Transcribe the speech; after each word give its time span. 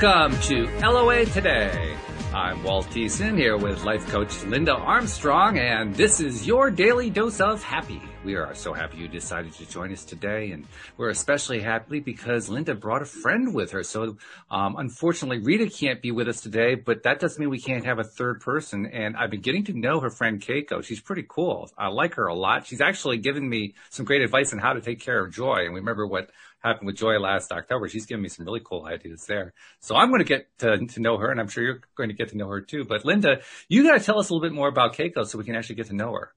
Welcome 0.00 0.40
to 0.42 0.66
LOA 0.78 1.26
Today. 1.26 1.94
I'm 2.32 2.62
Walt 2.62 2.86
Thiessen 2.86 3.36
here 3.36 3.58
with 3.58 3.84
life 3.84 4.06
coach 4.08 4.44
Linda 4.44 4.72
Armstrong, 4.72 5.58
and 5.58 5.94
this 5.94 6.20
is 6.20 6.46
your 6.46 6.70
daily 6.70 7.10
dose 7.10 7.38
of 7.38 7.62
happy. 7.62 8.00
We 8.24 8.34
are 8.36 8.54
so 8.54 8.72
happy 8.72 8.98
you 8.98 9.08
decided 9.08 9.52
to 9.54 9.66
join 9.66 9.92
us 9.92 10.04
today, 10.04 10.52
and 10.52 10.66
we're 10.96 11.10
especially 11.10 11.60
happy 11.60 12.00
because 12.00 12.48
Linda 12.48 12.74
brought 12.74 13.02
a 13.02 13.06
friend 13.06 13.54
with 13.54 13.72
her. 13.72 13.82
So, 13.82 14.16
um, 14.50 14.76
unfortunately, 14.76 15.38
Rita 15.38 15.68
can't 15.68 16.00
be 16.00 16.12
with 16.12 16.28
us 16.28 16.40
today, 16.40 16.76
but 16.76 17.02
that 17.02 17.18
doesn't 17.18 17.40
mean 17.40 17.50
we 17.50 17.60
can't 17.60 17.84
have 17.84 17.98
a 17.98 18.04
third 18.04 18.40
person. 18.40 18.86
And 18.86 19.16
I've 19.16 19.30
been 19.30 19.40
getting 19.40 19.64
to 19.64 19.72
know 19.72 20.00
her 20.00 20.10
friend 20.10 20.40
Keiko. 20.40 20.84
She's 20.84 21.00
pretty 21.00 21.26
cool. 21.28 21.70
I 21.76 21.88
like 21.88 22.14
her 22.14 22.26
a 22.26 22.34
lot. 22.34 22.66
She's 22.66 22.80
actually 22.80 23.18
given 23.18 23.48
me 23.48 23.74
some 23.90 24.06
great 24.06 24.22
advice 24.22 24.52
on 24.52 24.60
how 24.60 24.72
to 24.74 24.80
take 24.80 25.00
care 25.00 25.24
of 25.24 25.32
Joy. 25.32 25.64
And 25.64 25.74
we 25.74 25.80
remember 25.80 26.06
what 26.06 26.30
happened 26.60 26.86
with 26.86 26.96
Joy 26.96 27.18
last 27.18 27.52
October. 27.52 27.88
She's 27.88 28.06
given 28.06 28.22
me 28.22 28.28
some 28.28 28.44
really 28.44 28.60
cool 28.62 28.86
ideas 28.86 29.26
there. 29.26 29.52
So 29.80 29.96
I'm 29.96 30.08
going 30.08 30.20
to 30.20 30.24
get 30.24 30.46
to, 30.58 30.86
to 30.86 31.00
know 31.00 31.18
her 31.18 31.30
and 31.30 31.40
I'm 31.40 31.48
sure 31.48 31.64
you're 31.64 31.80
going 31.96 32.10
to 32.10 32.14
get 32.14 32.28
to 32.30 32.36
know 32.36 32.48
her 32.48 32.60
too. 32.60 32.84
But 32.84 33.04
Linda, 33.04 33.40
you 33.68 33.82
got 33.82 33.98
to 33.98 34.04
tell 34.04 34.18
us 34.18 34.30
a 34.30 34.34
little 34.34 34.46
bit 34.46 34.54
more 34.54 34.68
about 34.68 34.94
Keiko 34.94 35.26
so 35.26 35.38
we 35.38 35.44
can 35.44 35.54
actually 35.54 35.76
get 35.76 35.86
to 35.88 35.94
know 35.94 36.12
her. 36.12 36.32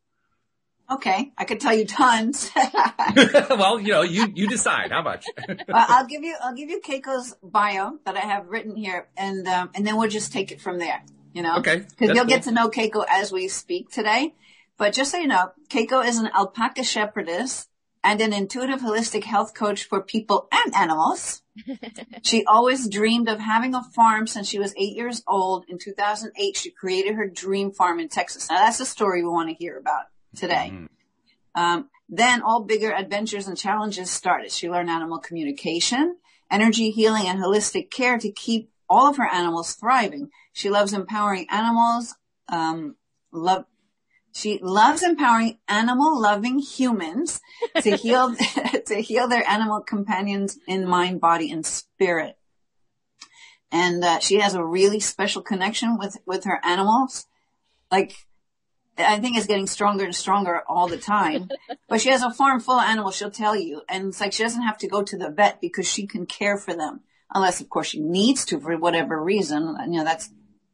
Okay, 0.91 1.31
I 1.37 1.45
could 1.45 1.61
tell 1.61 1.73
you 1.73 1.85
tons. 1.85 2.51
well, 3.49 3.79
you 3.79 3.93
know, 3.93 4.01
you 4.01 4.27
you 4.35 4.47
decide. 4.47 4.91
How 4.91 5.01
much? 5.01 5.25
well, 5.47 5.57
I'll 5.89 6.05
give 6.05 6.23
you 6.23 6.35
I'll 6.43 6.53
give 6.53 6.69
you 6.69 6.81
Keiko's 6.81 7.35
bio 7.41 7.99
that 8.05 8.17
I 8.17 8.19
have 8.19 8.47
written 8.47 8.75
here, 8.75 9.07
and 9.15 9.47
um, 9.47 9.69
and 9.73 9.87
then 9.87 9.95
we'll 9.95 10.09
just 10.09 10.33
take 10.33 10.51
it 10.51 10.59
from 10.59 10.79
there. 10.79 11.01
You 11.33 11.41
know, 11.41 11.57
okay, 11.59 11.77
because 11.77 12.09
you'll 12.09 12.25
cool. 12.25 12.25
get 12.25 12.43
to 12.43 12.51
know 12.51 12.69
Keiko 12.69 13.05
as 13.09 13.31
we 13.31 13.47
speak 13.47 13.91
today. 13.91 14.35
But 14.77 14.93
just 14.93 15.11
so 15.11 15.17
you 15.17 15.27
know, 15.27 15.51
Keiko 15.69 16.05
is 16.05 16.17
an 16.17 16.29
alpaca 16.33 16.83
shepherdess 16.83 17.67
and 18.03 18.19
an 18.21 18.33
intuitive 18.33 18.81
holistic 18.81 19.23
health 19.23 19.53
coach 19.53 19.85
for 19.85 20.01
people 20.01 20.47
and 20.51 20.75
animals. 20.75 21.41
she 22.21 22.43
always 22.45 22.89
dreamed 22.89 23.29
of 23.29 23.39
having 23.39 23.73
a 23.73 23.83
farm 23.83 24.27
since 24.27 24.47
she 24.47 24.59
was 24.59 24.73
eight 24.75 24.95
years 24.95 25.23
old. 25.27 25.65
In 25.67 25.77
2008, 25.77 26.57
she 26.57 26.71
created 26.71 27.15
her 27.15 27.27
dream 27.27 27.71
farm 27.71 27.99
in 27.99 28.09
Texas. 28.09 28.49
Now 28.49 28.57
that's 28.57 28.79
the 28.79 28.85
story 28.85 29.23
we 29.23 29.29
want 29.29 29.49
to 29.49 29.55
hear 29.55 29.77
about 29.77 30.05
today. 30.35 30.71
Mm-hmm. 30.73 30.85
Um, 31.55 31.89
then 32.09 32.41
all 32.41 32.63
bigger 32.63 32.93
adventures 32.93 33.47
and 33.47 33.57
challenges 33.57 34.11
started. 34.11 34.51
She 34.51 34.69
learned 34.69 34.89
animal 34.89 35.19
communication, 35.19 36.17
energy 36.51 36.91
healing, 36.91 37.27
and 37.27 37.39
holistic 37.39 37.89
care 37.89 38.17
to 38.17 38.31
keep 38.31 38.71
all 38.89 39.09
of 39.09 39.17
her 39.17 39.27
animals 39.27 39.73
thriving. 39.73 40.29
She 40.51 40.69
loves 40.69 40.93
empowering 40.93 41.47
animals, 41.49 42.15
um, 42.49 42.95
love, 43.31 43.65
she 44.33 44.59
loves 44.61 45.03
empowering 45.03 45.59
animal 45.67 46.19
loving 46.19 46.57
humans 46.57 47.39
to 47.81 47.95
heal, 47.95 48.35
to 48.87 48.95
heal 48.95 49.27
their 49.27 49.47
animal 49.47 49.81
companions 49.81 50.57
in 50.67 50.87
mind, 50.87 51.21
body, 51.21 51.51
and 51.51 51.65
spirit. 51.65 52.37
And, 53.71 54.03
uh, 54.03 54.19
she 54.19 54.39
has 54.39 54.55
a 54.55 54.65
really 54.65 54.99
special 54.99 55.41
connection 55.41 55.97
with, 55.97 56.17
with 56.25 56.45
her 56.45 56.59
animals. 56.63 57.27
Like, 57.91 58.15
I 58.97 59.19
think 59.19 59.37
it's 59.37 59.47
getting 59.47 59.67
stronger 59.67 60.05
and 60.05 60.15
stronger 60.15 60.63
all 60.67 60.87
the 60.87 60.97
time. 60.97 61.49
but 61.87 62.01
she 62.01 62.09
has 62.09 62.23
a 62.23 62.31
farm 62.31 62.59
full 62.59 62.79
of 62.79 62.87
animals, 62.87 63.15
she'll 63.15 63.31
tell 63.31 63.55
you. 63.55 63.83
And 63.87 64.07
it's 64.07 64.19
like 64.19 64.33
she 64.33 64.43
doesn't 64.43 64.61
have 64.63 64.79
to 64.79 64.87
go 64.87 65.03
to 65.03 65.17
the 65.17 65.29
vet 65.29 65.61
because 65.61 65.87
she 65.87 66.07
can 66.07 66.25
care 66.25 66.57
for 66.57 66.75
them. 66.75 67.01
Unless, 67.33 67.61
of 67.61 67.69
course, 67.69 67.87
she 67.87 67.99
needs 67.99 68.45
to 68.45 68.59
for 68.59 68.77
whatever 68.77 69.23
reason. 69.23 69.75
You 69.87 69.99
know, 69.99 70.03
that's, 70.03 70.29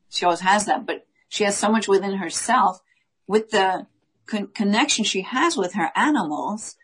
she 0.09 0.25
always 0.25 0.41
has 0.41 0.65
that. 0.65 0.85
But 0.85 1.05
she 1.27 1.43
has 1.43 1.57
so 1.57 1.69
much 1.69 1.87
within 1.87 2.17
herself 2.17 2.81
with 3.29 3.51
the 3.51 3.85
con- 4.25 4.47
connection 4.47 5.05
she 5.05 5.21
has 5.21 5.55
with 5.55 5.75
her 5.75 5.91
animals, 5.95 6.75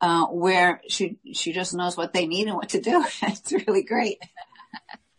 uh, 0.00 0.26
where 0.26 0.82
she, 0.88 1.16
she 1.32 1.52
just 1.52 1.72
knows 1.72 1.96
what 1.96 2.12
they 2.12 2.26
need 2.26 2.48
and 2.48 2.56
what 2.56 2.70
to 2.70 2.80
do. 2.80 3.04
it's 3.22 3.52
really 3.52 3.84
great. 3.84 4.18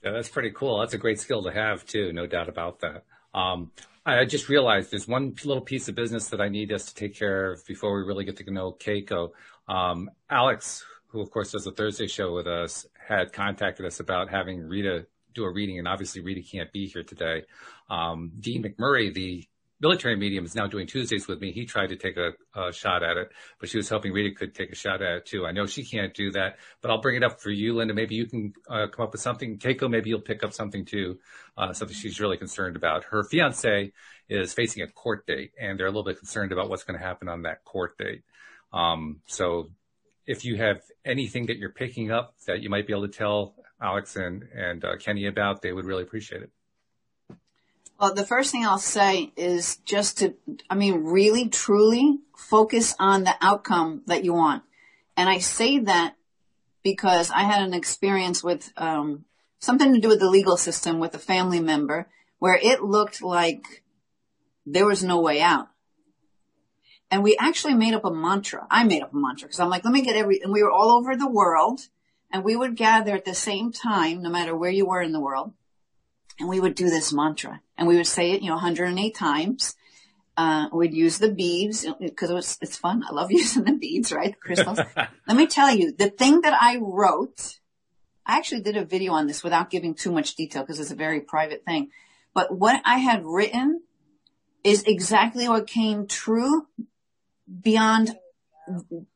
Yeah, 0.03 0.11
that's 0.11 0.27
pretty 0.27 0.51
cool. 0.51 0.79
That's 0.79 0.93
a 0.93 0.97
great 0.97 1.21
skill 1.21 1.41
to 1.43 1.51
have 1.51 1.85
too. 1.85 2.11
No 2.11 2.27
doubt 2.27 2.49
about 2.49 2.81
that. 2.81 3.05
Um, 3.33 3.71
I 4.05 4.25
just 4.25 4.49
realized 4.49 4.91
there's 4.91 5.07
one 5.07 5.35
little 5.45 5.63
piece 5.63 5.87
of 5.87 5.95
business 5.95 6.29
that 6.29 6.41
I 6.41 6.49
need 6.49 6.73
us 6.73 6.85
to 6.85 6.95
take 6.95 7.15
care 7.15 7.53
of 7.53 7.65
before 7.65 7.95
we 7.95 8.05
really 8.05 8.25
get 8.25 8.35
to 8.37 8.51
know 8.51 8.73
Keiko. 8.73 9.29
Um, 9.69 10.11
Alyx, 10.29 10.83
who 11.07 11.21
of 11.21 11.31
course 11.31 11.53
does 11.53 11.63
the 11.63 11.71
Thursday 11.71 12.07
show 12.07 12.33
with 12.33 12.47
us, 12.47 12.85
had 13.07 13.31
contacted 13.31 13.85
us 13.85 14.01
about 14.01 14.29
having 14.29 14.67
Rita 14.67 15.07
do 15.33 15.45
a 15.45 15.51
reading, 15.51 15.79
and 15.79 15.87
obviously 15.87 16.21
Rita 16.21 16.41
can't 16.41 16.71
be 16.73 16.87
here 16.87 17.03
today. 17.03 17.43
Um, 17.89 18.33
Dean 18.39 18.63
McMurray, 18.63 19.13
the 19.13 19.45
military 19.79 20.15
medium 20.15 20.45
is 20.45 20.55
now 20.55 20.67
doing 20.67 20.87
Tuesdays 20.87 21.27
with 21.27 21.39
me. 21.39 21.51
He 21.51 21.65
tried 21.65 21.89
to 21.89 21.95
take 21.95 22.17
a, 22.17 22.31
a, 22.59 22.73
shot 22.73 23.03
at 23.03 23.17
it, 23.17 23.31
but 23.59 23.69
she 23.69 23.77
was 23.77 23.87
hoping 23.89 24.11
Rita 24.11 24.35
could 24.35 24.55
take 24.55 24.71
a 24.71 24.75
shot 24.75 25.01
at 25.01 25.17
it 25.17 25.25
too. 25.25 25.45
I 25.45 25.51
know 25.51 25.65
she 25.65 25.85
can't 25.85 26.13
do 26.13 26.31
that, 26.31 26.57
but 26.81 26.89
I'll 26.89 27.01
bring 27.01 27.15
it 27.15 27.23
up 27.23 27.39
for 27.39 27.51
you, 27.51 27.75
Linda. 27.75 27.93
Maybe 27.93 28.15
you 28.15 28.25
can 28.25 28.53
uh, 28.69 28.87
come 28.87 29.05
up 29.05 29.11
with 29.11 29.21
something. 29.21 29.57
Keiko, 29.57 29.89
maybe 29.89 30.09
you'll 30.09 30.21
pick 30.21 30.43
up 30.43 30.53
something 30.53 30.85
too, 30.85 31.19
uh, 31.57 31.73
something 31.73 31.95
she's 31.95 32.19
really 32.19 32.37
concerned 32.37 32.75
about. 32.75 33.03
Her 33.03 33.23
fiance 33.23 33.91
is 34.29 34.53
facing 34.53 34.83
a 34.83 34.87
court 34.87 35.25
date 35.27 35.51
and 35.59 35.79
they're 35.79 35.87
a 35.87 35.91
little 35.91 36.03
bit 36.03 36.17
concerned 36.17 36.51
about 36.51 36.69
what's 36.69 36.83
going 36.83 36.99
to 36.99 37.05
happen 37.05 37.29
on 37.29 37.43
that 37.43 37.63
court 37.63 37.97
date. 37.97 38.23
Um, 38.73 39.21
so 39.27 39.69
if 40.25 40.43
you 40.43 40.57
have 40.57 40.81
anything 41.05 41.45
that 41.45 41.57
you're 41.57 41.71
picking 41.71 42.11
up 42.11 42.35
that 42.47 42.61
you 42.61 42.69
might 42.69 42.87
be 42.87 42.93
able 42.93 43.07
to 43.07 43.17
tell 43.17 43.55
Alyx 43.81 44.15
and, 44.17 44.43
and 44.53 44.83
uh, 44.83 44.97
Kenny 44.97 45.27
about, 45.27 45.61
they 45.61 45.71
would 45.71 45.85
really 45.85 46.03
appreciate 46.03 46.41
it. 46.41 46.51
Well, 47.99 48.13
the 48.13 48.25
first 48.25 48.51
thing 48.51 48.63
I'll 48.63 48.77
say 48.77 49.33
is 49.35 49.77
just 49.77 50.19
to, 50.19 50.35
I 50.69 50.75
mean, 50.75 51.03
really 51.05 51.49
truly 51.49 52.19
focus 52.35 52.95
on 52.99 53.23
the 53.23 53.35
outcome 53.41 54.03
that 54.05 54.23
you 54.23 54.33
want. 54.33 54.63
And 55.15 55.27
I 55.27 55.39
say 55.39 55.79
that 55.79 56.15
because 56.83 57.31
I 57.31 57.41
had 57.41 57.63
an 57.63 57.73
experience 57.73 58.43
with, 58.43 58.71
um, 58.77 59.25
something 59.57 59.95
to 59.95 59.99
do 59.99 60.09
with 60.09 60.19
the 60.19 60.29
legal 60.29 60.57
system 60.57 60.99
with 60.99 61.15
a 61.15 61.19
family 61.19 61.59
member 61.59 62.07
where 62.37 62.59
it 62.61 62.83
looked 62.83 63.23
like 63.23 63.83
there 64.67 64.85
was 64.85 65.03
no 65.03 65.19
way 65.19 65.41
out. 65.41 65.69
And 67.09 67.23
we 67.23 67.35
actually 67.39 67.73
made 67.73 67.95
up 67.95 68.05
a 68.05 68.13
mantra. 68.13 68.67
I 68.69 68.83
made 68.83 69.01
up 69.01 69.13
a 69.13 69.17
mantra 69.17 69.47
because 69.47 69.59
I'm 69.59 69.69
like, 69.69 69.83
let 69.83 69.93
me 69.93 70.03
get 70.03 70.15
every, 70.15 70.39
and 70.43 70.53
we 70.53 70.61
were 70.61 70.71
all 70.71 70.91
over 70.91 71.15
the 71.15 71.29
world 71.29 71.81
and 72.31 72.43
we 72.43 72.55
would 72.55 72.75
gather 72.75 73.15
at 73.15 73.25
the 73.25 73.33
same 73.33 73.71
time, 73.71 74.21
no 74.21 74.29
matter 74.29 74.55
where 74.55 74.69
you 74.69 74.85
were 74.85 75.01
in 75.01 75.13
the 75.13 75.19
world 75.19 75.53
and 76.39 76.47
we 76.47 76.59
would 76.59 76.75
do 76.75 76.89
this 76.89 77.13
mantra 77.13 77.61
and 77.77 77.87
we 77.87 77.97
would 77.97 78.07
say 78.07 78.31
it, 78.31 78.41
you 78.41 78.49
know, 78.49 78.55
108 78.55 79.15
times. 79.15 79.75
Uh, 80.35 80.67
we'd 80.71 80.93
use 80.93 81.17
the 81.17 81.31
beads 81.31 81.85
because 81.99 82.29
it 82.29 82.33
was, 82.33 82.59
it's 82.61 82.77
fun. 82.77 83.03
I 83.07 83.11
love 83.11 83.31
using 83.31 83.63
the 83.63 83.73
beads, 83.73 84.11
right? 84.11 84.31
The 84.31 84.37
crystals. 84.37 84.79
Let 85.27 85.37
me 85.37 85.47
tell 85.47 85.73
you, 85.73 85.91
the 85.91 86.09
thing 86.09 86.41
that 86.41 86.55
I 86.59 86.77
wrote, 86.79 87.59
I 88.25 88.37
actually 88.37 88.61
did 88.61 88.77
a 88.77 88.85
video 88.85 89.13
on 89.13 89.25
this 89.25 89.43
without 89.43 89.69
giving 89.69 89.95
too 89.95 90.11
much 90.11 90.35
detail 90.35 90.61
because 90.61 90.79
it's 90.79 90.91
a 90.91 90.95
very 90.95 91.21
private 91.21 91.65
thing. 91.65 91.89
But 92.33 92.55
what 92.55 92.81
I 92.85 92.99
had 92.99 93.25
written 93.25 93.81
is 94.63 94.83
exactly 94.83 95.47
what 95.47 95.65
came 95.65 96.07
true 96.07 96.67
beyond, 97.61 98.15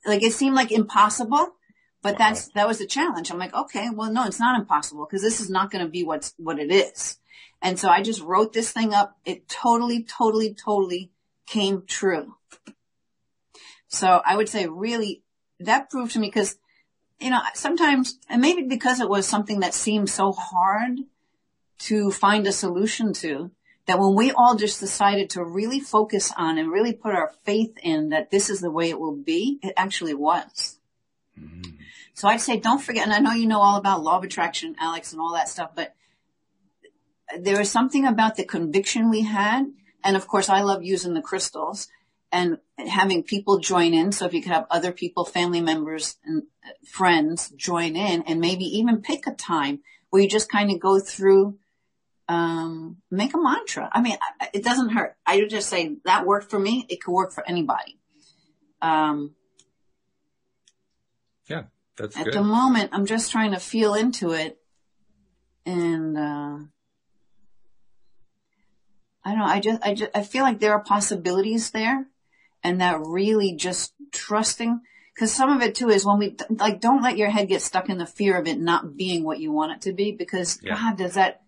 like 0.06 0.24
it 0.24 0.34
seemed 0.34 0.56
like 0.56 0.72
impossible. 0.72 1.54
But 2.02 2.18
that's, 2.18 2.48
that 2.50 2.68
was 2.68 2.80
the 2.80 2.88
challenge. 2.88 3.30
I'm 3.30 3.38
like, 3.38 3.54
okay, 3.54 3.90
well, 3.92 4.12
no, 4.12 4.26
it's 4.26 4.40
not 4.40 4.60
impossible 4.60 5.06
because 5.06 5.22
this 5.22 5.40
is 5.40 5.50
not 5.50 5.70
going 5.70 5.86
to 5.86 5.92
be 5.92 6.04
what's, 6.04 6.34
what 6.38 6.60
it 6.60 6.72
is. 6.72 7.20
And 7.62 7.78
so 7.78 7.90
I 7.90 8.02
just 8.02 8.22
wrote 8.22 8.54
this 8.54 8.72
thing 8.72 8.94
up. 8.94 9.18
It 9.24 9.48
totally, 9.48 10.04
totally, 10.04 10.54
totally 10.54 11.12
came 11.46 11.84
true. 11.86 12.36
So 13.88 14.22
I 14.26 14.36
would 14.36 14.50
say 14.50 14.68
really 14.68 15.22
that 15.60 15.90
proved 15.90 16.14
to 16.14 16.20
me 16.20 16.28
because, 16.28 16.58
you 17.20 17.30
know, 17.30 17.42
sometimes, 17.54 18.18
and 18.30 18.42
maybe 18.42 18.64
because 18.64 19.00
it 19.00 19.10
was 19.10 19.28
something 19.28 19.60
that 19.60 19.76
seemed 19.76 20.10
so 20.10 20.32
hard 20.32 21.00
to 21.80 22.10
find 22.10 22.48
a 22.48 22.52
solution 22.52 23.14
to, 23.14 23.52
that 23.86 24.00
when 24.00 24.16
we 24.16 24.32
all 24.32 24.56
just 24.56 24.80
decided 24.80 25.30
to 25.32 25.44
really 25.44 25.80
focus 25.80 26.32
on 26.38 26.58
and 26.58 26.72
really 26.72 26.94
put 26.94 27.14
our 27.14 27.32
faith 27.44 27.78
in 27.84 28.10
that 28.10 28.32
this 28.32 28.50
is 28.50 28.62
the 28.62 28.72
way 28.72 28.90
it 28.90 29.00
will 29.00 29.16
be, 29.16 29.60
it 29.62 29.74
actually 29.78 30.14
was. 30.14 30.80
Mm-hmm. 31.40 31.72
So 32.14 32.28
I'd 32.28 32.42
say 32.42 32.58
don't 32.58 32.82
forget, 32.82 33.06
and 33.06 33.14
I 33.14 33.20
know 33.20 33.32
you 33.32 33.48
know 33.48 33.62
all 33.62 33.78
about 33.78 34.04
law 34.04 34.18
of 34.18 34.24
attraction, 34.24 34.76
Alyx, 34.82 35.12
and 35.12 35.22
all 35.22 35.34
that 35.34 35.50
stuff, 35.50 35.72
but 35.76 35.96
there 37.40 37.58
was 37.58 37.72
something 37.72 38.06
about 38.06 38.36
the 38.36 38.44
conviction 38.44 39.10
we 39.10 39.22
had. 39.22 39.72
And 40.04 40.16
of 40.16 40.28
course, 40.28 40.50
I 40.50 40.62
love 40.62 40.84
using 40.84 41.14
the 41.14 41.22
crystals 41.22 41.88
and 42.32 42.58
having 42.78 43.24
people 43.24 43.60
join 43.60 43.94
in. 43.94 44.12
So 44.12 44.26
if 44.26 44.34
you 44.34 44.42
could 44.42 44.52
have 44.52 44.68
other 44.70 44.92
people, 44.92 45.26
family 45.26 45.62
members 45.62 46.18
and 46.26 46.44
friends 46.86 47.50
join 47.50 47.96
in 47.96 48.24
and 48.24 48.40
maybe 48.40 48.66
even 48.66 49.02
pick 49.02 49.28
a 49.28 49.32
time 49.32 49.80
where 50.10 50.22
you 50.22 50.30
just 50.30 50.50
kind 50.50 50.72
of 50.72 50.80
go 50.80 51.00
through, 51.00 51.58
um, 52.28 52.98
make 53.10 53.34
a 53.34 53.38
mantra. 53.38 53.90
I 53.92 54.02
mean, 54.02 54.18
it 54.54 54.64
doesn't 54.64 54.90
hurt. 54.90 55.16
I 55.26 55.38
would 55.38 55.50
just 55.50 55.70
say 55.70 55.98
that 56.06 56.26
worked 56.26 56.50
for 56.50 56.60
me. 56.60 56.86
It 56.90 57.04
could 57.04 57.12
work 57.12 57.32
for 57.32 57.48
anybody. 57.48 58.00
Um, 58.82 59.36
yeah. 61.48 61.64
That's 62.02 62.18
At 62.18 62.26
good. 62.26 62.34
the 62.34 62.44
moment, 62.44 62.90
I'm 62.94 63.06
just 63.06 63.32
trying 63.32 63.52
to 63.52 63.60
feel 63.60 63.94
into 63.94 64.32
it 64.32 64.58
and, 65.66 66.18
uh, 66.18 66.58
I 69.24 69.30
don't 69.30 69.38
know. 69.38 69.46
I 69.46 69.60
just, 69.60 69.84
I 69.84 69.94
just, 69.94 70.12
I 70.16 70.24
feel 70.24 70.44
like 70.44 70.60
there 70.60 70.74
are 70.74 70.84
possibilities 70.84 71.72
there 71.72 72.08
and 72.64 72.82
that 72.82 73.00
really 73.00 73.56
just 73.56 73.94
trusting 74.12 74.82
Cause 75.18 75.32
some 75.32 75.52
of 75.52 75.62
it 75.62 75.76
too 75.76 75.90
is 75.90 76.06
when 76.06 76.18
we, 76.18 76.36
like, 76.50 76.80
don't 76.80 77.04
let 77.04 77.18
your 77.18 77.30
head 77.30 77.48
get 77.48 77.62
stuck 77.62 77.90
in 77.90 77.98
the 77.98 78.06
fear 78.06 78.40
of 78.40 78.48
it 78.48 78.60
not 78.60 78.96
being 78.96 79.24
what 79.24 79.40
you 79.40 79.52
want 79.52 79.74
it 79.74 79.82
to 79.82 79.94
be 79.94 80.14
because 80.14 80.60
yeah. 80.64 80.76
God, 80.76 80.98
does 80.98 81.14
that, 81.16 81.42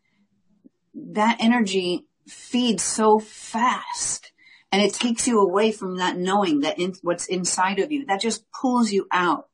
that 0.93 1.37
energy 1.39 2.05
feeds 2.27 2.83
so 2.83 3.19
fast 3.19 4.31
and 4.71 4.81
it 4.81 4.93
takes 4.93 5.27
you 5.27 5.39
away 5.39 5.71
from 5.71 5.97
that 5.97 6.17
knowing 6.17 6.59
that 6.59 6.77
in, 6.77 6.93
what's 7.01 7.25
inside 7.27 7.79
of 7.79 7.91
you. 7.91 8.05
That 8.05 8.21
just 8.21 8.43
pulls 8.51 8.91
you 8.91 9.07
out. 9.11 9.47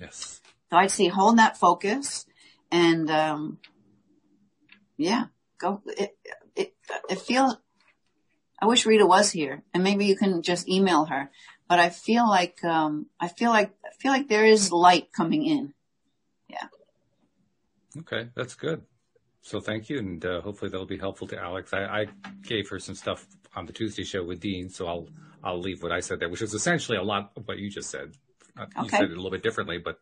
Yes. 0.00 0.39
So 0.70 0.76
I'd 0.76 0.90
say 0.92 1.08
hold 1.08 1.38
that 1.38 1.58
focus 1.58 2.26
and, 2.70 3.10
um, 3.10 3.58
yeah, 4.96 5.24
go, 5.58 5.82
it, 5.84 6.16
it, 6.54 6.74
it 7.08 7.20
feels, 7.20 7.56
I 8.62 8.66
wish 8.66 8.86
Rita 8.86 9.04
was 9.04 9.32
here 9.32 9.64
and 9.74 9.82
maybe 9.82 10.06
you 10.06 10.16
can 10.16 10.42
just 10.42 10.68
email 10.68 11.06
her, 11.06 11.30
but 11.68 11.80
I 11.80 11.88
feel 11.90 12.28
like, 12.28 12.62
um, 12.62 13.06
I 13.18 13.26
feel 13.26 13.50
like, 13.50 13.72
I 13.84 13.90
feel 13.98 14.12
like 14.12 14.28
there 14.28 14.44
is 14.44 14.70
light 14.70 15.12
coming 15.12 15.44
in. 15.44 15.74
Yeah. 16.48 16.68
Okay. 17.98 18.28
That's 18.36 18.54
good. 18.54 18.82
So 19.42 19.60
thank 19.60 19.88
you. 19.88 19.98
And, 19.98 20.24
uh, 20.24 20.40
hopefully 20.40 20.70
that'll 20.70 20.86
be 20.86 20.98
helpful 20.98 21.26
to 21.28 21.36
Alyx. 21.36 21.74
I, 21.74 22.02
I 22.02 22.06
gave 22.42 22.68
her 22.68 22.78
some 22.78 22.94
stuff 22.94 23.26
on 23.56 23.66
the 23.66 23.72
Tuesday 23.72 24.04
show 24.04 24.22
with 24.22 24.38
Dean. 24.38 24.68
So 24.68 24.86
I'll, 24.86 25.08
I'll 25.42 25.60
leave 25.60 25.82
what 25.82 25.90
I 25.90 25.98
said 25.98 26.20
there, 26.20 26.28
which 26.28 26.42
is 26.42 26.54
essentially 26.54 26.96
a 26.96 27.02
lot 27.02 27.32
of 27.36 27.48
what 27.48 27.58
you 27.58 27.70
just 27.70 27.90
said. 27.90 28.12
Uh, 28.56 28.62
okay. 28.62 28.82
You 28.82 28.88
said 28.90 29.02
it 29.02 29.12
a 29.12 29.16
little 29.16 29.30
bit 29.32 29.42
differently, 29.42 29.78
but 29.78 29.98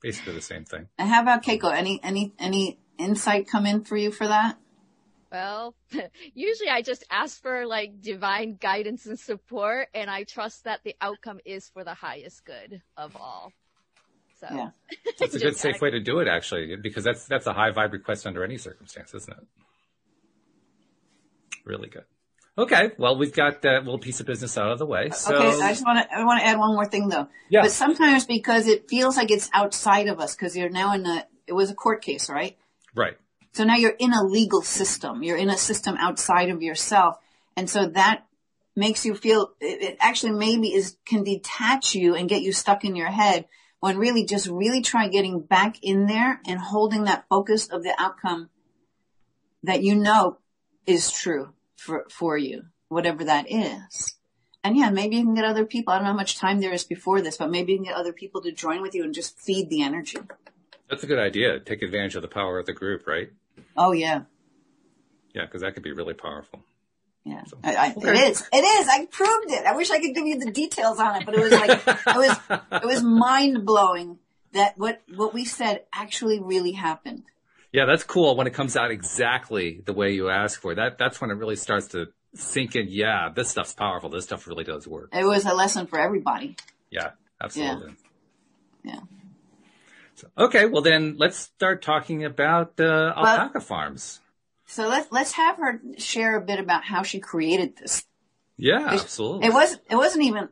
basically 0.00 0.34
the 0.34 0.40
same 0.40 0.64
thing. 0.64 0.88
And 0.98 1.08
how 1.08 1.22
about 1.22 1.42
Keiko? 1.42 1.72
Any, 1.72 2.00
any, 2.02 2.32
any 2.38 2.78
insight 2.98 3.48
come 3.48 3.66
in 3.66 3.84
for 3.84 3.96
you 3.96 4.10
for 4.10 4.26
that? 4.26 4.58
Well, 5.30 5.74
usually 6.34 6.70
I 6.70 6.82
just 6.82 7.04
ask 7.10 7.40
for 7.40 7.66
like 7.66 8.00
divine 8.00 8.56
guidance 8.60 9.06
and 9.06 9.18
support 9.18 9.88
and 9.94 10.10
I 10.10 10.24
trust 10.24 10.64
that 10.64 10.80
the 10.84 10.94
outcome 11.00 11.40
is 11.44 11.68
for 11.68 11.84
the 11.84 11.94
highest 11.94 12.44
good 12.44 12.82
of 12.96 13.16
all. 13.16 13.52
So 14.40 14.46
yeah. 14.50 14.70
that's 15.18 15.34
a 15.34 15.38
good 15.38 15.56
safe 15.56 15.80
way 15.80 15.90
to 15.90 16.00
do 16.00 16.20
it 16.20 16.28
actually, 16.28 16.76
because 16.76 17.04
that's, 17.04 17.26
that's 17.26 17.46
a 17.46 17.52
high 17.52 17.72
vibe 17.72 17.92
request 17.92 18.26
under 18.26 18.44
any 18.44 18.56
circumstance, 18.56 19.12
isn't 19.14 19.32
it? 19.36 19.46
Really 21.64 21.88
good. 21.88 22.04
Okay. 22.58 22.90
Well, 22.98 23.16
we've 23.16 23.32
got 23.32 23.62
that 23.62 23.84
little 23.84 24.00
piece 24.00 24.18
of 24.18 24.26
business 24.26 24.58
out 24.58 24.72
of 24.72 24.78
the 24.78 24.86
way. 24.86 25.10
So. 25.10 25.34
Okay. 25.34 25.62
I 25.62 25.70
just 25.70 25.84
want 25.84 26.00
to, 26.00 26.14
I 26.14 26.24
want 26.24 26.40
to 26.40 26.46
add 26.46 26.58
one 26.58 26.74
more 26.74 26.86
thing 26.86 27.08
though. 27.08 27.28
Yeah. 27.48 27.62
But 27.62 27.70
sometimes 27.70 28.26
because 28.26 28.66
it 28.66 28.88
feels 28.88 29.16
like 29.16 29.30
it's 29.30 29.48
outside 29.52 30.08
of 30.08 30.18
us 30.18 30.34
because 30.34 30.56
you're 30.56 30.68
now 30.68 30.92
in 30.94 31.06
a, 31.06 31.24
it 31.46 31.52
was 31.52 31.70
a 31.70 31.74
court 31.74 32.02
case, 32.02 32.28
right? 32.28 32.58
Right. 32.96 33.16
So 33.52 33.62
now 33.62 33.76
you're 33.76 33.94
in 33.98 34.12
a 34.12 34.24
legal 34.24 34.62
system. 34.62 35.22
You're 35.22 35.36
in 35.36 35.50
a 35.50 35.56
system 35.56 35.96
outside 35.98 36.50
of 36.50 36.60
yourself. 36.60 37.16
And 37.56 37.70
so 37.70 37.86
that 37.86 38.26
makes 38.74 39.06
you 39.06 39.14
feel, 39.14 39.52
it 39.60 39.96
actually 40.00 40.32
maybe 40.32 40.74
is, 40.74 40.96
can 41.06 41.22
detach 41.22 41.94
you 41.94 42.16
and 42.16 42.28
get 42.28 42.42
you 42.42 42.52
stuck 42.52 42.84
in 42.84 42.96
your 42.96 43.10
head 43.10 43.46
when 43.80 43.98
really 43.98 44.24
just 44.24 44.48
really 44.48 44.82
try 44.82 45.06
getting 45.06 45.40
back 45.40 45.76
in 45.82 46.06
there 46.06 46.40
and 46.46 46.58
holding 46.58 47.04
that 47.04 47.24
focus 47.28 47.68
of 47.68 47.84
the 47.84 47.94
outcome 47.98 48.50
that 49.62 49.82
you 49.82 49.94
know 49.94 50.38
is 50.86 51.10
true 51.12 51.52
for, 51.78 52.06
for 52.10 52.36
you, 52.36 52.64
whatever 52.88 53.24
that 53.24 53.50
is. 53.50 54.16
And 54.64 54.76
yeah, 54.76 54.90
maybe 54.90 55.16
you 55.16 55.24
can 55.24 55.34
get 55.34 55.44
other 55.44 55.64
people. 55.64 55.92
I 55.92 55.96
don't 55.96 56.04
know 56.04 56.10
how 56.10 56.16
much 56.16 56.36
time 56.36 56.60
there 56.60 56.72
is 56.72 56.84
before 56.84 57.22
this, 57.22 57.36
but 57.36 57.50
maybe 57.50 57.72
you 57.72 57.78
can 57.78 57.84
get 57.84 57.94
other 57.94 58.12
people 58.12 58.42
to 58.42 58.52
join 58.52 58.82
with 58.82 58.94
you 58.94 59.04
and 59.04 59.14
just 59.14 59.38
feed 59.38 59.70
the 59.70 59.82
energy. 59.82 60.18
That's 60.90 61.02
a 61.04 61.06
good 61.06 61.18
idea. 61.18 61.60
Take 61.60 61.82
advantage 61.82 62.16
of 62.16 62.22
the 62.22 62.28
power 62.28 62.58
of 62.58 62.66
the 62.66 62.72
group, 62.72 63.06
right? 63.06 63.30
Oh 63.76 63.92
yeah. 63.92 64.22
Yeah, 65.34 65.44
because 65.44 65.60
that 65.60 65.74
could 65.74 65.82
be 65.82 65.92
really 65.92 66.14
powerful. 66.14 66.64
Yeah, 67.24 67.44
so, 67.44 67.58
I, 67.62 67.74
I, 67.74 67.94
okay. 67.96 68.08
it 68.08 68.30
is. 68.30 68.48
It 68.52 68.64
is. 68.64 68.88
I 68.88 69.06
proved 69.06 69.50
it. 69.50 69.66
I 69.66 69.76
wish 69.76 69.90
I 69.90 70.00
could 70.00 70.14
give 70.14 70.26
you 70.26 70.38
the 70.38 70.50
details 70.50 70.98
on 70.98 71.16
it, 71.16 71.26
but 71.26 71.34
it 71.34 71.40
was 71.40 71.52
like 71.52 71.82
it 71.86 72.16
was 72.16 72.38
it 72.72 72.86
was 72.86 73.02
mind 73.04 73.66
blowing 73.66 74.18
that 74.52 74.78
what 74.78 75.02
what 75.14 75.34
we 75.34 75.44
said 75.44 75.84
actually 75.92 76.40
really 76.40 76.72
happened. 76.72 77.24
Yeah, 77.78 77.84
that's 77.84 78.02
cool 78.02 78.34
when 78.34 78.48
it 78.48 78.54
comes 78.54 78.76
out 78.76 78.90
exactly 78.90 79.82
the 79.86 79.92
way 79.92 80.10
you 80.10 80.30
ask 80.30 80.60
for. 80.60 80.74
That 80.74 80.98
that's 80.98 81.20
when 81.20 81.30
it 81.30 81.34
really 81.34 81.54
starts 81.54 81.86
to 81.88 82.06
sink 82.34 82.74
in. 82.74 82.88
Yeah, 82.88 83.28
this 83.32 83.50
stuff's 83.50 83.72
powerful. 83.72 84.10
This 84.10 84.24
stuff 84.24 84.48
really 84.48 84.64
does 84.64 84.88
work. 84.88 85.10
It 85.12 85.22
was 85.22 85.44
a 85.44 85.54
lesson 85.54 85.86
for 85.86 86.00
everybody. 86.00 86.56
Yeah, 86.90 87.10
absolutely. 87.40 87.94
Yeah. 88.82 88.94
yeah. 88.94 89.00
So, 90.16 90.26
okay, 90.36 90.66
well 90.66 90.82
then 90.82 91.18
let's 91.18 91.36
start 91.38 91.80
talking 91.80 92.24
about 92.24 92.80
uh, 92.80 93.12
alpaca 93.16 93.50
but, 93.54 93.62
farms. 93.62 94.18
So 94.66 94.88
let's 94.88 95.12
let's 95.12 95.30
have 95.34 95.58
her 95.58 95.80
share 95.98 96.36
a 96.36 96.40
bit 96.40 96.58
about 96.58 96.82
how 96.82 97.04
she 97.04 97.20
created 97.20 97.76
this. 97.76 98.04
Yeah, 98.56 98.88
absolutely. 98.88 99.46
It 99.46 99.52
was 99.52 99.78
it 99.88 99.94
wasn't 99.94 100.24
even 100.24 100.48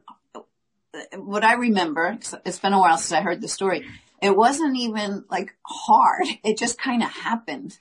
what 1.17 1.43
I 1.43 1.55
remember. 1.55 2.17
It's 2.45 2.61
been 2.61 2.73
a 2.73 2.79
while 2.79 2.99
since 2.99 3.11
I 3.11 3.23
heard 3.23 3.41
the 3.41 3.49
story. 3.49 3.85
It 4.23 4.37
wasn't 4.37 4.77
even 4.77 5.25
like 5.31 5.55
hard. 5.65 6.27
It 6.45 6.59
just 6.59 6.79
kind 6.79 7.03
of 7.03 7.11
happened. 7.11 7.79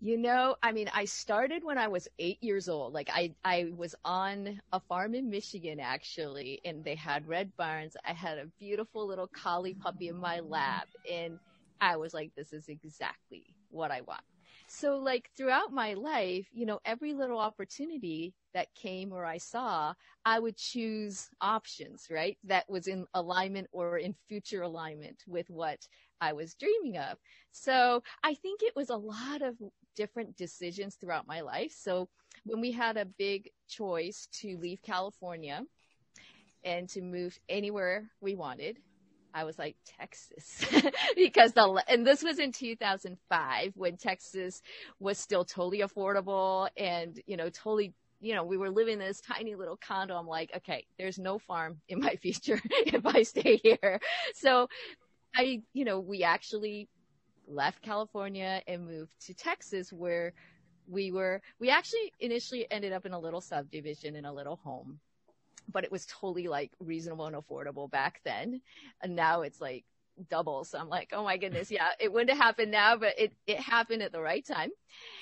You 0.00 0.16
know, 0.16 0.54
I 0.62 0.70
mean, 0.70 0.88
I 0.94 1.06
started 1.06 1.64
when 1.64 1.76
I 1.76 1.88
was 1.88 2.06
eight 2.20 2.40
years 2.40 2.68
old. 2.68 2.92
Like 2.92 3.10
I, 3.12 3.34
I 3.44 3.72
was 3.76 3.96
on 4.04 4.60
a 4.72 4.78
farm 4.78 5.14
in 5.14 5.28
Michigan 5.28 5.80
actually, 5.80 6.60
and 6.64 6.84
they 6.84 6.94
had 6.94 7.26
red 7.26 7.50
barns. 7.56 7.96
I 8.06 8.12
had 8.12 8.38
a 8.38 8.46
beautiful 8.60 9.08
little 9.08 9.26
collie 9.26 9.74
puppy 9.74 10.06
in 10.08 10.16
my 10.16 10.38
lap, 10.38 10.88
and 11.10 11.38
I 11.80 11.96
was 11.96 12.14
like, 12.14 12.30
this 12.36 12.52
is 12.52 12.68
exactly 12.68 13.56
what 13.70 13.90
I 13.90 14.02
want. 14.02 14.22
So 14.70 14.98
like 14.98 15.30
throughout 15.36 15.72
my 15.72 15.94
life, 15.94 16.46
you 16.52 16.66
know, 16.66 16.78
every 16.84 17.14
little 17.14 17.38
opportunity 17.38 18.34
that 18.52 18.74
came 18.74 19.12
or 19.12 19.24
I 19.24 19.38
saw, 19.38 19.94
I 20.26 20.38
would 20.38 20.58
choose 20.58 21.30
options, 21.40 22.06
right? 22.10 22.36
That 22.44 22.68
was 22.68 22.86
in 22.86 23.06
alignment 23.14 23.68
or 23.72 23.96
in 23.96 24.14
future 24.28 24.62
alignment 24.62 25.24
with 25.26 25.48
what 25.48 25.88
I 26.20 26.34
was 26.34 26.54
dreaming 26.54 26.98
of. 26.98 27.16
So 27.50 28.02
I 28.22 28.34
think 28.34 28.62
it 28.62 28.76
was 28.76 28.90
a 28.90 28.96
lot 28.96 29.40
of 29.40 29.56
different 29.96 30.36
decisions 30.36 30.96
throughout 30.96 31.26
my 31.26 31.40
life. 31.40 31.72
So 31.74 32.10
when 32.44 32.60
we 32.60 32.70
had 32.70 32.98
a 32.98 33.06
big 33.06 33.50
choice 33.68 34.28
to 34.40 34.58
leave 34.58 34.82
California 34.82 35.62
and 36.62 36.88
to 36.90 37.00
move 37.00 37.38
anywhere 37.48 38.10
we 38.20 38.34
wanted, 38.34 38.78
I 39.34 39.44
was 39.44 39.58
like 39.58 39.76
Texas. 39.98 40.64
Because 41.16 41.52
the 41.52 41.82
and 41.88 42.06
this 42.06 42.22
was 42.22 42.38
in 42.38 42.52
2005 42.52 43.72
when 43.76 43.96
Texas 43.96 44.62
was 45.00 45.18
still 45.18 45.44
totally 45.44 45.80
affordable 45.80 46.68
and 46.76 47.20
you 47.26 47.36
know 47.36 47.48
totally 47.48 47.92
you 48.20 48.34
know 48.34 48.44
we 48.44 48.56
were 48.56 48.70
living 48.70 48.94
in 48.94 48.98
this 49.00 49.20
tiny 49.20 49.54
little 49.54 49.76
condo. 49.76 50.16
I'm 50.16 50.26
like 50.26 50.50
okay 50.56 50.86
there's 50.98 51.18
no 51.18 51.38
farm 51.38 51.80
in 51.88 52.00
my 52.00 52.16
future 52.16 52.60
if 52.70 53.04
I 53.06 53.22
stay 53.22 53.56
here. 53.62 54.00
So 54.34 54.68
I, 55.36 55.62
you 55.72 55.84
know, 55.84 56.00
we 56.00 56.22
actually 56.22 56.88
left 57.46 57.82
California 57.82 58.62
and 58.66 58.86
moved 58.86 59.12
to 59.26 59.34
Texas 59.34 59.92
where 59.92 60.32
we 60.88 61.12
were, 61.12 61.40
we 61.60 61.70
actually 61.70 62.12
initially 62.20 62.66
ended 62.70 62.92
up 62.92 63.06
in 63.06 63.12
a 63.12 63.18
little 63.18 63.40
subdivision 63.40 64.16
in 64.16 64.24
a 64.24 64.32
little 64.32 64.56
home, 64.56 64.98
but 65.70 65.84
it 65.84 65.92
was 65.92 66.06
totally 66.06 66.48
like 66.48 66.72
reasonable 66.80 67.26
and 67.26 67.36
affordable 67.36 67.90
back 67.90 68.20
then. 68.24 68.60
And 69.02 69.16
now 69.16 69.42
it's 69.42 69.60
like 69.60 69.84
double. 70.30 70.64
So 70.64 70.78
I'm 70.78 70.88
like, 70.88 71.10
oh 71.12 71.24
my 71.24 71.36
goodness. 71.36 71.70
Yeah, 71.70 71.88
it 72.00 72.12
wouldn't 72.12 72.30
have 72.30 72.38
happened 72.38 72.70
now, 72.70 72.96
but 72.96 73.18
it, 73.18 73.32
it 73.46 73.60
happened 73.60 74.02
at 74.02 74.12
the 74.12 74.20
right 74.20 74.44
time. 74.44 74.70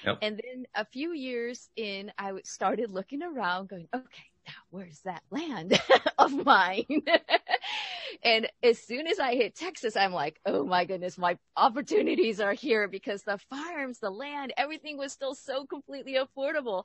Yep. 0.05 0.19
And 0.23 0.41
then 0.43 0.67
a 0.75 0.85
few 0.85 1.13
years 1.13 1.69
in, 1.77 2.13
I 2.19 2.33
started 2.45 2.91
looking 2.91 3.23
around 3.23 3.69
going, 3.69 3.89
okay, 3.95 4.25
now 4.47 4.55
where's 4.71 5.01
that 5.01 5.23
land 5.31 5.81
of 6.19 6.33
mine? 6.45 6.87
and 8.23 8.49
as 8.63 8.79
soon 8.79 9.07
as 9.07 9.19
I 9.19 9.35
hit 9.35 9.57
Texas, 9.57 9.97
I'm 9.97 10.13
like, 10.13 10.41
oh 10.47 10.65
my 10.65 10.85
goodness, 10.85 11.19
my 11.19 11.37
opportunities 11.57 12.41
are 12.41 12.53
here 12.53 12.89
because 12.89 13.23
the 13.23 13.39
farms, 13.51 13.99
the 13.99 14.11
land, 14.11 14.53
everything 14.57 14.99
was 14.99 15.13
still 15.13 15.35
so 15.35 15.67
completely 15.67 16.17
affordable. 16.17 16.85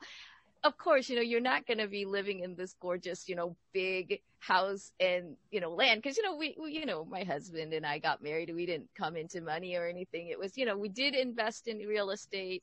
Of 0.64 0.78
course, 0.78 1.08
you 1.08 1.16
know, 1.16 1.22
you're 1.22 1.40
not 1.40 1.66
going 1.66 1.78
to 1.78 1.88
be 1.88 2.04
living 2.04 2.40
in 2.40 2.54
this 2.54 2.74
gorgeous, 2.80 3.28
you 3.28 3.34
know, 3.34 3.56
big 3.72 4.20
house 4.38 4.92
and, 5.00 5.36
you 5.50 5.60
know, 5.60 5.70
land. 5.70 6.02
Cause, 6.04 6.16
you 6.16 6.22
know, 6.22 6.36
we, 6.36 6.56
we, 6.60 6.72
you 6.72 6.86
know, 6.86 7.04
my 7.04 7.24
husband 7.24 7.72
and 7.72 7.84
I 7.84 7.98
got 7.98 8.22
married. 8.22 8.54
We 8.54 8.66
didn't 8.66 8.88
come 8.96 9.16
into 9.16 9.40
money 9.40 9.76
or 9.76 9.88
anything. 9.88 10.28
It 10.28 10.38
was, 10.38 10.56
you 10.56 10.64
know, 10.64 10.76
we 10.76 10.88
did 10.88 11.16
invest 11.16 11.66
in 11.66 11.78
real 11.78 12.10
estate. 12.10 12.62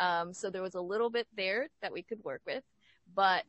Um, 0.00 0.32
so 0.32 0.50
there 0.50 0.62
was 0.62 0.74
a 0.74 0.80
little 0.80 1.10
bit 1.10 1.28
there 1.36 1.68
that 1.82 1.92
we 1.92 2.02
could 2.02 2.24
work 2.24 2.40
with, 2.46 2.64
but 3.14 3.44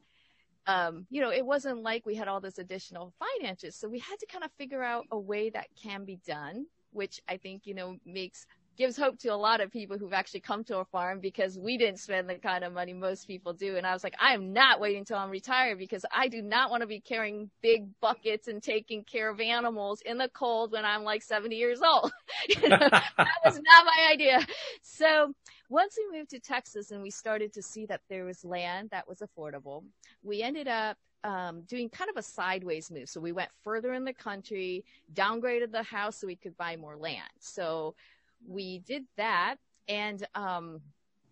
um, 0.68 1.08
you 1.10 1.22
know, 1.22 1.32
it 1.32 1.46
wasn't 1.46 1.82
like 1.82 2.06
we 2.06 2.16
had 2.16 2.28
all 2.28 2.40
this 2.40 2.60
additional 2.60 3.14
finances. 3.18 3.76
So 3.76 3.90
we 3.90 4.00
had 4.00 4.20
to 4.20 4.26
kind 4.28 4.44
of 4.44 4.52
figure 4.58 4.84
out 4.84 5.08
a 5.12 5.18
way 5.18 5.50
that 5.50 5.68
can 5.82 6.06
be 6.06 6.20
done, 6.28 6.66
which 6.92 7.20
I 7.28 7.38
think, 7.38 7.66
you 7.66 7.74
know, 7.74 7.98
makes, 8.06 8.46
gives 8.78 8.98
hope 8.98 9.20
to 9.20 9.30
a 9.30 9.36
lot 9.36 9.62
of 9.62 9.72
people 9.72 9.98
who've 9.98 10.14
actually 10.14 10.40
come 10.40 10.64
to 10.64 10.80
a 10.80 10.86
farm 10.86 11.20
because 11.20 11.58
we 11.58 11.78
didn't 11.78 12.00
spend 12.00 12.30
the 12.30 12.36
kind 12.36 12.64
of 12.64 12.74
money 12.74 12.94
most 12.94 13.28
people 13.28 13.54
do. 13.54 13.78
And 13.78 13.86
I 13.86 13.94
was 13.94 14.04
like, 14.04 14.16
I 14.20 14.34
am 14.34 14.54
not 14.54 14.80
waiting 14.80 15.00
until 15.00 15.18
I'm 15.18 15.30
retired 15.30 15.78
because 15.78 16.06
I 16.12 16.28
do 16.28 16.42
not 16.42 16.72
want 16.72 16.82
to 16.82 16.88
be 16.88 17.00
carrying 17.00 17.50
big 17.62 17.88
buckets 18.00 18.48
and 18.48 18.62
taking 18.62 19.04
care 19.04 19.30
of 19.30 19.40
animals 19.40 20.02
in 20.06 20.18
the 20.18 20.30
cold 20.30 20.72
when 20.72 20.86
I'm 20.86 21.04
like 21.04 21.22
70 21.22 21.56
years 21.56 21.82
old. 21.82 22.12
you 22.48 22.62
know, 22.70 22.78
that 22.78 23.38
was 23.46 23.56
not 23.56 23.86
my 23.86 24.10
idea. 24.12 24.46
So 24.82 25.34
once 25.70 25.98
we 25.98 26.18
moved 26.18 26.32
to 26.32 26.40
Texas 26.40 26.92
and 26.92 27.02
we 27.02 27.10
started 27.10 27.54
to 27.54 27.62
see 27.62 27.86
that 27.88 28.02
there 28.10 28.26
was 28.26 28.44
land 28.44 28.90
that 28.92 29.08
was 29.08 29.22
affordable, 29.22 29.84
we 30.24 30.42
ended 30.42 30.68
up 30.68 30.98
um, 31.24 31.62
doing 31.64 31.90
kind 31.90 32.10
of 32.10 32.18
a 32.18 32.24
sideways 32.24 32.90
move. 32.90 33.10
So 33.10 33.20
we 33.20 33.32
went 33.32 33.50
further 33.64 33.94
in 33.94 34.04
the 34.04 34.14
country, 34.14 34.84
downgraded 35.14 35.72
the 35.72 35.84
house 35.84 36.18
so 36.18 36.28
we 36.28 36.36
could 36.36 36.58
buy 36.58 36.76
more 36.76 36.98
land. 36.98 37.30
So 37.40 37.96
we 38.48 38.80
did 38.80 39.04
that. 39.18 39.56
And, 39.88 40.26
um, 40.36 40.82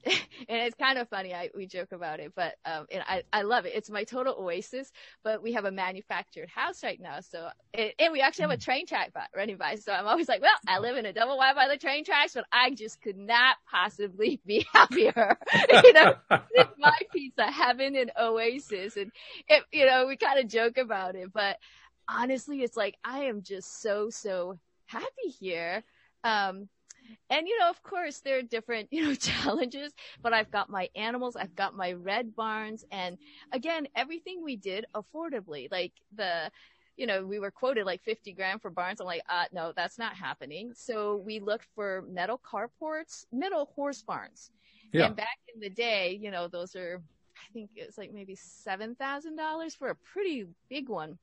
and 0.05 0.15
it's 0.47 0.75
kind 0.75 0.97
of 0.97 1.09
funny. 1.09 1.33
I, 1.33 1.49
we 1.55 1.67
joke 1.67 1.91
about 1.91 2.19
it, 2.19 2.31
but, 2.35 2.55
um, 2.65 2.85
and 2.89 3.03
I, 3.05 3.23
I 3.33 3.41
love 3.41 3.65
it. 3.65 3.73
It's 3.75 3.89
my 3.89 4.05
total 4.05 4.35
oasis, 4.39 4.91
but 5.23 5.43
we 5.43 5.53
have 5.53 5.65
a 5.65 5.71
manufactured 5.71 6.49
house 6.49 6.83
right 6.83 6.99
now. 7.01 7.19
So, 7.19 7.49
and, 7.73 7.91
and 7.99 8.13
we 8.13 8.21
actually 8.21 8.43
have 8.43 8.51
a 8.51 8.57
mm. 8.57 8.63
train 8.63 8.85
track 8.85 9.13
by, 9.13 9.25
running 9.35 9.57
by. 9.57 9.75
So 9.75 9.91
I'm 9.91 10.07
always 10.07 10.29
like, 10.29 10.41
well, 10.41 10.55
I 10.67 10.79
live 10.79 10.95
in 10.95 11.05
a 11.05 11.13
double 11.13 11.37
wide 11.37 11.55
by 11.55 11.67
the 11.67 11.77
train 11.77 12.05
tracks, 12.05 12.33
but 12.33 12.45
I 12.51 12.71
just 12.71 13.01
could 13.01 13.17
not 13.17 13.57
possibly 13.69 14.39
be 14.45 14.65
happier. 14.71 15.37
you 15.83 15.93
know, 15.93 16.15
it's 16.51 16.77
my 16.77 16.97
piece 17.11 17.33
of 17.37 17.53
heaven 17.53 17.95
and 17.95 18.11
oasis. 18.17 18.95
And 18.95 19.11
it, 19.49 19.63
you 19.73 19.85
know, 19.85 20.07
we 20.07 20.15
kind 20.15 20.39
of 20.39 20.47
joke 20.47 20.77
about 20.77 21.15
it, 21.15 21.33
but 21.33 21.57
honestly, 22.07 22.61
it's 22.63 22.77
like, 22.77 22.95
I 23.03 23.25
am 23.25 23.43
just 23.43 23.81
so, 23.81 24.09
so 24.09 24.59
happy 24.85 25.29
here. 25.39 25.83
Um, 26.23 26.69
and 27.29 27.47
you 27.47 27.57
know, 27.59 27.69
of 27.69 27.81
course, 27.83 28.19
there 28.19 28.37
are 28.37 28.41
different, 28.41 28.89
you 28.91 29.03
know, 29.03 29.15
challenges, 29.15 29.93
but 30.21 30.33
I've 30.33 30.51
got 30.51 30.69
my 30.69 30.89
animals, 30.95 31.35
I've 31.35 31.55
got 31.55 31.75
my 31.75 31.93
red 31.93 32.35
barns, 32.35 32.85
and 32.91 33.17
again, 33.51 33.87
everything 33.95 34.43
we 34.43 34.55
did 34.55 34.85
affordably. 34.95 35.71
Like 35.71 35.93
the, 36.15 36.51
you 36.97 37.07
know, 37.07 37.25
we 37.25 37.39
were 37.39 37.51
quoted 37.51 37.85
like 37.85 38.03
50 38.03 38.33
grand 38.33 38.61
for 38.61 38.69
barns. 38.69 38.99
I'm 38.99 39.07
like, 39.07 39.23
uh, 39.29 39.45
no, 39.53 39.71
that's 39.75 39.97
not 39.97 40.15
happening. 40.15 40.73
So 40.75 41.17
we 41.25 41.39
looked 41.39 41.67
for 41.75 42.03
metal 42.09 42.39
carports, 42.39 43.25
metal 43.31 43.71
horse 43.75 44.01
barns. 44.01 44.51
Yeah. 44.91 45.05
And 45.05 45.15
back 45.15 45.37
in 45.53 45.61
the 45.61 45.69
day, 45.69 46.19
you 46.21 46.29
know, 46.29 46.47
those 46.47 46.75
are, 46.75 47.01
I 47.37 47.53
think 47.53 47.69
it's 47.75 47.97
like 47.97 48.11
maybe 48.11 48.35
$7,000 48.35 49.77
for 49.77 49.89
a 49.89 49.95
pretty 49.95 50.45
big 50.69 50.89
one. 50.89 51.17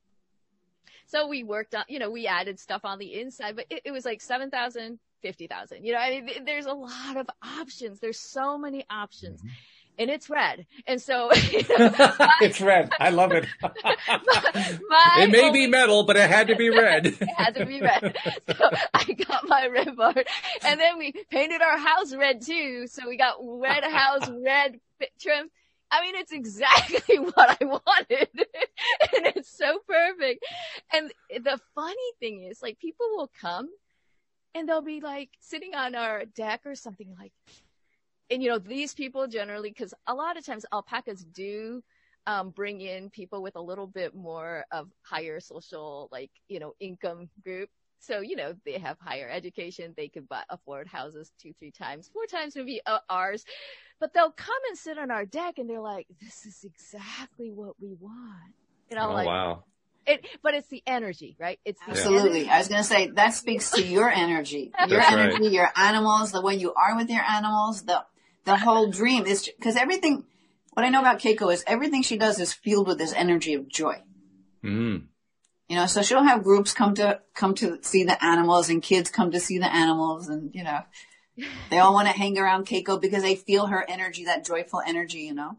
So 1.05 1.27
we 1.27 1.43
worked 1.43 1.75
on, 1.75 1.83
you 1.87 1.99
know, 1.99 2.09
we 2.09 2.27
added 2.27 2.59
stuff 2.59 2.81
on 2.83 2.97
the 2.97 3.19
inside, 3.19 3.55
but 3.55 3.65
it, 3.69 3.83
it 3.85 3.91
was 3.91 4.03
like 4.03 4.21
7,000, 4.21 4.99
50,000. 5.21 5.85
You 5.85 5.93
know, 5.93 5.99
I 5.99 6.21
mean, 6.21 6.45
there's 6.45 6.65
a 6.65 6.73
lot 6.73 7.17
of 7.17 7.27
options. 7.59 7.99
There's 7.99 8.19
so 8.19 8.57
many 8.57 8.85
options. 8.89 9.41
Mm-hmm. 9.41 9.49
And 9.99 10.11
it's 10.11 10.29
red. 10.29 10.67
And 10.85 11.01
so, 11.01 11.33
you 11.51 11.63
know, 11.69 11.91
my, 12.19 12.31
it's 12.41 12.61
red. 12.61 12.91
I 12.99 13.09
love 13.09 13.31
it. 13.31 13.47
my, 13.63 13.71
my 14.21 15.17
it 15.23 15.31
may 15.31 15.45
only, 15.45 15.65
be 15.65 15.67
metal, 15.67 16.03
but 16.03 16.17
it 16.17 16.29
had 16.29 16.47
to 16.47 16.55
be 16.55 16.69
red. 16.69 17.07
it 17.07 17.29
had 17.35 17.55
to 17.55 17.65
be 17.65 17.81
red. 17.81 18.15
So 18.47 18.69
I 18.93 19.13
got 19.13 19.47
my 19.47 19.67
red 19.67 19.95
barn 19.95 20.23
and 20.63 20.79
then 20.79 20.99
we 20.99 21.13
painted 21.31 21.61
our 21.61 21.77
house 21.77 22.13
red 22.13 22.41
too. 22.41 22.85
So 22.87 23.07
we 23.07 23.17
got 23.17 23.37
red 23.41 23.83
house, 23.83 24.29
red 24.29 24.79
trim. 25.19 25.49
I 25.89 26.01
mean, 26.01 26.15
it's 26.15 26.31
exactly 26.31 27.17
what 27.17 27.57
I 27.61 27.65
wanted. 27.65 28.29
and 28.35 29.25
it's 29.35 29.57
so 29.57 29.79
perfect. 29.87 30.45
And 30.93 31.11
the 31.43 31.59
funny 31.73 32.11
thing 32.19 32.43
is 32.43 32.61
like 32.61 32.77
people 32.79 33.07
will 33.15 33.31
come 33.41 33.69
and 34.55 34.67
they'll 34.67 34.81
be 34.81 35.01
like 35.01 35.29
sitting 35.39 35.75
on 35.75 35.95
our 35.95 36.25
deck 36.25 36.61
or 36.65 36.75
something 36.75 37.15
like, 37.17 37.31
and 38.29 38.43
you 38.43 38.49
know, 38.49 38.59
these 38.59 38.93
people 38.93 39.27
generally, 39.27 39.71
cause 39.71 39.93
a 40.07 40.13
lot 40.13 40.37
of 40.37 40.45
times 40.45 40.65
alpacas 40.71 41.23
do, 41.23 41.83
um, 42.25 42.49
bring 42.49 42.81
in 42.81 43.09
people 43.09 43.41
with 43.41 43.55
a 43.55 43.61
little 43.61 43.87
bit 43.87 44.13
more 44.13 44.65
of 44.71 44.89
higher 45.01 45.39
social, 45.39 46.09
like, 46.11 46.31
you 46.49 46.59
know, 46.59 46.73
income 46.79 47.29
group. 47.43 47.69
So, 47.99 48.19
you 48.19 48.35
know, 48.35 48.53
they 48.65 48.77
have 48.77 48.97
higher 48.99 49.29
education. 49.29 49.93
They 49.97 50.09
could 50.09 50.27
buy, 50.27 50.43
afford 50.49 50.87
houses 50.87 51.31
two, 51.41 51.53
three 51.57 51.71
times, 51.71 52.09
four 52.13 52.25
times 52.25 52.55
maybe 52.55 52.81
uh, 52.85 52.99
ours, 53.09 53.45
but 53.99 54.13
they'll 54.13 54.31
come 54.31 54.59
and 54.67 54.77
sit 54.77 54.99
on 54.99 55.09
our 55.09 55.25
deck 55.25 55.57
and 55.57 55.69
they're 55.69 55.79
like, 55.79 56.07
this 56.21 56.45
is 56.45 56.63
exactly 56.63 57.51
what 57.51 57.75
we 57.81 57.93
want. 57.99 58.53
And 58.91 58.99
I'm 58.99 59.09
oh, 59.09 59.13
like, 59.13 59.27
wow 59.27 59.63
it, 60.07 60.25
but 60.41 60.53
it's 60.53 60.67
the 60.69 60.81
energy, 60.87 61.35
right? 61.39 61.59
It's 61.65 61.79
absolutely. 61.87 62.41
Energy. 62.41 62.49
I 62.49 62.57
was 62.59 62.67
going 62.67 62.81
to 62.81 62.87
say 62.87 63.07
that 63.07 63.33
speaks 63.33 63.71
to 63.71 63.83
your 63.83 64.09
energy, 64.09 64.71
your 64.87 64.99
That's 64.99 65.11
energy, 65.11 65.43
right. 65.43 65.51
your 65.51 65.69
animals, 65.75 66.31
the 66.31 66.41
way 66.41 66.55
you 66.55 66.73
are 66.73 66.95
with 66.95 67.09
your 67.09 67.23
animals, 67.23 67.83
the 67.83 68.03
the 68.45 68.57
whole 68.57 68.89
dream 68.89 69.25
is 69.25 69.49
because 69.57 69.75
everything. 69.75 70.25
What 70.73 70.85
I 70.85 70.89
know 70.89 70.99
about 70.99 71.19
Keiko 71.19 71.51
is 71.51 71.63
everything 71.65 72.03
she 72.03 72.17
does 72.17 72.39
is 72.39 72.53
fueled 72.53 72.87
with 72.87 72.99
this 72.99 73.11
energy 73.13 73.55
of 73.55 73.67
joy. 73.67 73.95
Mm. 74.63 75.07
You 75.67 75.75
know, 75.75 75.87
so 75.87 76.03
she'll 76.03 76.23
have 76.23 76.43
groups 76.43 76.71
come 76.71 76.93
to 76.95 77.21
come 77.33 77.55
to 77.55 77.79
see 77.81 78.03
the 78.03 78.23
animals, 78.23 78.69
and 78.69 78.81
kids 78.81 79.09
come 79.09 79.31
to 79.31 79.39
see 79.39 79.57
the 79.57 79.73
animals, 79.73 80.29
and 80.29 80.53
you 80.53 80.63
know, 80.63 80.81
they 81.69 81.79
all 81.79 81.93
want 81.93 82.07
to 82.07 82.13
hang 82.13 82.37
around 82.37 82.67
Keiko 82.67 83.01
because 83.01 83.23
they 83.23 83.35
feel 83.35 83.67
her 83.67 83.83
energy, 83.89 84.25
that 84.25 84.45
joyful 84.45 84.81
energy. 84.85 85.21
You 85.21 85.33
know. 85.33 85.57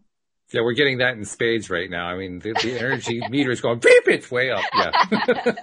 Yeah, 0.51 0.63
we're 0.63 0.73
getting 0.73 0.99
that 0.99 1.15
in 1.15 1.25
spades 1.27 1.69
right 1.69 1.91
now. 1.91 2.07
I 2.07 2.17
mean, 2.17 2.39
the, 2.39 2.55
the 2.55 2.79
energy 2.79 3.21
meter 3.31 3.51
is 3.51 3.61
going 3.61 3.81
beep, 3.81 4.09
it's 4.09 4.31
way 4.31 4.51
up. 4.51 4.65
Yeah. 4.75 5.05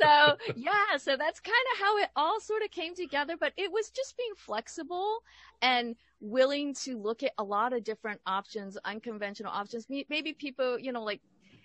so 0.00 0.36
yeah, 0.56 0.96
so 0.96 1.16
that's 1.16 1.40
kind 1.40 1.66
of 1.72 1.78
how 1.78 1.98
it 1.98 2.08
all 2.16 2.40
sort 2.40 2.62
of 2.62 2.70
came 2.70 2.94
together, 2.94 3.36
but 3.38 3.52
it 3.56 3.70
was 3.70 3.90
just 3.90 4.16
being 4.16 4.32
flexible 4.36 5.22
and 5.60 5.96
willing 6.20 6.72
to 6.74 6.96
look 6.96 7.22
at 7.22 7.32
a 7.36 7.44
lot 7.44 7.74
of 7.74 7.84
different 7.84 8.20
options, 8.26 8.78
unconventional 8.84 9.52
options. 9.52 9.86
Maybe 9.90 10.32
people, 10.32 10.78
you 10.78 10.92
know, 10.92 11.02
like 11.02 11.20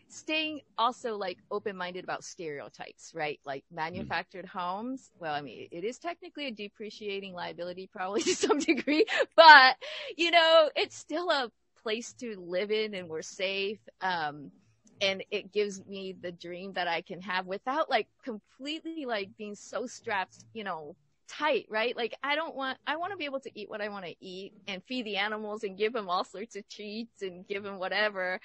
staying 0.10 0.60
also 0.78 1.16
like 1.16 1.38
open-minded 1.50 2.04
about 2.04 2.24
stereotypes, 2.24 3.14
right? 3.16 3.40
Like 3.46 3.64
manufactured 3.72 4.46
mm. 4.46 4.50
homes. 4.50 5.10
Well, 5.20 5.34
I 5.34 5.42
mean, 5.42 5.70
it 5.72 5.84
is 5.84 5.98
technically 5.98 6.48
a 6.48 6.52
depreciating 6.52 7.34
liability 7.34 7.88
probably 7.88 8.22
to 8.24 8.36
some 8.36 8.60
degree, 8.60 9.06
but 9.36 9.78
you 10.18 10.32
know, 10.32 10.70
it's 10.76 10.98
still 10.98 11.30
a 11.30 11.50
place 11.84 12.14
to 12.14 12.36
live 12.40 12.72
in 12.72 12.94
and 12.94 13.08
we're 13.08 13.22
safe. 13.22 13.80
Um, 14.02 14.52
and 15.02 15.24
it 15.32 15.52
gives 15.52 15.86
me 15.86 16.16
the 16.22 16.32
dream 16.32 16.74
that 16.74 16.88
I 16.88 17.02
can 17.02 17.22
have 17.22 17.48
without 17.48 17.90
like 17.90 18.08
completely 18.24 19.06
like 19.06 19.30
being 19.38 19.56
so 19.56 19.88
strapped, 19.88 20.46
you 20.54 20.64
know, 20.64 20.96
tight, 21.28 21.66
right? 21.70 21.96
Like 21.98 22.16
I 22.24 22.36
don't 22.36 22.56
want, 22.56 22.78
I 22.86 22.98
want 22.98 23.12
to 23.12 23.18
be 23.18 23.26
able 23.26 23.40
to 23.42 23.60
eat 23.60 23.70
what 23.70 23.82
I 23.82 23.90
want 23.90 24.06
to 24.06 24.16
eat 24.20 24.54
and 24.68 24.84
feed 24.84 25.06
the 25.06 25.18
animals 25.18 25.64
and 25.64 25.78
give 25.78 25.94
them 25.94 26.10
all 26.10 26.24
sorts 26.24 26.56
of 26.56 26.68
treats 26.70 27.24
and 27.24 27.48
give 27.48 27.64
them 27.64 27.80
whatever 27.80 28.40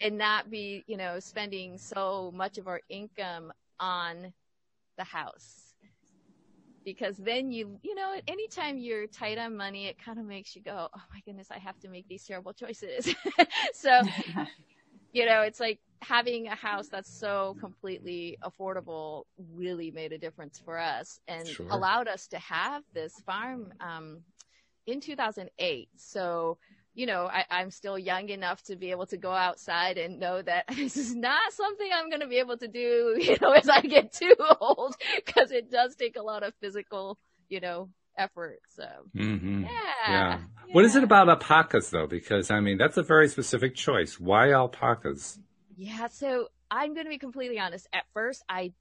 and 0.00 0.18
not 0.18 0.50
be, 0.50 0.84
you 0.86 0.98
know, 0.98 1.18
spending 1.18 1.78
so 1.78 2.30
much 2.34 2.58
of 2.58 2.68
our 2.68 2.80
income 2.90 3.52
on 3.80 4.32
the 4.98 5.04
house 5.04 5.65
because 6.86 7.16
then 7.16 7.50
you, 7.50 7.78
you 7.82 7.96
know, 7.96 8.14
anytime 8.28 8.78
you're 8.78 9.08
tight 9.08 9.38
on 9.38 9.56
money, 9.56 9.88
it 9.88 9.98
kind 9.98 10.20
of 10.20 10.24
makes 10.24 10.54
you 10.54 10.62
go, 10.62 10.88
oh 10.94 11.00
my 11.12 11.20
goodness, 11.26 11.48
I 11.50 11.58
have 11.58 11.76
to 11.80 11.88
make 11.88 12.06
these 12.08 12.24
terrible 12.24 12.52
choices. 12.52 13.12
so, 13.74 14.02
you 15.12 15.26
know, 15.26 15.42
it's 15.42 15.58
like 15.58 15.80
having 16.00 16.46
a 16.46 16.54
house 16.54 16.86
that's 16.88 17.10
so 17.10 17.56
completely 17.58 18.38
affordable 18.44 19.24
really 19.52 19.90
made 19.90 20.12
a 20.12 20.18
difference 20.18 20.62
for 20.64 20.78
us 20.78 21.18
and 21.26 21.44
sure. 21.44 21.66
allowed 21.72 22.06
us 22.06 22.28
to 22.28 22.38
have 22.38 22.84
this 22.94 23.12
farm, 23.26 23.72
um, 23.80 24.20
in 24.86 25.00
2008. 25.00 25.88
So, 25.96 26.56
you 26.96 27.04
know, 27.04 27.28
I, 27.30 27.44
I'm 27.50 27.70
still 27.70 27.98
young 27.98 28.30
enough 28.30 28.62
to 28.64 28.74
be 28.74 28.90
able 28.90 29.04
to 29.06 29.18
go 29.18 29.30
outside 29.30 29.98
and 29.98 30.18
know 30.18 30.40
that 30.40 30.64
this 30.74 30.96
is 30.96 31.14
not 31.14 31.52
something 31.52 31.88
I'm 31.94 32.08
going 32.08 32.22
to 32.22 32.26
be 32.26 32.38
able 32.38 32.56
to 32.56 32.66
do, 32.66 33.16
you 33.20 33.36
know, 33.40 33.52
as 33.52 33.68
I 33.68 33.82
get 33.82 34.12
too 34.12 34.34
old, 34.60 34.96
because 35.14 35.52
it 35.52 35.70
does 35.70 35.94
take 35.94 36.16
a 36.16 36.22
lot 36.22 36.42
of 36.42 36.54
physical, 36.60 37.18
you 37.48 37.60
know, 37.60 37.90
effort. 38.18 38.60
So, 38.74 38.86
mm-hmm. 39.14 39.62
yeah, 39.62 39.68
yeah. 40.08 40.38
Yeah. 40.38 40.38
What 40.72 40.86
is 40.86 40.96
it 40.96 41.04
about 41.04 41.28
alpacas 41.28 41.90
though? 41.90 42.06
Because 42.06 42.50
I 42.50 42.60
mean, 42.60 42.78
that's 42.78 42.96
a 42.96 43.02
very 43.02 43.28
specific 43.28 43.76
choice. 43.76 44.18
Why 44.18 44.52
alpacas? 44.52 45.38
Yeah. 45.76 46.08
So 46.08 46.48
I'm 46.70 46.94
going 46.94 47.04
to 47.04 47.10
be 47.10 47.18
completely 47.18 47.58
honest. 47.58 47.86
At 47.92 48.04
first, 48.14 48.42
I 48.48 48.72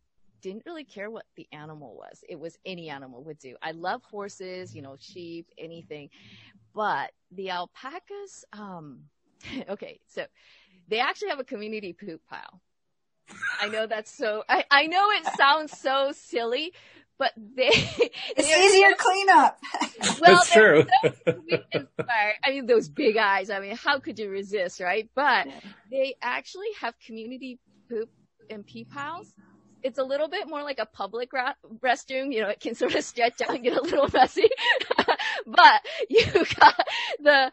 didn't 0.42 0.64
really 0.66 0.84
care 0.84 1.10
what 1.10 1.26
the 1.36 1.48
animal 1.52 1.96
was. 1.96 2.24
It 2.28 2.40
was 2.40 2.58
any 2.66 2.90
animal 2.90 3.24
would 3.24 3.40
do. 3.40 3.56
I 3.62 3.72
love 3.72 4.04
horses, 4.04 4.76
you 4.76 4.82
know, 4.82 4.96
sheep, 5.00 5.48
anything. 5.58 6.10
But 6.74 7.12
the 7.32 7.50
alpacas, 7.52 8.46
um, 8.54 9.04
okay, 9.70 10.00
so 10.08 10.26
they 10.88 11.00
actually 11.00 11.30
have 11.30 11.40
a 11.40 11.46
community 11.46 11.94
poop 11.94 12.22
pile. 12.30 12.62
I 13.60 13.70
know 13.70 13.88
that's 13.88 14.16
so, 14.16 14.44
I, 14.48 14.66
I 14.70 14.88
know 14.88 15.10
it 15.12 15.26
sounds 15.36 15.78
so 15.78 16.12
silly, 16.14 16.74
but 17.18 17.32
they, 17.38 17.70
it's 17.70 18.48
easier 18.48 18.92
so, 18.92 18.96
cleanup. 18.98 19.60
Well, 20.20 20.36
that's 20.36 20.52
true. 20.52 20.86
So 21.26 21.42
I 22.08 22.52
mean, 22.52 22.66
those 22.68 22.90
big 22.90 23.18
eyes. 23.18 23.50
I 23.50 23.60
mean, 23.60 23.76
how 23.76 24.00
could 24.00 24.20
you 24.20 24.30
resist, 24.30 24.80
right? 24.80 25.10
But 25.16 25.48
they 25.90 26.16
actually 26.22 26.68
have 26.82 26.94
community 27.00 27.60
poop 27.90 28.10
and 28.50 28.66
pee 28.66 28.86
piles 28.86 29.34
it's 29.86 30.00
a 30.00 30.04
little 30.04 30.28
bit 30.28 30.48
more 30.48 30.64
like 30.64 30.80
a 30.80 30.88
public 30.88 31.32
ra- 31.32 31.54
restroom. 31.80 32.34
You 32.34 32.42
know, 32.42 32.50
it 32.50 32.60
can 32.60 32.74
sort 32.74 32.96
of 32.96 33.04
stretch 33.04 33.40
out 33.42 33.52
and 33.52 33.64
get 33.64 33.78
a 33.78 33.82
little 33.82 34.10
messy, 34.14 34.50
but 35.46 35.82
you 36.10 36.26
got 36.60 36.88
the, 37.20 37.52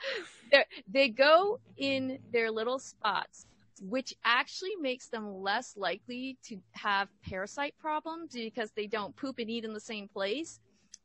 they 0.90 1.10
go 1.10 1.60
in 1.76 2.18
their 2.32 2.50
little 2.50 2.78
spots, 2.78 3.46
which 3.82 4.14
actually 4.24 4.74
makes 4.80 5.08
them 5.08 5.42
less 5.42 5.76
likely 5.76 6.38
to 6.44 6.56
have 6.72 7.08
parasite 7.28 7.74
problems 7.78 8.32
because 8.32 8.70
they 8.70 8.86
don't 8.86 9.14
poop 9.14 9.38
and 9.38 9.50
eat 9.50 9.66
in 9.66 9.74
the 9.74 9.80
same 9.80 10.08
place. 10.08 10.58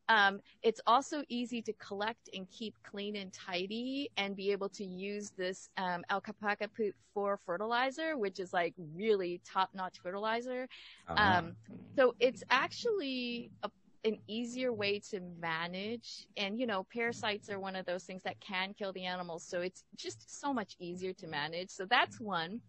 Um, 0.08 0.40
it's 0.62 0.80
also 0.86 1.22
easy 1.28 1.60
to 1.62 1.72
collect 1.74 2.30
and 2.34 2.48
keep 2.50 2.74
clean 2.82 3.16
and 3.16 3.32
tidy 3.32 4.10
and 4.16 4.34
be 4.34 4.50
able 4.52 4.68
to 4.70 4.84
use 4.84 5.32
this 5.36 5.68
um, 5.76 6.02
alpaca 6.10 6.68
poop 6.68 6.94
for 7.12 7.36
fertilizer, 7.36 8.16
which 8.16 8.40
is 8.40 8.52
like 8.52 8.74
really 8.94 9.40
top 9.44 9.70
notch 9.74 9.98
fertilizer. 10.02 10.66
Uh-huh. 11.08 11.38
Um, 11.38 11.56
so 11.96 12.14
it's 12.20 12.42
actually 12.50 13.50
a 13.62 13.70
an 14.04 14.16
easier 14.28 14.72
way 14.72 15.00
to 15.00 15.18
manage 15.40 16.28
and 16.36 16.56
you 16.60 16.68
know 16.68 16.86
parasites 16.94 17.50
are 17.50 17.58
one 17.58 17.74
of 17.74 17.84
those 17.84 18.04
things 18.04 18.22
that 18.22 18.38
can 18.38 18.72
kill 18.72 18.92
the 18.92 19.04
animals 19.04 19.42
so 19.42 19.60
it's 19.60 19.82
just 19.96 20.40
so 20.40 20.54
much 20.54 20.76
easier 20.78 21.12
to 21.12 21.26
manage 21.26 21.68
so 21.68 21.84
that's 21.84 22.20
one 22.20 22.60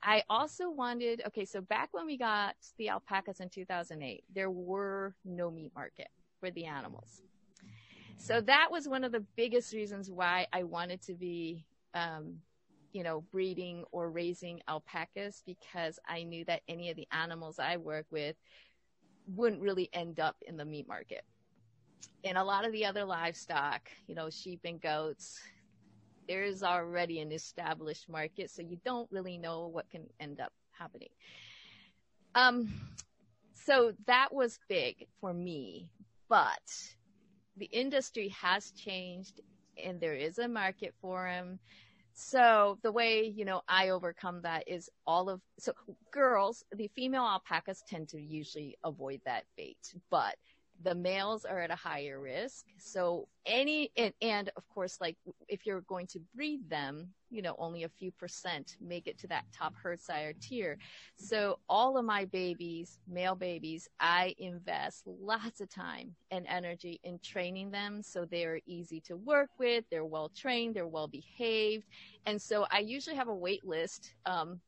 I 0.00 0.22
also 0.30 0.70
wanted, 0.70 1.22
okay, 1.26 1.44
so 1.44 1.60
back 1.60 1.88
when 1.90 2.06
we 2.06 2.16
got 2.16 2.54
the 2.76 2.88
alpacas 2.88 3.40
in 3.40 3.48
2008, 3.48 4.22
there 4.32 4.48
were 4.48 5.16
no 5.24 5.50
meat 5.50 5.72
market 5.74 6.06
for 6.40 6.50
the 6.50 6.66
animals. 6.66 7.22
So 8.16 8.40
that 8.40 8.68
was 8.70 8.88
one 8.88 9.04
of 9.04 9.12
the 9.12 9.24
biggest 9.36 9.72
reasons 9.72 10.10
why 10.10 10.46
I 10.52 10.64
wanted 10.64 11.00
to 11.02 11.14
be, 11.14 11.64
um, 11.94 12.38
you 12.92 13.04
know, 13.04 13.22
breeding 13.30 13.84
or 13.92 14.10
raising 14.10 14.60
alpacas 14.66 15.42
because 15.46 15.98
I 16.06 16.24
knew 16.24 16.44
that 16.46 16.62
any 16.68 16.90
of 16.90 16.96
the 16.96 17.06
animals 17.12 17.58
I 17.58 17.76
work 17.76 18.06
with 18.10 18.36
wouldn't 19.36 19.62
really 19.62 19.88
end 19.92 20.18
up 20.18 20.36
in 20.46 20.56
the 20.56 20.64
meat 20.64 20.88
market. 20.88 21.22
And 22.24 22.36
a 22.36 22.44
lot 22.44 22.66
of 22.66 22.72
the 22.72 22.86
other 22.86 23.04
livestock, 23.04 23.88
you 24.06 24.14
know, 24.14 24.30
sheep 24.30 24.60
and 24.64 24.80
goats, 24.80 25.40
there 26.26 26.42
is 26.42 26.62
already 26.62 27.20
an 27.20 27.32
established 27.32 28.08
market, 28.08 28.50
so 28.50 28.62
you 28.62 28.78
don't 28.84 29.10
really 29.10 29.38
know 29.38 29.68
what 29.68 29.88
can 29.90 30.06
end 30.20 30.40
up 30.40 30.52
happening. 30.72 31.08
Um, 32.34 32.68
so 33.54 33.92
that 34.06 34.32
was 34.32 34.58
big 34.68 35.06
for 35.20 35.32
me, 35.32 35.88
but 36.28 36.62
the 37.56 37.66
industry 37.66 38.28
has 38.28 38.70
changed 38.72 39.40
and 39.82 40.00
there 40.00 40.14
is 40.14 40.38
a 40.38 40.48
market 40.48 40.94
for 41.00 41.24
them. 41.24 41.58
So 42.12 42.78
the 42.82 42.90
way, 42.90 43.22
you 43.22 43.44
know, 43.44 43.62
I 43.68 43.90
overcome 43.90 44.42
that 44.42 44.64
is 44.66 44.90
all 45.06 45.28
of, 45.30 45.40
so 45.58 45.72
girls, 46.10 46.64
the 46.72 46.88
female 46.88 47.22
alpacas 47.22 47.82
tend 47.88 48.08
to 48.08 48.20
usually 48.20 48.76
avoid 48.84 49.20
that 49.24 49.44
bait, 49.56 49.94
but 50.10 50.34
the 50.82 50.94
males 50.94 51.44
are 51.44 51.58
at 51.58 51.70
a 51.70 51.76
higher 51.76 52.20
risk. 52.20 52.66
So 52.78 53.26
any, 53.46 53.90
and, 53.96 54.12
and, 54.22 54.50
of 54.56 54.68
course, 54.68 54.98
like 55.00 55.16
if 55.48 55.66
you're 55.66 55.80
going 55.82 56.06
to 56.08 56.20
breed 56.34 56.68
them, 56.70 57.08
you 57.30 57.42
know, 57.42 57.56
only 57.58 57.82
a 57.82 57.88
few 57.88 58.12
percent 58.12 58.76
make 58.80 59.06
it 59.06 59.18
to 59.18 59.26
that 59.26 59.44
top 59.52 59.74
herd 59.74 60.00
sire 60.00 60.32
tier. 60.40 60.78
So 61.16 61.58
all 61.68 61.98
of 61.98 62.04
my 62.04 62.24
babies, 62.26 62.98
male 63.08 63.34
babies, 63.34 63.88
I 63.98 64.34
invest 64.38 65.02
lots 65.06 65.60
of 65.60 65.68
time 65.68 66.14
and 66.30 66.46
energy 66.46 67.00
in 67.02 67.18
training 67.18 67.70
them 67.70 68.02
so 68.02 68.24
they're 68.24 68.60
easy 68.66 69.00
to 69.02 69.16
work 69.16 69.50
with, 69.58 69.84
they're 69.90 70.04
well 70.04 70.30
trained, 70.30 70.74
they're 70.74 70.86
well 70.86 71.08
behaved. 71.08 71.86
And 72.24 72.40
so 72.40 72.66
I 72.70 72.78
usually 72.78 73.16
have 73.16 73.28
a 73.28 73.34
wait 73.34 73.66
list, 73.66 74.14
um, 74.24 74.60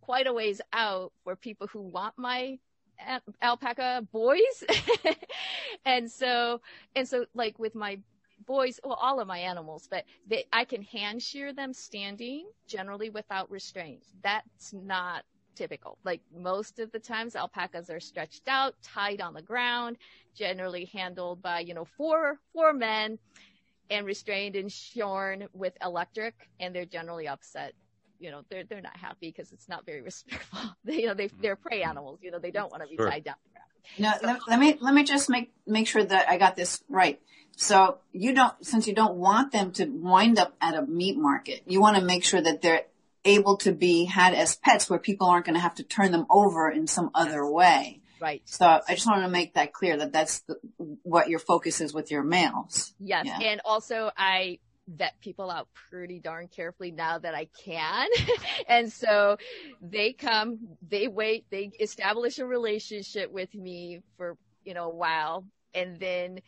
quite 0.00 0.26
a 0.26 0.32
ways 0.32 0.60
out 0.72 1.12
for 1.22 1.36
people 1.36 1.66
who 1.66 1.82
want 1.82 2.14
my 2.16 2.58
alpaca 3.42 4.06
boys. 4.12 4.64
and 5.84 6.10
so, 6.10 6.60
and 6.96 7.06
so 7.06 7.26
like 7.34 7.58
with 7.58 7.74
my 7.74 7.98
boys, 8.46 8.80
well, 8.84 8.98
all 9.00 9.20
of 9.20 9.26
my 9.26 9.38
animals, 9.38 9.88
but 9.90 10.04
they, 10.28 10.44
I 10.52 10.64
can 10.64 10.82
hand 10.82 11.22
shear 11.22 11.52
them 11.52 11.72
standing 11.72 12.46
generally 12.66 13.10
without 13.10 13.50
restraint. 13.50 14.02
That's 14.22 14.72
not 14.72 15.24
typical. 15.54 15.98
Like 16.04 16.22
most 16.34 16.78
of 16.78 16.90
the 16.92 16.98
times 16.98 17.36
alpacas 17.36 17.90
are 17.90 18.00
stretched 18.00 18.48
out, 18.48 18.74
tied 18.82 19.20
on 19.20 19.34
the 19.34 19.42
ground, 19.42 19.98
generally 20.34 20.86
handled 20.86 21.42
by, 21.42 21.60
you 21.60 21.74
know, 21.74 21.84
four, 21.84 22.38
four 22.52 22.72
men 22.72 23.18
and 23.90 24.06
restrained 24.06 24.56
and 24.56 24.70
shorn 24.72 25.48
with 25.52 25.74
electric 25.82 26.34
and 26.60 26.74
they're 26.74 26.86
generally 26.86 27.28
upset 27.28 27.74
you 28.20 28.30
know 28.30 28.42
they're 28.48 28.64
they're 28.64 28.80
not 28.80 28.96
happy 28.96 29.32
because 29.34 29.50
it's 29.52 29.68
not 29.68 29.84
very 29.84 30.02
respectful. 30.10 30.60
they, 30.84 31.00
you 31.00 31.06
know 31.06 31.14
they 31.14 31.30
they're 31.40 31.56
prey 31.56 31.80
mm-hmm. 31.80 31.90
animals. 31.90 32.20
You 32.22 32.30
know 32.30 32.38
they 32.38 32.50
don't 32.50 32.70
want 32.70 32.82
to 32.82 32.88
be 32.88 32.96
sure. 32.96 33.10
tied 33.10 33.24
down. 33.24 33.36
No, 33.98 34.12
so, 34.20 34.26
let, 34.26 34.40
let 34.46 34.58
me 34.60 34.78
let 34.80 34.94
me 34.94 35.04
just 35.04 35.28
make 35.28 35.52
make 35.66 35.86
sure 35.86 36.04
that 36.04 36.28
I 36.28 36.38
got 36.38 36.56
this 36.56 36.82
right. 36.88 37.20
So 37.56 37.98
you 38.12 38.34
don't 38.34 38.54
since 38.64 38.86
you 38.86 38.94
don't 38.94 39.16
want 39.16 39.52
them 39.52 39.72
to 39.72 39.86
wind 39.86 40.38
up 40.38 40.54
at 40.60 40.74
a 40.74 40.82
meat 40.82 41.16
market, 41.16 41.62
you 41.66 41.80
want 41.80 41.96
to 41.96 42.04
make 42.04 42.24
sure 42.24 42.40
that 42.40 42.62
they're 42.62 42.84
able 43.24 43.56
to 43.58 43.72
be 43.72 44.04
had 44.04 44.34
as 44.34 44.56
pets 44.56 44.88
where 44.88 44.98
people 44.98 45.26
aren't 45.26 45.44
going 45.44 45.54
to 45.54 45.60
have 45.60 45.74
to 45.74 45.82
turn 45.82 46.10
them 46.12 46.26
over 46.30 46.70
in 46.70 46.86
some 46.86 47.10
other 47.14 47.44
way. 47.46 48.00
Right. 48.20 48.42
So 48.44 48.66
I 48.66 48.94
just 48.94 49.06
want 49.06 49.22
to 49.22 49.28
make 49.28 49.54
that 49.54 49.72
clear 49.72 49.96
that 49.96 50.12
that's 50.12 50.40
the, 50.40 50.56
what 51.02 51.28
your 51.28 51.38
focus 51.38 51.80
is 51.80 51.94
with 51.94 52.10
your 52.10 52.22
males. 52.22 52.94
Yes. 52.98 53.26
Yeah. 53.26 53.38
And 53.40 53.60
also 53.64 54.10
I 54.16 54.58
vet 54.88 55.20
people 55.20 55.50
out 55.50 55.68
pretty 55.90 56.18
darn 56.18 56.48
carefully 56.48 56.90
now 56.90 57.18
that 57.18 57.34
I 57.34 57.48
can. 57.64 58.08
and 58.68 58.92
so 58.92 59.36
they 59.80 60.12
come, 60.12 60.58
they 60.88 61.08
wait, 61.08 61.46
they 61.50 61.70
establish 61.80 62.38
a 62.38 62.46
relationship 62.46 63.30
with 63.30 63.54
me 63.54 64.00
for, 64.16 64.36
you 64.64 64.74
know, 64.74 64.90
a 64.90 64.94
while 64.94 65.44
and 65.74 66.00
then 66.00 66.40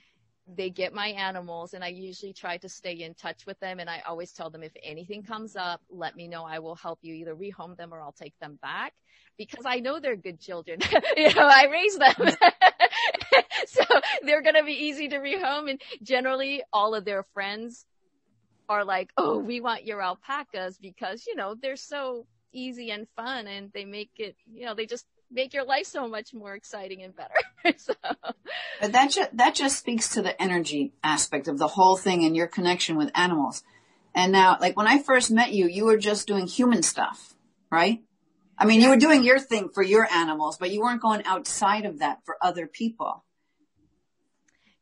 they 0.49 0.71
get 0.71 0.93
my 0.93 1.09
animals 1.09 1.73
and 1.73 1.85
I 1.85 1.89
usually 1.89 2.33
try 2.33 2.57
to 2.59 2.69
stay 2.69 2.95
in 2.95 3.15
touch 3.15 3.47
with 3.47 3.59
them 3.61 3.79
and 3.79 3.89
I 3.89 4.03
always 4.07 4.33
tell 4.33 4.51
them 4.51 4.63
if 4.63 4.73
anything 4.83 5.23
comes 5.23 5.55
up, 5.55 5.81
let 5.89 6.17
me 6.17 6.27
know. 6.27 6.45
I 6.45 6.59
will 6.59 6.75
help 6.75 6.99
you 7.03 7.15
either 7.15 7.35
rehome 7.35 7.77
them 7.77 7.95
or 7.95 8.03
I'll 8.03 8.13
take 8.13 8.35
them 8.41 8.59
back 8.61 8.93
because 9.39 9.65
I 9.65 9.79
know 9.79 10.01
they're 10.01 10.17
good 10.17 10.41
children. 10.41 10.81
you 11.17 11.33
know, 11.33 11.47
I 11.47 11.69
raise 11.71 11.97
them. 11.97 12.13
Mm-hmm. 12.15 13.41
so 13.67 13.83
they're 14.23 14.43
going 14.43 14.57
to 14.57 14.65
be 14.65 14.73
easy 14.73 15.09
to 15.09 15.19
rehome 15.19 15.71
and 15.71 15.81
generally 16.03 16.63
all 16.73 16.95
of 16.95 17.05
their 17.05 17.25
friends 17.33 17.87
are 18.73 18.85
like, 18.85 19.11
oh, 19.17 19.39
we 19.39 19.61
want 19.61 19.85
your 19.85 20.03
alpacas 20.03 20.79
because, 20.79 21.27
you 21.27 21.37
know, 21.37 21.55
they're 21.55 21.77
so 21.77 22.27
easy 22.53 22.91
and 22.91 23.07
fun 23.17 23.47
and 23.47 23.71
they 23.73 23.85
make 23.85 24.11
it, 24.19 24.37
you 24.53 24.67
know, 24.67 24.75
they 24.75 24.87
just 24.87 25.07
make 25.31 25.55
your 25.55 25.65
life 25.65 25.87
so 25.87 26.07
much 26.07 26.35
more 26.35 26.55
exciting 26.55 27.03
and 27.03 27.15
better. 27.17 27.79
so. 27.79 27.95
But 28.81 28.93
that 28.93 29.11
just, 29.11 29.37
that 29.37 29.55
just 29.55 29.79
speaks 29.79 30.11
to 30.11 30.23
the 30.23 30.41
energy 30.41 30.93
aspect 31.03 31.49
of 31.49 31.59
the 31.59 31.69
whole 31.69 31.97
thing 31.97 32.25
and 32.25 32.37
your 32.37 32.49
connection 32.49 32.97
with 32.97 33.11
animals. 33.15 33.63
And 34.15 34.33
now, 34.33 34.59
like 34.61 34.77
when 34.77 34.87
I 34.87 35.03
first 35.03 35.31
met 35.31 35.53
you, 35.53 35.67
you 35.67 35.87
were 35.87 35.97
just 35.97 36.27
doing 36.27 36.47
human 36.47 36.83
stuff, 36.83 37.35
right? 37.71 38.03
I 38.59 38.67
mean, 38.67 38.81
you 38.81 38.91
were 38.91 38.97
doing 38.97 39.25
your 39.25 39.39
thing 39.39 39.71
for 39.71 39.83
your 39.83 40.07
animals, 40.13 40.59
but 40.59 40.71
you 40.71 40.83
weren't 40.83 41.01
going 41.01 41.25
outside 41.25 41.87
of 41.87 42.01
that 42.01 42.25
for 42.25 42.37
other 42.43 42.67
people. 42.67 43.25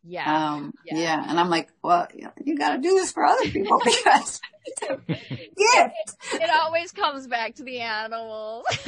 Yeah. 0.02 0.52
Um, 0.52 0.72
yeah. 0.84 0.98
yeah. 0.98 1.24
And 1.28 1.38
I'm 1.38 1.50
like, 1.50 1.68
well, 1.82 2.08
you 2.42 2.56
got 2.56 2.76
to 2.76 2.78
do 2.78 2.94
this 2.94 3.12
for 3.12 3.24
other 3.24 3.48
people 3.50 3.80
because 3.84 4.40
yeah. 5.08 5.90
It, 6.32 6.50
always 6.50 6.92
comes 6.92 7.26
back 7.26 7.54
to 7.56 7.64
the 7.64 7.80
animals. 7.80 8.64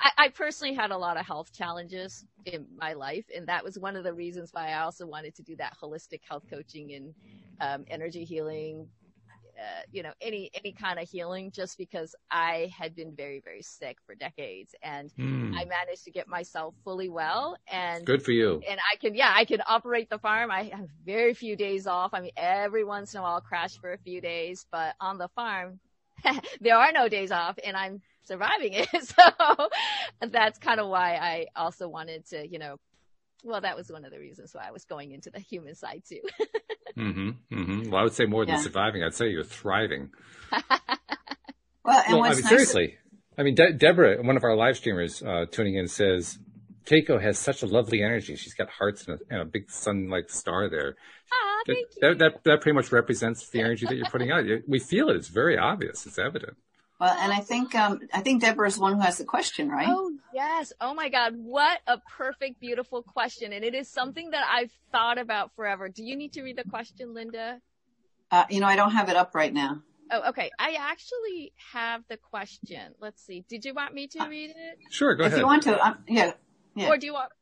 I, 0.00 0.10
I 0.18 0.28
personally 0.28 0.74
had 0.74 0.90
a 0.90 0.96
lot 0.96 1.16
of 1.16 1.26
health 1.26 1.52
challenges 1.52 2.24
in 2.44 2.66
my 2.78 2.94
life. 2.94 3.24
And 3.34 3.46
that 3.48 3.64
was 3.64 3.78
one 3.78 3.96
of 3.96 4.04
the 4.04 4.14
reasons 4.14 4.50
why 4.52 4.68
I 4.68 4.82
also 4.82 5.06
wanted 5.06 5.34
to 5.36 5.42
do 5.42 5.56
that 5.56 5.76
holistic 5.82 6.20
health 6.28 6.44
coaching 6.48 6.92
and 6.94 7.14
um, 7.60 7.84
energy 7.88 8.24
healing 8.24 8.88
uh, 9.58 9.82
you 9.90 10.02
know, 10.02 10.12
any, 10.20 10.50
any 10.54 10.72
kind 10.72 10.98
of 10.98 11.08
healing 11.08 11.50
just 11.50 11.78
because 11.78 12.14
I 12.30 12.72
had 12.76 12.94
been 12.94 13.14
very, 13.14 13.40
very 13.40 13.62
sick 13.62 13.98
for 14.06 14.14
decades 14.14 14.74
and 14.82 15.12
mm. 15.18 15.50
I 15.54 15.64
managed 15.64 16.04
to 16.04 16.10
get 16.10 16.28
myself 16.28 16.74
fully 16.84 17.08
well 17.08 17.56
and 17.68 18.04
good 18.04 18.22
for 18.22 18.32
you. 18.32 18.62
And 18.68 18.80
I 18.92 18.96
can, 18.96 19.14
yeah, 19.14 19.32
I 19.34 19.44
can 19.44 19.62
operate 19.66 20.10
the 20.10 20.18
farm. 20.18 20.50
I 20.50 20.64
have 20.74 20.88
very 21.04 21.34
few 21.34 21.56
days 21.56 21.86
off. 21.86 22.14
I 22.14 22.20
mean, 22.20 22.32
every 22.36 22.84
once 22.84 23.14
in 23.14 23.20
a 23.20 23.22
while 23.22 23.34
I'll 23.34 23.40
crash 23.40 23.78
for 23.78 23.92
a 23.92 23.98
few 23.98 24.20
days, 24.20 24.66
but 24.70 24.94
on 25.00 25.18
the 25.18 25.28
farm, 25.28 25.80
there 26.60 26.76
are 26.76 26.92
no 26.92 27.08
days 27.08 27.30
off 27.30 27.58
and 27.64 27.76
I'm 27.76 28.00
surviving 28.24 28.72
it. 28.72 28.88
So 29.02 29.68
that's 30.28 30.58
kind 30.58 30.80
of 30.80 30.88
why 30.88 31.14
I 31.16 31.46
also 31.56 31.88
wanted 31.88 32.26
to, 32.26 32.46
you 32.46 32.58
know, 32.58 32.76
well, 33.42 33.60
that 33.60 33.76
was 33.76 33.90
one 33.90 34.04
of 34.04 34.10
the 34.10 34.18
reasons 34.18 34.54
why 34.54 34.66
I 34.66 34.70
was 34.70 34.84
going 34.84 35.12
into 35.12 35.30
the 35.30 35.40
human 35.40 35.74
side 35.74 36.02
too. 36.08 36.20
mm-hmm, 36.96 37.30
mm-hmm. 37.52 37.90
Well, 37.90 38.00
I 38.00 38.04
would 38.04 38.12
say 38.12 38.26
more 38.26 38.44
than 38.44 38.56
yeah. 38.56 38.62
surviving. 38.62 39.02
I'd 39.02 39.14
say 39.14 39.28
you're 39.28 39.44
thriving. 39.44 40.10
well, 40.52 40.62
and 42.06 42.16
well, 42.16 42.24
I 42.24 42.30
mean, 42.30 42.40
nice 42.40 42.48
seriously. 42.48 42.98
I 43.36 43.42
mean, 43.42 43.54
De- 43.54 43.72
Deborah, 43.72 44.22
one 44.22 44.36
of 44.36 44.44
our 44.44 44.54
live 44.54 44.76
streamers, 44.76 45.22
uh, 45.22 45.46
tuning 45.50 45.76
in 45.76 45.88
says, 45.88 46.38
Keiko 46.84 47.20
has 47.20 47.38
such 47.38 47.62
a 47.62 47.66
lovely 47.66 48.02
energy. 48.02 48.36
She's 48.36 48.54
got 48.54 48.68
hearts 48.68 49.06
and 49.06 49.18
a, 49.18 49.32
and 49.32 49.42
a 49.42 49.44
big 49.44 49.70
sun-like 49.70 50.30
star 50.30 50.68
there. 50.68 50.96
Ah, 51.32 51.62
that, 51.66 51.76
that, 52.00 52.18
that, 52.18 52.44
that, 52.44 52.60
pretty 52.60 52.74
much 52.74 52.92
represents 52.92 53.48
the 53.48 53.60
energy 53.60 53.86
that 53.86 53.96
you're 53.96 54.10
putting 54.10 54.30
out. 54.30 54.44
We 54.68 54.80
feel 54.80 55.08
it. 55.08 55.16
It's 55.16 55.28
very 55.28 55.56
obvious. 55.56 56.06
It's 56.06 56.18
evident. 56.18 56.56
Well, 57.02 57.16
and 57.18 57.32
I 57.32 57.40
think 57.40 57.74
um, 57.74 57.98
I 58.14 58.20
think 58.20 58.42
Deborah's 58.42 58.76
the 58.76 58.82
one 58.82 58.94
who 58.94 59.00
has 59.00 59.18
the 59.18 59.24
question, 59.24 59.68
right? 59.68 59.88
Oh 59.90 60.12
yes! 60.32 60.72
Oh 60.80 60.94
my 60.94 61.08
God! 61.08 61.34
What 61.36 61.80
a 61.88 61.98
perfect, 61.98 62.60
beautiful 62.60 63.02
question, 63.02 63.52
and 63.52 63.64
it 63.64 63.74
is 63.74 63.88
something 63.88 64.30
that 64.30 64.46
I've 64.48 64.70
thought 64.92 65.18
about 65.18 65.50
forever. 65.56 65.88
Do 65.88 66.04
you 66.04 66.14
need 66.14 66.34
to 66.34 66.44
read 66.44 66.56
the 66.56 66.70
question, 66.70 67.12
Linda? 67.12 67.60
Uh, 68.30 68.44
you 68.48 68.60
know, 68.60 68.68
I 68.68 68.76
don't 68.76 68.92
have 68.92 69.08
it 69.08 69.16
up 69.16 69.34
right 69.34 69.52
now. 69.52 69.82
Oh, 70.12 70.28
okay. 70.28 70.52
I 70.60 70.76
actually 70.78 71.52
have 71.72 72.04
the 72.08 72.18
question. 72.18 72.94
Let's 73.00 73.20
see. 73.20 73.44
Did 73.48 73.64
you 73.64 73.74
want 73.74 73.94
me 73.94 74.06
to 74.06 74.22
uh, 74.22 74.28
read 74.28 74.50
it? 74.50 74.78
Sure, 74.92 75.16
go 75.16 75.24
if 75.24 75.32
ahead. 75.32 75.38
If 75.38 75.40
you 75.40 75.46
want 75.46 75.62
to, 75.64 75.84
um, 75.84 76.04
yeah, 76.06 76.34
yeah. 76.76 76.88
Or 76.88 76.98
do 76.98 77.06
you 77.06 77.14
want? 77.14 77.32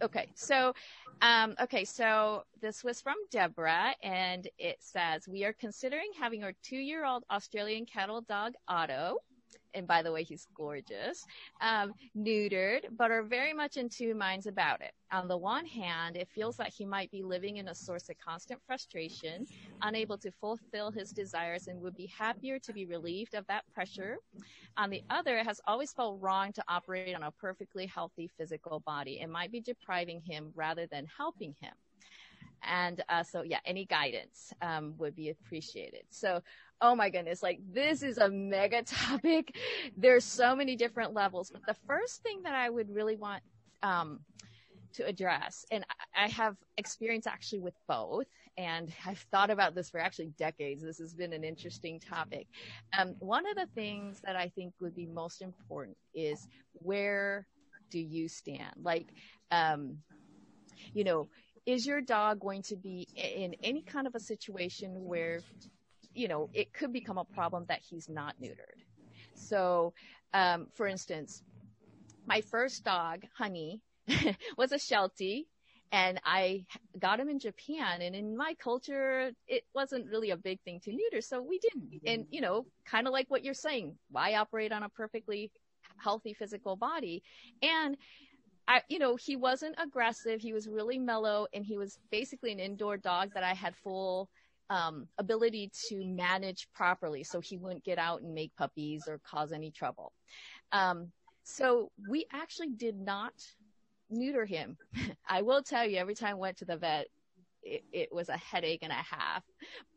Okay, 0.00 0.28
so, 0.34 0.72
um, 1.22 1.56
okay, 1.60 1.84
so 1.84 2.44
this 2.60 2.84
was 2.84 3.00
from 3.00 3.16
Deborah, 3.32 3.94
and 4.02 4.46
it 4.56 4.76
says 4.78 5.26
we 5.26 5.44
are 5.44 5.52
considering 5.52 6.10
having 6.18 6.44
our 6.44 6.52
two-year-old 6.62 7.24
Australian 7.30 7.84
cattle 7.84 8.20
dog 8.20 8.54
Otto 8.68 9.18
and 9.74 9.86
by 9.86 10.02
the 10.02 10.12
way, 10.12 10.22
he's 10.22 10.46
gorgeous, 10.54 11.24
um, 11.60 11.92
neutered, 12.16 12.82
but 12.96 13.10
are 13.10 13.22
very 13.22 13.52
much 13.52 13.76
in 13.76 13.88
two 13.88 14.14
minds 14.14 14.46
about 14.46 14.80
it. 14.80 14.92
On 15.12 15.28
the 15.28 15.36
one 15.36 15.66
hand, 15.66 16.16
it 16.16 16.28
feels 16.28 16.56
that 16.56 16.68
he 16.68 16.84
might 16.84 17.10
be 17.10 17.22
living 17.22 17.56
in 17.56 17.68
a 17.68 17.74
source 17.74 18.08
of 18.08 18.16
constant 18.18 18.60
frustration, 18.66 19.46
unable 19.82 20.18
to 20.18 20.30
fulfill 20.32 20.90
his 20.90 21.10
desires, 21.12 21.68
and 21.68 21.80
would 21.80 21.96
be 21.96 22.06
happier 22.06 22.58
to 22.58 22.72
be 22.72 22.86
relieved 22.86 23.34
of 23.34 23.46
that 23.46 23.64
pressure. 23.72 24.18
On 24.76 24.90
the 24.90 25.02
other, 25.10 25.38
it 25.38 25.46
has 25.46 25.60
always 25.66 25.92
felt 25.92 26.20
wrong 26.20 26.52
to 26.52 26.64
operate 26.68 27.14
on 27.14 27.24
a 27.24 27.32
perfectly 27.32 27.86
healthy 27.86 28.30
physical 28.36 28.80
body. 28.80 29.20
It 29.20 29.28
might 29.28 29.52
be 29.52 29.60
depriving 29.60 30.20
him 30.20 30.52
rather 30.54 30.86
than 30.86 31.06
helping 31.16 31.54
him. 31.60 31.74
And 32.62 33.02
uh, 33.08 33.22
so, 33.22 33.42
yeah, 33.42 33.60
any 33.64 33.84
guidance 33.84 34.52
um, 34.62 34.94
would 34.98 35.14
be 35.14 35.30
appreciated. 35.30 36.02
So, 36.10 36.42
oh 36.80 36.94
my 36.94 37.10
goodness, 37.10 37.42
like 37.42 37.60
this 37.72 38.02
is 38.02 38.18
a 38.18 38.28
mega 38.28 38.82
topic. 38.86 39.56
There's 39.96 40.24
so 40.24 40.54
many 40.54 40.76
different 40.76 41.14
levels. 41.14 41.50
But 41.50 41.62
the 41.66 41.76
first 41.86 42.22
thing 42.22 42.42
that 42.44 42.54
I 42.54 42.70
would 42.70 42.92
really 42.94 43.16
want 43.16 43.42
um, 43.82 44.20
to 44.94 45.06
address, 45.06 45.64
and 45.70 45.84
I 46.16 46.28
have 46.28 46.56
experience 46.76 47.26
actually 47.26 47.60
with 47.60 47.74
both, 47.86 48.26
and 48.56 48.92
I've 49.06 49.24
thought 49.30 49.50
about 49.50 49.74
this 49.74 49.90
for 49.90 50.00
actually 50.00 50.32
decades. 50.38 50.82
This 50.82 50.98
has 50.98 51.14
been 51.14 51.32
an 51.32 51.44
interesting 51.44 52.00
topic. 52.00 52.48
Um, 52.98 53.14
one 53.20 53.48
of 53.48 53.54
the 53.56 53.68
things 53.74 54.20
that 54.24 54.34
I 54.36 54.48
think 54.48 54.74
would 54.80 54.96
be 54.96 55.06
most 55.06 55.42
important 55.42 55.96
is 56.14 56.48
where 56.72 57.46
do 57.90 58.00
you 58.00 58.28
stand? 58.28 58.74
Like, 58.82 59.06
um, 59.50 59.98
you 60.92 61.04
know, 61.04 61.28
is 61.68 61.86
your 61.86 62.00
dog 62.00 62.40
going 62.40 62.62
to 62.62 62.76
be 62.76 63.06
in 63.14 63.54
any 63.62 63.82
kind 63.82 64.06
of 64.06 64.14
a 64.14 64.20
situation 64.20 65.04
where 65.04 65.40
you 66.18 66.26
know, 66.26 66.50
it 66.52 66.72
could 66.72 66.92
become 66.92 67.16
a 67.16 67.24
problem 67.24 67.64
that 67.68 67.80
he's 67.88 68.08
not 68.08 68.34
neutered. 68.42 68.82
So, 69.34 69.92
um, 70.34 70.66
for 70.74 70.88
instance, 70.88 71.42
my 72.26 72.40
first 72.40 72.84
dog, 72.84 73.22
Honey, 73.36 73.80
was 74.56 74.72
a 74.72 74.78
Sheltie 74.78 75.46
and 75.92 76.20
I 76.24 76.66
got 76.98 77.20
him 77.20 77.28
in 77.28 77.38
Japan 77.38 78.02
and 78.02 78.16
in 78.16 78.36
my 78.36 78.54
culture, 78.58 79.30
it 79.46 79.62
wasn't 79.74 80.10
really 80.10 80.30
a 80.30 80.36
big 80.36 80.60
thing 80.62 80.80
to 80.84 80.92
neuter. 80.92 81.20
So 81.20 81.40
we 81.40 81.60
didn't. 81.60 81.90
Mm-hmm. 81.90 82.08
And, 82.08 82.26
you 82.30 82.40
know, 82.40 82.66
kind 82.84 83.06
of 83.06 83.12
like 83.12 83.26
what 83.30 83.44
you're 83.44 83.54
saying, 83.54 83.96
why 84.10 84.34
operate 84.34 84.72
on 84.72 84.82
a 84.82 84.88
perfectly 84.88 85.52
healthy 86.02 86.34
physical 86.34 86.74
body? 86.74 87.22
And 87.62 87.96
I, 88.68 88.82
you 88.88 88.98
know, 88.98 89.16
he 89.16 89.34
wasn't 89.34 89.74
aggressive. 89.82 90.42
He 90.42 90.52
was 90.52 90.68
really 90.68 90.98
mellow 90.98 91.46
and 91.54 91.64
he 91.64 91.78
was 91.78 91.98
basically 92.10 92.52
an 92.52 92.60
indoor 92.60 92.98
dog 92.98 93.32
that 93.32 93.42
I 93.42 93.54
had 93.54 93.74
full 93.74 94.28
um, 94.68 95.08
ability 95.16 95.70
to 95.88 96.04
manage 96.04 96.68
properly 96.74 97.24
so 97.24 97.40
he 97.40 97.56
wouldn't 97.56 97.82
get 97.82 97.98
out 97.98 98.20
and 98.20 98.34
make 98.34 98.54
puppies 98.56 99.08
or 99.08 99.20
cause 99.24 99.52
any 99.52 99.70
trouble. 99.70 100.12
Um, 100.72 101.10
so 101.44 101.90
we 102.10 102.26
actually 102.30 102.68
did 102.68 103.00
not 103.00 103.32
neuter 104.10 104.44
him. 104.44 104.76
I 105.28 105.40
will 105.40 105.62
tell 105.62 105.86
you, 105.86 105.96
every 105.96 106.14
time 106.14 106.32
I 106.32 106.34
went 106.34 106.58
to 106.58 106.66
the 106.66 106.76
vet, 106.76 107.06
it, 107.62 107.84
it, 107.90 108.12
was 108.12 108.28
a 108.28 108.36
headache 108.36 108.80
and 108.82 108.92
a 108.92 108.94
half, 108.94 109.42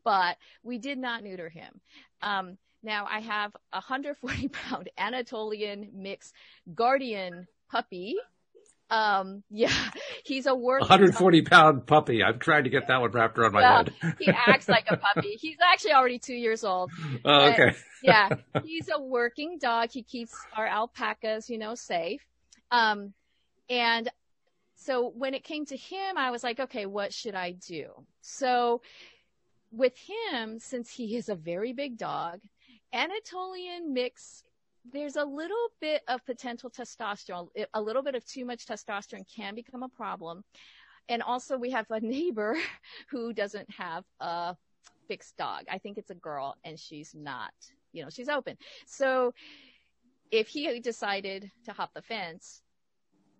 but 0.02 0.38
we 0.62 0.78
did 0.78 0.98
not 0.98 1.22
neuter 1.22 1.50
him. 1.50 1.80
Um, 2.22 2.56
now 2.82 3.06
I 3.08 3.20
have 3.20 3.54
a 3.72 3.76
140 3.76 4.48
pound 4.48 4.90
Anatolian 4.96 5.90
mix 5.94 6.32
guardian 6.74 7.46
puppy 7.70 8.16
um, 8.92 9.42
yeah, 9.50 9.72
he's 10.24 10.46
a 10.46 10.54
work. 10.54 10.80
140 10.80 11.42
pound 11.50 11.86
puppy. 11.86 12.22
I'm 12.22 12.38
trying 12.38 12.64
to 12.64 12.70
get 12.70 12.88
that 12.88 13.00
one 13.00 13.10
wrapped 13.10 13.38
around 13.38 13.52
my 13.52 13.62
head. 13.62 13.94
he 14.18 14.28
acts 14.28 14.68
like 14.68 14.84
a 14.90 14.98
puppy. 14.98 15.30
He's 15.40 15.56
actually 15.72 15.92
already 15.92 16.18
two 16.18 16.34
years 16.34 16.62
old. 16.62 16.92
Oh, 17.24 17.50
okay. 17.50 17.74
yeah, 18.02 18.28
he's 18.64 18.90
a 18.94 19.00
working 19.00 19.58
dog. 19.58 19.90
He 19.90 20.02
keeps 20.02 20.34
our 20.54 20.66
alpacas, 20.66 21.48
you 21.48 21.56
know, 21.56 21.74
safe. 21.74 22.20
Um, 22.70 23.14
and 23.70 24.10
so 24.76 25.10
when 25.16 25.32
it 25.32 25.42
came 25.42 25.64
to 25.66 25.76
him, 25.76 26.18
I 26.18 26.30
was 26.30 26.44
like, 26.44 26.60
okay, 26.60 26.84
what 26.84 27.14
should 27.14 27.34
I 27.34 27.52
do? 27.52 27.86
So 28.20 28.82
with 29.70 29.94
him, 29.96 30.58
since 30.58 30.90
he 30.90 31.16
is 31.16 31.28
a 31.30 31.34
very 31.34 31.72
big 31.72 31.96
dog, 31.96 32.40
Anatolian 32.92 33.94
mix 33.94 34.44
there's 34.90 35.16
a 35.16 35.24
little 35.24 35.68
bit 35.80 36.02
of 36.08 36.24
potential 36.26 36.70
testosterone. 36.70 37.48
A 37.74 37.80
little 37.80 38.02
bit 38.02 38.14
of 38.14 38.24
too 38.24 38.44
much 38.44 38.66
testosterone 38.66 39.24
can 39.34 39.54
become 39.54 39.82
a 39.82 39.88
problem. 39.88 40.44
And 41.08 41.22
also 41.22 41.56
we 41.56 41.70
have 41.70 41.86
a 41.90 42.00
neighbor 42.00 42.56
who 43.10 43.32
doesn't 43.32 43.70
have 43.70 44.04
a 44.20 44.56
fixed 45.08 45.36
dog. 45.36 45.64
I 45.70 45.78
think 45.78 45.98
it's 45.98 46.10
a 46.10 46.14
girl 46.14 46.56
and 46.64 46.78
she's 46.78 47.14
not, 47.14 47.52
you 47.92 48.02
know, 48.02 48.10
she's 48.10 48.28
open. 48.28 48.56
So 48.86 49.34
if 50.30 50.48
he 50.48 50.80
decided 50.80 51.50
to 51.64 51.72
hop 51.72 51.92
the 51.94 52.02
fence, 52.02 52.61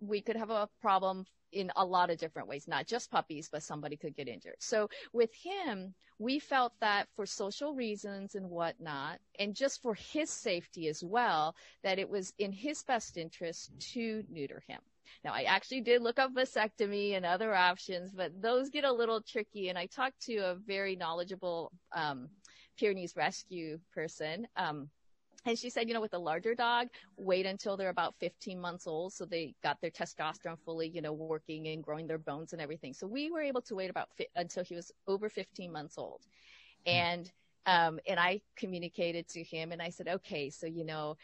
we 0.07 0.21
could 0.21 0.35
have 0.35 0.49
a 0.49 0.69
problem 0.81 1.25
in 1.51 1.71
a 1.75 1.85
lot 1.85 2.09
of 2.09 2.17
different 2.17 2.47
ways, 2.47 2.67
not 2.67 2.87
just 2.87 3.11
puppies, 3.11 3.49
but 3.51 3.63
somebody 3.63 3.95
could 3.95 4.15
get 4.15 4.27
injured. 4.27 4.55
So 4.59 4.89
with 5.13 5.29
him, 5.33 5.93
we 6.19 6.39
felt 6.39 6.73
that 6.81 7.07
for 7.15 7.25
social 7.25 7.73
reasons 7.73 8.35
and 8.35 8.49
whatnot, 8.49 9.19
and 9.39 9.55
just 9.55 9.81
for 9.81 9.93
his 9.93 10.29
safety 10.29 10.87
as 10.87 11.03
well, 11.03 11.55
that 11.83 11.99
it 11.99 12.09
was 12.09 12.33
in 12.39 12.51
his 12.51 12.83
best 12.83 13.17
interest 13.17 13.71
to 13.93 14.23
neuter 14.29 14.63
him. 14.67 14.79
Now, 15.23 15.33
I 15.33 15.43
actually 15.43 15.81
did 15.81 16.01
look 16.01 16.19
up 16.19 16.33
vasectomy 16.33 17.15
and 17.15 17.25
other 17.25 17.53
options, 17.53 18.11
but 18.11 18.41
those 18.41 18.69
get 18.69 18.83
a 18.83 18.91
little 18.91 19.21
tricky. 19.21 19.69
And 19.69 19.77
I 19.77 19.85
talked 19.85 20.21
to 20.23 20.37
a 20.37 20.55
very 20.55 20.95
knowledgeable 20.95 21.71
um, 21.91 22.29
Pyrenees 22.77 23.15
rescue 23.15 23.79
person. 23.93 24.47
Um, 24.55 24.89
and 25.45 25.57
she 25.57 25.69
said, 25.69 25.87
you 25.87 25.93
know, 25.93 26.01
with 26.01 26.13
a 26.13 26.19
larger 26.19 26.55
dog, 26.55 26.87
wait 27.17 27.45
until 27.45 27.77
they're 27.77 27.89
about 27.89 28.15
15 28.19 28.59
months 28.59 28.87
old. 28.87 29.13
So 29.13 29.25
they 29.25 29.55
got 29.63 29.81
their 29.81 29.91
testosterone 29.91 30.59
fully, 30.63 30.89
you 30.89 31.01
know, 31.01 31.13
working 31.13 31.67
and 31.67 31.83
growing 31.83 32.07
their 32.07 32.17
bones 32.17 32.53
and 32.53 32.61
everything. 32.61 32.93
So 32.93 33.07
we 33.07 33.29
were 33.31 33.41
able 33.41 33.61
to 33.63 33.75
wait 33.75 33.89
about 33.89 34.09
fi- 34.17 34.27
until 34.35 34.63
he 34.63 34.75
was 34.75 34.91
over 35.07 35.29
15 35.29 35.71
months 35.71 35.97
old. 35.97 36.25
And, 36.85 37.31
um, 37.65 37.99
and 38.07 38.19
I 38.19 38.41
communicated 38.55 39.27
to 39.29 39.43
him 39.43 39.71
and 39.71 39.81
I 39.81 39.89
said, 39.89 40.07
okay, 40.07 40.49
so, 40.49 40.65
you 40.67 40.83
know, 40.85 41.17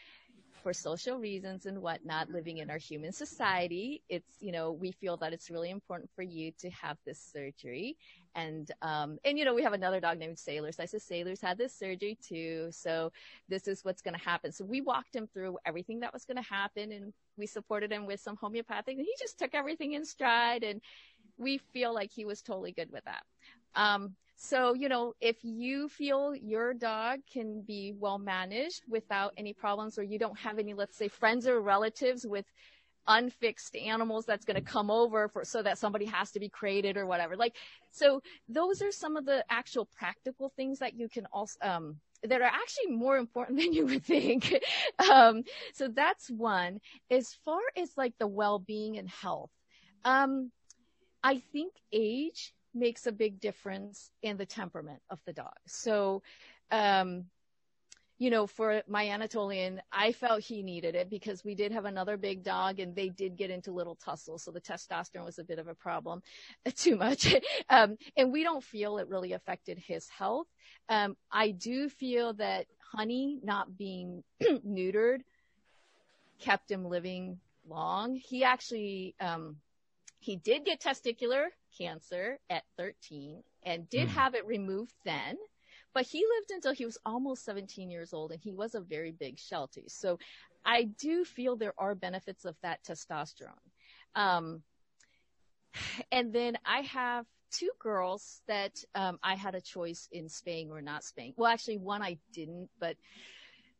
for 0.62 0.72
social 0.72 1.18
reasons 1.18 1.66
and 1.66 1.80
whatnot, 1.80 2.30
living 2.30 2.58
in 2.58 2.70
our 2.70 2.78
human 2.78 3.12
society, 3.12 4.02
it's, 4.08 4.36
you 4.40 4.52
know, 4.52 4.72
we 4.72 4.92
feel 4.92 5.16
that 5.18 5.32
it's 5.32 5.50
really 5.50 5.70
important 5.70 6.10
for 6.14 6.22
you 6.22 6.52
to 6.58 6.70
have 6.70 6.96
this 7.04 7.18
surgery. 7.18 7.96
And, 8.34 8.70
um, 8.82 9.18
and, 9.24 9.38
you 9.38 9.44
know, 9.44 9.54
we 9.54 9.62
have 9.62 9.72
another 9.72 10.00
dog 10.00 10.18
named 10.18 10.38
Sailor. 10.38 10.72
So 10.72 10.82
I 10.82 10.86
said, 10.86 11.02
Sailor's 11.02 11.40
had 11.40 11.58
this 11.58 11.74
surgery 11.74 12.18
too. 12.22 12.68
So 12.70 13.12
this 13.48 13.66
is 13.66 13.84
what's 13.84 14.02
going 14.02 14.14
to 14.14 14.24
happen. 14.24 14.52
So 14.52 14.64
we 14.64 14.80
walked 14.80 15.14
him 15.14 15.26
through 15.26 15.58
everything 15.66 16.00
that 16.00 16.12
was 16.12 16.24
going 16.24 16.36
to 16.36 16.48
happen 16.48 16.92
and 16.92 17.12
we 17.36 17.46
supported 17.46 17.92
him 17.92 18.06
with 18.06 18.20
some 18.20 18.36
homeopathic 18.36 18.96
and 18.96 19.04
he 19.04 19.14
just 19.18 19.38
took 19.38 19.54
everything 19.54 19.94
in 19.94 20.04
stride 20.04 20.62
and 20.62 20.80
we 21.38 21.58
feel 21.58 21.94
like 21.94 22.12
he 22.12 22.24
was 22.24 22.42
totally 22.42 22.72
good 22.72 22.92
with 22.92 23.04
that. 23.04 23.22
Um, 23.74 24.14
so, 24.42 24.72
you 24.72 24.88
know, 24.88 25.12
if 25.20 25.36
you 25.42 25.90
feel 25.90 26.34
your 26.34 26.72
dog 26.72 27.20
can 27.30 27.60
be 27.60 27.92
well 27.94 28.16
managed 28.16 28.84
without 28.88 29.34
any 29.36 29.52
problems 29.52 29.98
or 29.98 30.02
you 30.02 30.18
don't 30.18 30.38
have 30.38 30.58
any, 30.58 30.72
let's 30.72 30.96
say 30.96 31.08
friends 31.08 31.46
or 31.46 31.60
relatives 31.60 32.26
with 32.26 32.46
unfixed 33.06 33.76
animals 33.76 34.24
that's 34.24 34.46
going 34.46 34.54
to 34.54 34.62
come 34.62 34.90
over 34.90 35.28
for 35.28 35.44
so 35.44 35.62
that 35.62 35.76
somebody 35.76 36.06
has 36.06 36.30
to 36.30 36.40
be 36.40 36.48
created 36.48 36.96
or 36.96 37.04
whatever. 37.04 37.36
Like, 37.36 37.54
so 37.90 38.22
those 38.48 38.80
are 38.80 38.90
some 38.90 39.18
of 39.18 39.26
the 39.26 39.44
actual 39.50 39.86
practical 39.98 40.50
things 40.56 40.78
that 40.78 40.94
you 40.94 41.10
can 41.10 41.26
also, 41.26 41.58
um, 41.60 41.96
that 42.22 42.40
are 42.40 42.44
actually 42.44 42.96
more 42.96 43.18
important 43.18 43.58
than 43.60 43.74
you 43.74 43.84
would 43.84 44.06
think. 44.06 44.54
um, 45.12 45.42
so 45.74 45.88
that's 45.88 46.30
one. 46.30 46.80
As 47.10 47.34
far 47.44 47.60
as 47.76 47.90
like 47.98 48.14
the 48.18 48.26
well-being 48.26 48.96
and 48.96 49.10
health, 49.10 49.50
um, 50.02 50.50
I 51.22 51.42
think 51.52 51.74
age 51.92 52.54
makes 52.74 53.06
a 53.06 53.12
big 53.12 53.40
difference 53.40 54.10
in 54.22 54.36
the 54.36 54.46
temperament 54.46 55.00
of 55.10 55.20
the 55.24 55.32
dog. 55.32 55.54
So, 55.66 56.22
um, 56.70 57.26
you 58.18 58.28
know, 58.28 58.46
for 58.46 58.82
my 58.86 59.08
Anatolian, 59.08 59.80
I 59.90 60.12
felt 60.12 60.42
he 60.42 60.62
needed 60.62 60.94
it 60.94 61.08
because 61.08 61.42
we 61.42 61.54
did 61.54 61.72
have 61.72 61.86
another 61.86 62.18
big 62.18 62.44
dog 62.44 62.78
and 62.78 62.94
they 62.94 63.08
did 63.08 63.38
get 63.38 63.50
into 63.50 63.72
little 63.72 63.94
tussles. 63.94 64.44
So 64.44 64.50
the 64.50 64.60
testosterone 64.60 65.24
was 65.24 65.38
a 65.38 65.44
bit 65.44 65.58
of 65.58 65.68
a 65.68 65.74
problem, 65.74 66.22
too 66.76 66.96
much. 66.96 67.34
um, 67.70 67.96
and 68.18 68.30
we 68.30 68.44
don't 68.44 68.62
feel 68.62 68.98
it 68.98 69.08
really 69.08 69.32
affected 69.32 69.78
his 69.78 70.06
health. 70.10 70.46
Um, 70.90 71.16
I 71.32 71.52
do 71.52 71.88
feel 71.88 72.34
that 72.34 72.66
honey 72.92 73.40
not 73.42 73.78
being 73.78 74.22
neutered 74.42 75.20
kept 76.38 76.70
him 76.70 76.84
living 76.84 77.38
long. 77.66 78.16
He 78.16 78.44
actually, 78.44 79.14
um, 79.18 79.56
he 80.18 80.36
did 80.36 80.66
get 80.66 80.82
testicular 80.82 81.46
cancer 81.76 82.38
at 82.48 82.64
13 82.76 83.42
and 83.64 83.88
did 83.90 84.08
mm. 84.08 84.12
have 84.12 84.34
it 84.34 84.46
removed 84.46 84.94
then. 85.04 85.36
But 85.92 86.06
he 86.06 86.18
lived 86.18 86.50
until 86.50 86.72
he 86.72 86.84
was 86.84 86.98
almost 87.04 87.44
17 87.44 87.90
years 87.90 88.12
old 88.12 88.30
and 88.30 88.40
he 88.40 88.52
was 88.52 88.74
a 88.74 88.80
very 88.80 89.10
big 89.10 89.38
Sheltie. 89.38 89.88
So 89.88 90.18
I 90.64 90.84
do 90.84 91.24
feel 91.24 91.56
there 91.56 91.74
are 91.78 91.94
benefits 91.94 92.44
of 92.44 92.56
that 92.62 92.84
testosterone. 92.84 93.54
Um, 94.14 94.62
and 96.12 96.32
then 96.32 96.58
I 96.64 96.82
have 96.82 97.26
two 97.50 97.70
girls 97.78 98.42
that 98.46 98.84
um, 98.94 99.18
I 99.22 99.34
had 99.34 99.54
a 99.54 99.60
choice 99.60 100.08
in 100.12 100.28
spaying 100.28 100.70
or 100.70 100.80
not 100.80 101.04
spaying. 101.04 101.34
Well, 101.36 101.50
actually, 101.50 101.78
one 101.78 102.02
I 102.02 102.18
didn't, 102.32 102.70
but 102.78 102.96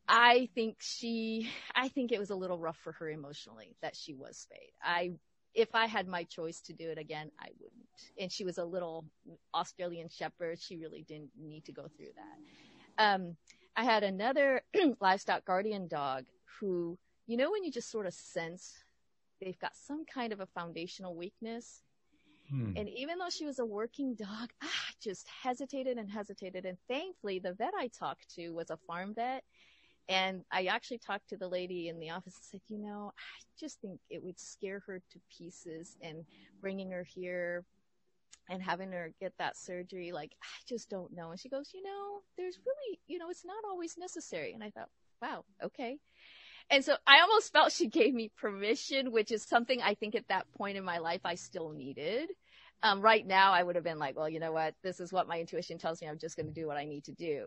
I 0.08 0.48
think 0.54 0.78
she, 0.80 1.48
I 1.74 1.88
think 1.88 2.10
it 2.10 2.18
was 2.18 2.30
a 2.30 2.34
little 2.34 2.58
rough 2.58 2.78
for 2.78 2.92
her 2.92 3.08
emotionally 3.08 3.76
that 3.80 3.94
she 3.94 4.14
was 4.14 4.36
spayed. 4.36 4.72
I, 4.82 5.12
if 5.54 5.74
I 5.74 5.86
had 5.86 6.06
my 6.06 6.24
choice 6.24 6.60
to 6.62 6.72
do 6.72 6.90
it 6.90 6.98
again, 6.98 7.30
I 7.40 7.48
wouldn't. 7.58 7.86
And 8.18 8.30
she 8.30 8.44
was 8.44 8.58
a 8.58 8.64
little 8.64 9.04
Australian 9.54 10.08
Shepherd. 10.08 10.60
She 10.60 10.76
really 10.76 11.04
didn't 11.08 11.30
need 11.38 11.64
to 11.64 11.72
go 11.72 11.88
through 11.96 12.12
that. 12.16 13.04
Um, 13.14 13.36
I 13.76 13.84
had 13.84 14.02
another 14.02 14.62
livestock 15.00 15.44
guardian 15.44 15.88
dog 15.88 16.24
who, 16.58 16.98
you 17.26 17.36
know, 17.36 17.50
when 17.50 17.64
you 17.64 17.70
just 17.70 17.90
sort 17.90 18.06
of 18.06 18.14
sense 18.14 18.84
they've 19.40 19.58
got 19.58 19.74
some 19.74 20.04
kind 20.04 20.32
of 20.32 20.40
a 20.40 20.46
foundational 20.46 21.14
weakness. 21.14 21.82
Hmm. 22.50 22.72
And 22.76 22.88
even 22.88 23.18
though 23.18 23.30
she 23.30 23.46
was 23.46 23.58
a 23.58 23.64
working 23.64 24.14
dog, 24.14 24.50
I 24.60 24.68
just 25.02 25.26
hesitated 25.42 25.98
and 25.98 26.10
hesitated. 26.10 26.66
And 26.66 26.76
thankfully, 26.88 27.38
the 27.38 27.54
vet 27.54 27.72
I 27.78 27.88
talked 27.88 28.28
to 28.36 28.50
was 28.50 28.70
a 28.70 28.78
farm 28.86 29.14
vet. 29.14 29.44
And 30.10 30.44
I 30.50 30.64
actually 30.64 30.98
talked 30.98 31.28
to 31.28 31.36
the 31.36 31.46
lady 31.46 31.88
in 31.88 32.00
the 32.00 32.10
office 32.10 32.34
and 32.34 32.44
said, 32.44 32.60
you 32.66 32.78
know, 32.78 33.12
I 33.16 33.42
just 33.58 33.80
think 33.80 34.00
it 34.10 34.22
would 34.22 34.40
scare 34.40 34.82
her 34.86 34.98
to 34.98 35.20
pieces 35.38 35.96
and 36.02 36.24
bringing 36.60 36.90
her 36.90 37.04
here 37.04 37.64
and 38.50 38.60
having 38.60 38.90
her 38.90 39.12
get 39.20 39.32
that 39.38 39.56
surgery. 39.56 40.10
Like, 40.10 40.32
I 40.42 40.58
just 40.68 40.90
don't 40.90 41.14
know. 41.14 41.30
And 41.30 41.38
she 41.38 41.48
goes, 41.48 41.70
you 41.72 41.84
know, 41.84 42.22
there's 42.36 42.58
really, 42.58 42.98
you 43.06 43.18
know, 43.18 43.30
it's 43.30 43.44
not 43.44 43.62
always 43.70 43.96
necessary. 43.96 44.52
And 44.52 44.64
I 44.64 44.70
thought, 44.70 44.88
wow, 45.22 45.44
okay. 45.62 45.98
And 46.70 46.84
so 46.84 46.96
I 47.06 47.20
almost 47.20 47.52
felt 47.52 47.70
she 47.70 47.86
gave 47.86 48.12
me 48.12 48.32
permission, 48.36 49.12
which 49.12 49.30
is 49.30 49.44
something 49.44 49.80
I 49.80 49.94
think 49.94 50.16
at 50.16 50.26
that 50.28 50.52
point 50.58 50.76
in 50.76 50.84
my 50.84 50.98
life 50.98 51.20
I 51.24 51.36
still 51.36 51.70
needed. 51.70 52.30
Um, 52.82 53.00
right 53.00 53.24
now 53.24 53.52
I 53.52 53.62
would 53.62 53.76
have 53.76 53.84
been 53.84 53.98
like, 54.00 54.16
well, 54.16 54.28
you 54.28 54.40
know 54.40 54.52
what? 54.52 54.74
This 54.82 54.98
is 54.98 55.12
what 55.12 55.28
my 55.28 55.38
intuition 55.38 55.78
tells 55.78 56.00
me. 56.02 56.08
I'm 56.08 56.18
just 56.18 56.36
going 56.36 56.46
to 56.46 56.52
do 56.52 56.66
what 56.66 56.76
I 56.76 56.84
need 56.84 57.04
to 57.04 57.12
do. 57.12 57.46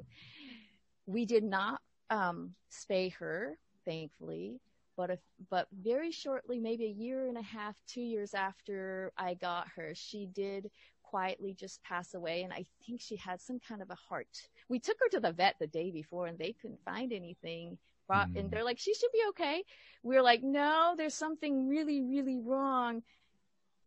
We 1.06 1.26
did 1.26 1.44
not, 1.44 1.82
um, 2.14 2.54
spay 2.72 3.12
her, 3.14 3.58
thankfully, 3.86 4.60
but 4.96 5.10
if, 5.10 5.20
but 5.50 5.68
very 5.82 6.12
shortly, 6.12 6.60
maybe 6.60 6.86
a 6.86 6.90
year 6.90 7.28
and 7.28 7.38
a 7.38 7.42
half, 7.42 7.76
two 7.88 8.02
years 8.02 8.34
after 8.34 9.12
I 9.18 9.34
got 9.34 9.68
her, 9.76 9.94
she 9.96 10.28
did 10.28 10.70
quietly 11.02 11.54
just 11.54 11.82
pass 11.84 12.14
away. 12.14 12.44
And 12.44 12.54
I 12.54 12.66
think 12.86 13.02
she 13.02 13.16
had 13.16 13.42
some 13.42 13.60
kind 13.68 13.82
of 13.82 13.90
a 13.90 13.96
heart. 13.96 14.28
We 14.70 14.80
took 14.80 14.98
her 15.00 15.10
to 15.10 15.20
the 15.20 15.32
vet 15.32 15.56
the 15.60 15.68
day 15.68 15.90
before 15.92 16.28
and 16.28 16.38
they 16.38 16.56
couldn't 16.62 16.84
find 16.86 17.12
anything 17.12 17.78
brought, 18.08 18.30
mm. 18.30 18.40
and 18.40 18.52
they're 18.52 18.64
like, 18.64 18.80
she 18.80 18.94
should 18.94 19.12
be 19.12 19.24
okay. 19.30 19.64
We 20.04 20.16
are 20.16 20.22
like, 20.22 20.44
no, 20.44 20.94
there's 20.96 21.16
something 21.16 21.68
really, 21.68 22.02
really 22.02 22.38
wrong. 22.38 23.02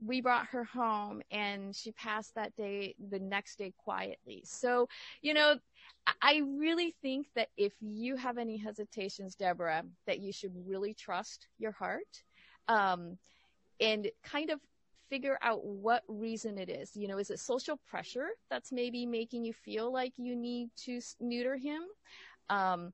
We 0.04 0.20
brought 0.20 0.46
her 0.48 0.64
home 0.64 1.22
and 1.30 1.74
she 1.74 1.92
passed 1.92 2.34
that 2.34 2.54
day, 2.56 2.94
the 3.10 3.18
next 3.18 3.58
day 3.58 3.72
quietly. 3.76 4.42
So, 4.44 4.88
you 5.22 5.34
know, 5.34 5.56
I 6.22 6.42
really 6.46 6.94
think 7.02 7.28
that 7.34 7.48
if 7.56 7.72
you 7.80 8.16
have 8.16 8.38
any 8.38 8.56
hesitations, 8.56 9.34
Deborah, 9.34 9.84
that 10.06 10.20
you 10.20 10.32
should 10.32 10.52
really 10.66 10.94
trust 10.94 11.48
your 11.58 11.72
heart, 11.72 12.22
um, 12.68 13.18
and 13.80 14.10
kind 14.22 14.50
of 14.50 14.60
figure 15.08 15.38
out 15.42 15.64
what 15.64 16.02
reason 16.08 16.58
it 16.58 16.68
is. 16.68 16.96
You 16.96 17.08
know, 17.08 17.18
is 17.18 17.30
it 17.30 17.38
social 17.38 17.78
pressure 17.88 18.28
that's 18.50 18.72
maybe 18.72 19.06
making 19.06 19.44
you 19.44 19.52
feel 19.52 19.92
like 19.92 20.12
you 20.16 20.36
need 20.36 20.70
to 20.84 21.00
neuter 21.20 21.56
him? 21.56 21.82
Um, 22.48 22.92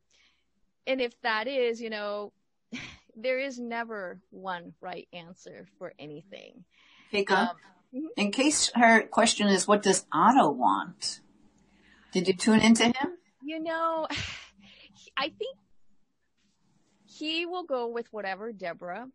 and 0.87 1.01
if 1.01 1.21
that 1.23 1.47
is, 1.49 1.81
you 1.81 1.91
know, 1.91 2.33
there 3.17 3.39
is 3.39 3.59
never 3.59 4.21
one 4.31 4.75
right 4.81 5.09
answer 5.13 5.67
for 5.79 5.93
anything. 5.99 6.65
Keiko, 7.13 7.33
um, 7.33 7.49
mm-hmm. 7.95 8.07
in 8.17 8.31
case 8.31 8.71
her 8.75 9.03
question 9.03 9.49
is, 9.49 9.69
what 9.69 9.83
does 9.83 10.07
Otto 10.13 10.51
want? 10.51 11.21
Did 12.13 12.29
you 12.29 12.35
tune 12.35 12.61
into 12.61 12.85
him? 12.85 13.19
You 13.43 13.63
know, 13.63 14.07
I 15.17 15.29
think 15.29 15.57
he 17.07 17.47
will 17.47 17.65
go 17.65 17.89
with 17.89 18.07
whatever 18.13 18.53
Deborah 18.53 19.09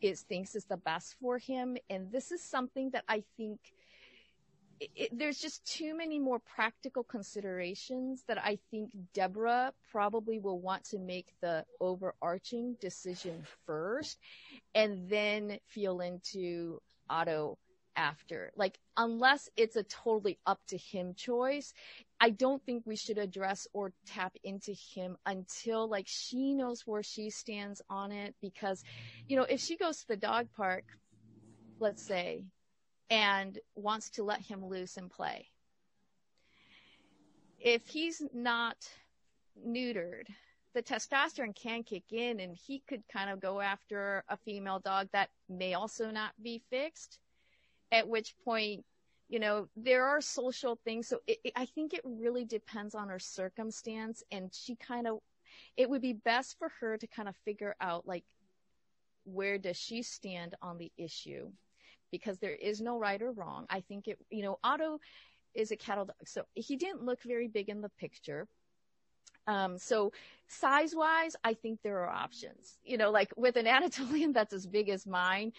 is 0.00 0.22
thinks 0.22 0.54
is 0.54 0.64
the 0.64 0.76
best 0.76 1.14
for 1.20 1.38
him. 1.38 1.76
And 1.88 2.10
this 2.10 2.32
is 2.32 2.42
something 2.42 2.90
that 2.90 3.04
I 3.08 3.22
think 3.36 3.60
it, 4.96 5.16
there's 5.16 5.38
just 5.38 5.64
too 5.64 5.96
many 5.96 6.18
more 6.18 6.40
practical 6.40 7.04
considerations 7.04 8.24
that 8.26 8.38
I 8.38 8.58
think 8.70 8.90
Deborah 9.14 9.72
probably 9.90 10.38
will 10.38 10.60
want 10.60 10.84
to 10.86 10.98
make 10.98 11.28
the 11.40 11.64
overarching 11.80 12.76
decision 12.80 13.44
first 13.64 14.18
and 14.74 15.08
then 15.08 15.58
feel 15.68 16.00
into 16.00 16.80
Otto 17.12 17.58
after. 17.94 18.50
Like, 18.56 18.78
unless 18.96 19.50
it's 19.56 19.76
a 19.76 19.82
totally 19.82 20.38
up 20.46 20.60
to 20.68 20.78
him 20.78 21.14
choice, 21.14 21.74
I 22.20 22.30
don't 22.30 22.64
think 22.64 22.84
we 22.86 22.96
should 22.96 23.18
address 23.18 23.68
or 23.74 23.92
tap 24.06 24.34
into 24.42 24.72
him 24.72 25.16
until 25.26 25.88
like 25.88 26.06
she 26.08 26.54
knows 26.54 26.82
where 26.86 27.02
she 27.02 27.28
stands 27.28 27.82
on 27.90 28.12
it 28.12 28.34
because, 28.40 28.82
you 29.28 29.36
know, 29.36 29.44
if 29.44 29.60
she 29.60 29.76
goes 29.76 29.98
to 29.98 30.08
the 30.08 30.16
dog 30.16 30.48
park, 30.56 30.84
let's 31.80 32.02
say, 32.02 32.46
and 33.10 33.58
wants 33.74 34.08
to 34.10 34.24
let 34.24 34.40
him 34.40 34.64
loose 34.64 34.96
and 34.96 35.10
play. 35.10 35.48
If 37.58 37.86
he's 37.86 38.22
not 38.32 38.76
neutered, 39.68 40.28
the 40.74 40.82
testosterone 40.82 41.54
can 41.54 41.82
kick 41.82 42.04
in 42.12 42.40
and 42.40 42.56
he 42.56 42.82
could 42.88 43.02
kind 43.12 43.30
of 43.30 43.40
go 43.40 43.60
after 43.60 44.24
a 44.28 44.36
female 44.36 44.78
dog 44.78 45.08
that 45.12 45.30
may 45.48 45.74
also 45.74 46.10
not 46.10 46.32
be 46.42 46.62
fixed, 46.70 47.18
at 47.90 48.08
which 48.08 48.34
point, 48.44 48.84
you 49.28 49.38
know, 49.38 49.68
there 49.76 50.04
are 50.04 50.20
social 50.20 50.78
things. 50.84 51.08
So 51.08 51.20
it, 51.26 51.38
it, 51.44 51.52
I 51.56 51.66
think 51.66 51.94
it 51.94 52.02
really 52.04 52.44
depends 52.44 52.94
on 52.94 53.08
her 53.08 53.18
circumstance 53.18 54.22
and 54.30 54.50
she 54.52 54.76
kind 54.76 55.06
of, 55.06 55.18
it 55.76 55.88
would 55.88 56.02
be 56.02 56.14
best 56.14 56.58
for 56.58 56.70
her 56.80 56.96
to 56.96 57.06
kind 57.06 57.28
of 57.28 57.36
figure 57.44 57.74
out 57.80 58.06
like, 58.06 58.24
where 59.24 59.58
does 59.58 59.76
she 59.76 60.02
stand 60.02 60.54
on 60.62 60.78
the 60.78 60.90
issue? 60.96 61.50
because 62.12 62.38
there 62.38 62.54
is 62.54 62.80
no 62.80 62.98
right 62.98 63.20
or 63.20 63.32
wrong. 63.32 63.66
I 63.68 63.80
think 63.80 64.06
it, 64.06 64.18
you 64.30 64.42
know, 64.42 64.58
Otto 64.62 65.00
is 65.54 65.72
a 65.72 65.76
cattle 65.76 66.04
dog. 66.04 66.14
So 66.24 66.44
he 66.54 66.76
didn't 66.76 67.04
look 67.04 67.22
very 67.22 67.48
big 67.48 67.68
in 67.68 67.80
the 67.80 67.88
picture. 67.88 68.46
Um, 69.48 69.78
so 69.78 70.12
size 70.52 70.94
wise, 70.94 71.36
I 71.42 71.54
think 71.54 71.80
there 71.82 72.00
are 72.00 72.10
options, 72.10 72.78
you 72.84 72.96
know, 72.96 73.10
like 73.10 73.32
with 73.36 73.56
an 73.56 73.66
Anatolian 73.78 74.32
that's 74.32 74.52
as 74.52 74.66
big 74.66 74.88
as 74.88 75.06
mine. 75.06 75.52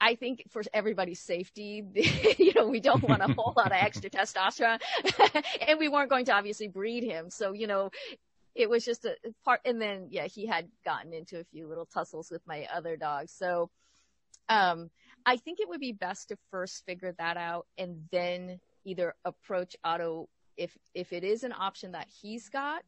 I 0.00 0.14
think 0.14 0.44
for 0.50 0.62
everybody's 0.72 1.20
safety, 1.20 1.84
you 2.38 2.52
know, 2.54 2.68
we 2.68 2.80
don't 2.80 3.02
want 3.02 3.22
a 3.22 3.32
whole 3.32 3.52
lot 3.56 3.66
of 3.66 3.78
extra 3.78 4.10
testosterone 4.10 4.80
and 5.66 5.78
we 5.78 5.88
weren't 5.88 6.10
going 6.10 6.24
to 6.26 6.32
obviously 6.32 6.68
breed 6.68 7.04
him. 7.04 7.30
So, 7.30 7.52
you 7.52 7.66
know, 7.66 7.90
it 8.54 8.68
was 8.68 8.84
just 8.84 9.04
a 9.04 9.16
part, 9.44 9.60
and 9.64 9.80
then, 9.80 10.08
yeah, 10.10 10.26
he 10.26 10.46
had 10.46 10.68
gotten 10.84 11.12
into 11.12 11.38
a 11.38 11.44
few 11.44 11.68
little 11.68 11.86
tussles 11.86 12.30
with 12.30 12.42
my 12.46 12.66
other 12.74 12.96
dogs. 12.96 13.32
So, 13.32 13.70
um, 14.48 14.90
I 15.24 15.36
think 15.36 15.60
it 15.60 15.68
would 15.68 15.80
be 15.80 15.92
best 15.92 16.28
to 16.28 16.38
first 16.50 16.84
figure 16.84 17.14
that 17.18 17.36
out 17.36 17.66
and 17.78 18.08
then 18.10 18.58
either 18.84 19.14
approach 19.24 19.76
Otto 19.84 20.28
if 20.56 20.76
if 20.94 21.12
it 21.12 21.24
is 21.24 21.44
an 21.44 21.52
option 21.52 21.92
that 21.92 22.08
he's 22.20 22.48
got, 22.48 22.84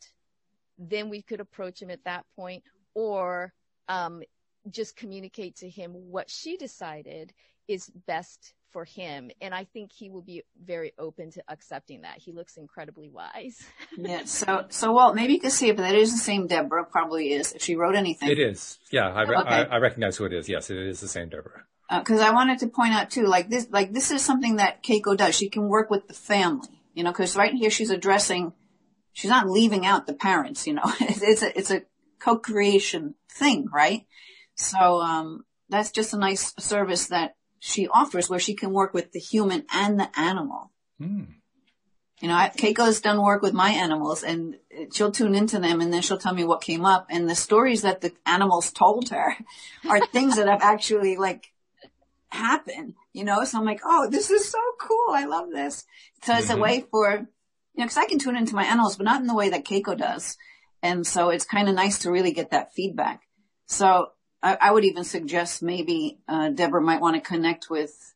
then 0.79 1.09
we 1.09 1.23
could 1.23 1.41
approach 1.41 1.81
him 1.81 1.91
at 1.91 2.05
that 2.05 2.25
point, 2.37 2.63
or 2.95 3.53
um, 3.89 4.23
just 4.71 4.97
communicate 4.97 5.57
to 5.57 5.69
him 5.69 5.93
what 5.93 6.31
she 6.31 6.57
decided 6.57 7.33
is 7.69 7.91
best 8.07 8.55
for 8.73 8.85
him. 8.85 9.31
And 9.41 9.55
I 9.55 9.65
think 9.65 9.93
he 9.93 10.09
will 10.09 10.23
be 10.23 10.43
very 10.65 10.93
open 10.99 11.31
to 11.33 11.43
accepting 11.49 12.03
that. 12.03 12.19
He 12.19 12.33
looks 12.33 12.57
incredibly 12.57 13.09
wise. 13.09 13.61
yeah. 13.97 14.25
So, 14.25 14.67
so 14.71 14.93
well, 14.93 15.15
maybe 15.15 15.35
you 15.35 15.41
can 15.41 15.51
see 15.51 15.69
if 15.69 15.77
that 15.77 15.95
is 15.95 16.13
the 16.13 16.19
same 16.19 16.47
Deborah. 16.47 16.85
Probably 16.85 17.33
is. 17.33 17.53
If 17.53 17.63
she 17.63 17.77
wrote 17.77 17.95
anything. 17.95 18.31
It 18.31 18.39
is. 18.39 18.79
Yeah. 18.91 19.09
I, 19.09 19.23
okay. 19.23 19.35
I, 19.35 19.63
I 19.65 19.77
recognize 19.79 20.17
who 20.17 20.25
it 20.25 20.33
is. 20.33 20.49
Yes, 20.49 20.71
it 20.71 20.79
is 20.79 21.01
the 21.01 21.09
same 21.09 21.29
Deborah 21.29 21.65
because 21.99 22.21
uh, 22.21 22.27
I 22.27 22.31
wanted 22.31 22.59
to 22.61 22.69
point 22.69 22.95
out 22.95 23.11
too, 23.11 23.27
like 23.27 23.49
this, 23.49 23.69
like 23.71 23.93
this 23.93 24.11
is 24.11 24.25
something 24.25 24.57
that 24.57 24.83
Keiko 24.83 25.17
does. 25.17 25.35
She 25.35 25.49
can 25.49 25.69
work 25.69 25.91
with 25.91 26.09
the 26.09 26.15
family, 26.15 26.69
you 26.95 27.05
know, 27.05 27.11
because 27.11 27.37
right 27.37 27.53
here 27.53 27.71
she's 27.71 27.91
addressing, 27.91 28.53
she's 29.13 29.31
not 29.31 29.49
leaving 29.49 29.87
out 29.87 30.07
the 30.07 30.15
parents, 30.15 30.67
you 30.67 30.75
know. 30.75 30.83
it's 31.01 31.43
a 31.43 31.59
it's 31.59 31.71
a 31.71 31.83
co-creation 32.19 33.15
thing, 33.31 33.69
right? 33.73 34.07
So 34.55 35.01
um, 35.01 35.45
that's 35.69 35.91
just 35.91 36.15
a 36.15 36.19
nice 36.19 36.55
service 36.59 37.09
that 37.09 37.37
she 37.59 37.89
offers, 37.89 38.29
where 38.29 38.41
she 38.41 38.55
can 38.55 38.73
work 38.73 38.93
with 38.93 39.13
the 39.13 39.21
human 39.21 39.65
and 39.73 39.99
the 39.99 40.09
animal. 40.19 40.73
Mm. 41.01 41.27
You 42.21 42.29
know, 42.29 42.35
Keiko 42.35 42.85
has 42.85 43.01
done 43.01 43.21
work 43.21 43.43
with 43.43 43.53
my 43.53 43.71
animals, 43.71 44.23
and 44.23 44.57
she'll 44.93 45.11
tune 45.11 45.35
into 45.35 45.59
them, 45.59 45.81
and 45.81 45.93
then 45.93 46.03
she'll 46.03 46.19
tell 46.19 46.35
me 46.35 46.45
what 46.45 46.61
came 46.61 46.85
up. 46.85 47.07
And 47.11 47.29
the 47.29 47.35
stories 47.35 47.83
that 47.83 48.01
the 48.01 48.13
animals 48.25 48.71
told 48.71 49.09
her 49.09 49.37
are 49.89 50.07
things 50.07 50.37
that 50.37 50.47
have 50.47 50.63
actually 50.63 51.17
like 51.17 51.53
happened, 52.33 52.95
you 53.13 53.25
know? 53.25 53.45
So 53.45 53.59
I'm 53.59 53.65
like, 53.65 53.81
oh, 53.85 54.09
this 54.11 54.31
is 54.31 54.49
so 54.49 54.61
cool. 54.81 55.15
I 55.15 55.25
love 55.25 55.51
this. 55.51 55.85
So 56.23 56.35
it's 56.35 56.47
mm-hmm. 56.47 56.59
a 56.59 56.63
way 56.63 56.85
for, 56.91 57.27
you 57.75 57.83
know, 57.83 57.89
cause 57.89 57.97
I 57.99 58.07
can 58.07 58.19
tune 58.19 58.37
into 58.37 58.55
my 58.55 58.65
animals, 58.65 58.97
but 58.97 59.05
not 59.05 59.21
in 59.21 59.27
the 59.27 59.35
way 59.35 59.51
that 59.51 59.65
Keiko 59.65 59.97
does. 59.97 60.37
And 60.83 61.07
so 61.07 61.31
it's 61.31 61.45
kind 61.45 61.69
of 61.69 61.75
nice 61.75 62.01
to 62.01 62.11
really 62.11 62.33
get 62.33 62.51
that 62.51 62.75
feedback. 62.75 63.23
So 63.67 64.11
I, 64.43 64.59
I 64.61 64.71
would 64.73 64.85
even 64.85 65.05
suggest 65.05 65.63
maybe, 65.63 66.19
uh, 66.29 66.51
Deborah 66.51 66.83
might 66.83 67.01
want 67.01 67.15
to 67.17 67.21
connect 67.21 67.71
with 67.71 68.15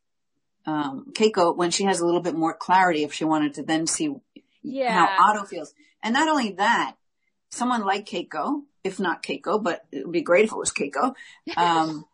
um, 0.66 1.06
Keiko 1.12 1.56
when 1.56 1.70
she 1.70 1.84
has 1.84 2.00
a 2.00 2.04
little 2.06 2.20
bit 2.20 2.34
more 2.34 2.52
clarity 2.52 3.04
if 3.04 3.12
she 3.12 3.24
wanted 3.24 3.54
to 3.54 3.62
then 3.62 3.86
see 3.86 4.14
Yeah. 4.62 4.92
how 5.16 5.30
Otto 5.30 5.44
feels. 5.46 5.72
And 6.02 6.12
not 6.12 6.28
only 6.28 6.52
that, 6.52 6.96
someone 7.50 7.84
like 7.84 8.04
Keiko, 8.06 8.62
if 8.82 8.98
not 8.98 9.22
Keiko, 9.22 9.62
but 9.62 9.84
it 9.92 10.04
would 10.04 10.12
be 10.12 10.22
great 10.22 10.44
if 10.44 10.52
it 10.52 10.58
was 10.58 10.72
Keiko, 10.72 11.14
um, 11.56 12.04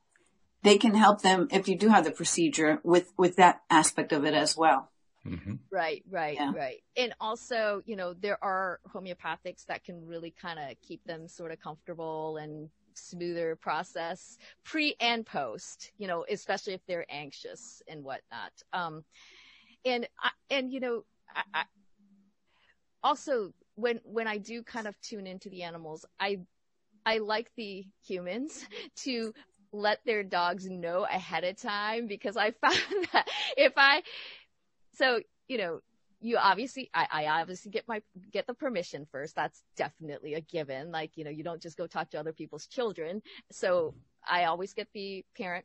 they 0.62 0.76
can 0.78 0.94
help 0.94 1.22
them 1.22 1.48
if 1.50 1.66
you 1.66 1.76
do 1.76 1.88
have 1.88 2.04
the 2.04 2.10
procedure 2.12 2.78
with, 2.84 3.12
with 3.16 3.36
that 3.36 3.62
aspect 3.70 4.12
of 4.12 4.24
it 4.26 4.34
as 4.34 4.56
well. 4.56 4.90
Hmm 5.24 5.54
Right, 5.70 6.04
right, 6.08 6.40
Yeah. 6.40 6.50
right. 6.50 6.82
And 6.96 7.14
also, 7.20 7.82
you 7.86 7.96
know, 7.96 8.12
there 8.14 8.42
are 8.44 8.80
homeopathics 8.94 9.64
that 9.66 9.84
can 9.84 10.06
really 10.06 10.30
kind 10.30 10.58
of 10.58 10.76
keep 10.82 11.02
them 11.04 11.28
sort 11.28 11.50
of 11.50 11.60
comfortable 11.60 12.36
and 12.36 12.70
smoother 12.94 13.56
process 13.56 14.36
pre 14.64 14.94
and 15.00 15.24
post, 15.24 15.92
you 15.96 16.06
know, 16.06 16.26
especially 16.30 16.74
if 16.74 16.82
they're 16.86 17.06
anxious 17.08 17.80
and 17.88 18.04
whatnot. 18.04 18.52
Um, 18.72 19.04
and, 19.84 20.08
I, 20.22 20.30
and, 20.50 20.72
you 20.72 20.80
know, 20.80 21.04
I, 21.34 21.42
I, 21.54 21.64
also 23.02 23.52
when, 23.74 24.00
when 24.04 24.26
I 24.26 24.38
do 24.38 24.62
kind 24.62 24.86
of 24.86 25.00
tune 25.00 25.26
into 25.26 25.48
the 25.50 25.62
animals, 25.62 26.04
I, 26.20 26.40
I 27.06 27.18
like 27.18 27.50
the 27.56 27.86
humans 28.06 28.66
to 29.04 29.32
let 29.72 30.00
their 30.06 30.22
dogs 30.24 30.68
know 30.68 31.04
ahead 31.04 31.44
of 31.44 31.56
time 31.56 32.06
because 32.06 32.36
I 32.36 32.50
found 32.62 33.08
that 33.12 33.28
if 33.56 33.72
I, 33.76 34.02
so, 34.94 35.20
you 35.48 35.58
know, 35.58 35.80
you 36.20 36.36
obviously, 36.38 36.88
I, 36.94 37.06
I 37.10 37.40
obviously 37.40 37.70
get 37.70 37.88
my, 37.88 38.00
get 38.30 38.46
the 38.46 38.54
permission 38.54 39.06
first. 39.10 39.34
That's 39.34 39.62
definitely 39.76 40.34
a 40.34 40.40
given. 40.40 40.92
Like, 40.92 41.16
you 41.16 41.24
know, 41.24 41.30
you 41.30 41.42
don't 41.42 41.60
just 41.60 41.76
go 41.76 41.86
talk 41.86 42.10
to 42.10 42.20
other 42.20 42.32
people's 42.32 42.66
children. 42.66 43.22
So 43.50 43.94
I 44.26 44.44
always 44.44 44.72
get 44.72 44.88
the 44.94 45.24
parent, 45.36 45.64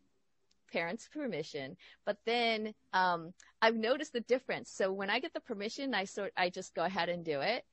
parents 0.73 1.07
permission, 1.13 1.77
but 2.05 2.17
then, 2.25 2.73
um, 2.91 3.33
I've 3.61 3.75
noticed 3.75 4.13
the 4.13 4.21
difference. 4.21 4.71
So 4.71 4.91
when 4.91 5.09
I 5.09 5.19
get 5.19 5.33
the 5.33 5.39
permission, 5.39 5.93
I 5.93 6.05
sort, 6.05 6.33
I 6.35 6.49
just 6.49 6.73
go 6.73 6.83
ahead 6.83 7.09
and 7.09 7.23
do 7.23 7.41
it. 7.41 7.63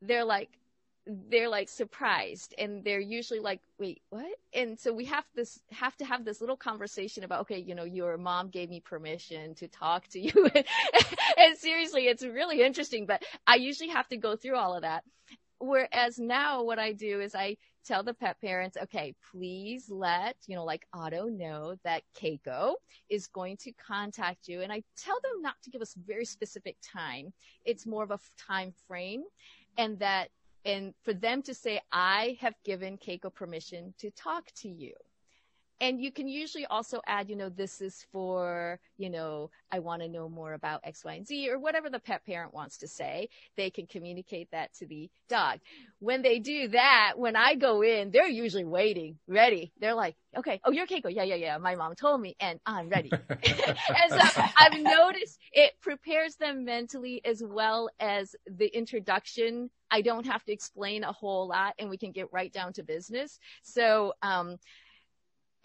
They're 0.00 0.24
like, 0.24 0.50
they're 1.08 1.48
like 1.48 1.70
surprised 1.70 2.54
and 2.58 2.84
they're 2.84 3.00
usually 3.00 3.40
like, 3.40 3.60
wait, 3.78 4.02
what? 4.10 4.26
And 4.52 4.78
so 4.78 4.92
we 4.92 5.06
have 5.06 5.24
this, 5.34 5.58
have 5.70 5.96
to 5.96 6.04
have 6.04 6.24
this 6.24 6.40
little 6.40 6.56
conversation 6.56 7.24
about, 7.24 7.42
okay, 7.42 7.58
you 7.58 7.74
know, 7.74 7.84
your 7.84 8.18
mom 8.18 8.50
gave 8.50 8.68
me 8.68 8.80
permission 8.80 9.54
to 9.56 9.68
talk 9.68 10.06
to 10.08 10.20
you. 10.20 10.50
and 11.36 11.56
seriously, 11.56 12.08
it's 12.08 12.22
really 12.22 12.62
interesting, 12.62 13.06
but 13.06 13.22
I 13.46 13.56
usually 13.56 13.88
have 13.88 14.06
to 14.08 14.18
go 14.18 14.36
through 14.36 14.56
all 14.56 14.74
of 14.74 14.82
that. 14.82 15.02
Whereas 15.60 16.18
now 16.18 16.62
what 16.62 16.78
I 16.78 16.92
do 16.92 17.20
is 17.20 17.34
I 17.34 17.56
tell 17.84 18.02
the 18.02 18.14
pet 18.14 18.40
parents, 18.40 18.76
okay, 18.76 19.14
please 19.32 19.88
let, 19.88 20.36
you 20.46 20.56
know, 20.56 20.64
like 20.64 20.86
Otto 20.92 21.26
know 21.26 21.74
that 21.84 22.02
Keiko 22.20 22.74
is 23.08 23.26
going 23.28 23.56
to 23.62 23.72
contact 23.72 24.46
you. 24.46 24.60
And 24.60 24.70
I 24.70 24.82
tell 24.96 25.18
them 25.22 25.42
not 25.42 25.54
to 25.64 25.70
give 25.70 25.80
us 25.80 25.94
very 26.06 26.26
specific 26.26 26.76
time. 26.82 27.32
It's 27.64 27.86
more 27.86 28.04
of 28.04 28.10
a 28.10 28.20
time 28.46 28.72
frame 28.86 29.24
and 29.78 29.98
that 30.00 30.28
and 30.68 30.94
for 31.02 31.14
them 31.14 31.42
to 31.42 31.54
say, 31.54 31.80
I 31.90 32.36
have 32.40 32.54
given 32.62 32.98
Keiko 32.98 33.34
permission 33.34 33.94
to 33.98 34.10
talk 34.10 34.52
to 34.56 34.68
you. 34.68 34.92
And 35.80 36.00
you 36.00 36.10
can 36.10 36.26
usually 36.28 36.66
also 36.66 37.00
add, 37.06 37.28
you 37.28 37.36
know, 37.36 37.48
this 37.48 37.80
is 37.80 38.04
for, 38.12 38.80
you 38.96 39.10
know, 39.10 39.50
I 39.70 39.78
want 39.78 40.02
to 40.02 40.08
know 40.08 40.28
more 40.28 40.54
about 40.54 40.80
X, 40.84 41.04
Y, 41.04 41.14
and 41.14 41.26
Z 41.26 41.50
or 41.50 41.58
whatever 41.58 41.88
the 41.88 42.00
pet 42.00 42.24
parent 42.26 42.52
wants 42.52 42.78
to 42.78 42.88
say. 42.88 43.28
They 43.56 43.70
can 43.70 43.86
communicate 43.86 44.50
that 44.50 44.74
to 44.74 44.86
the 44.86 45.08
dog. 45.28 45.60
When 46.00 46.22
they 46.22 46.40
do 46.40 46.68
that, 46.68 47.14
when 47.16 47.36
I 47.36 47.54
go 47.54 47.82
in, 47.82 48.10
they're 48.10 48.28
usually 48.28 48.64
waiting, 48.64 49.18
ready. 49.28 49.72
They're 49.80 49.94
like, 49.94 50.16
okay, 50.36 50.60
oh, 50.64 50.72
you're 50.72 50.86
Keiko. 50.86 51.14
Yeah, 51.14 51.22
yeah, 51.24 51.36
yeah. 51.36 51.58
My 51.58 51.74
mom 51.74 51.94
told 51.94 52.20
me 52.20 52.36
and 52.40 52.58
I'm 52.66 52.88
ready. 52.88 53.10
and 53.28 54.10
so 54.10 54.42
I've 54.56 54.80
noticed 54.80 55.38
it 55.52 55.72
prepares 55.80 56.36
them 56.36 56.64
mentally 56.64 57.20
as 57.24 57.42
well 57.44 57.88
as 58.00 58.34
the 58.46 58.66
introduction. 58.66 59.70
I 59.90 60.02
don't 60.02 60.26
have 60.26 60.44
to 60.44 60.52
explain 60.52 61.04
a 61.04 61.12
whole 61.12 61.48
lot 61.48 61.74
and 61.78 61.88
we 61.88 61.98
can 61.98 62.12
get 62.12 62.32
right 62.32 62.52
down 62.52 62.72
to 62.74 62.82
business. 62.82 63.38
So, 63.62 64.14
um, 64.22 64.56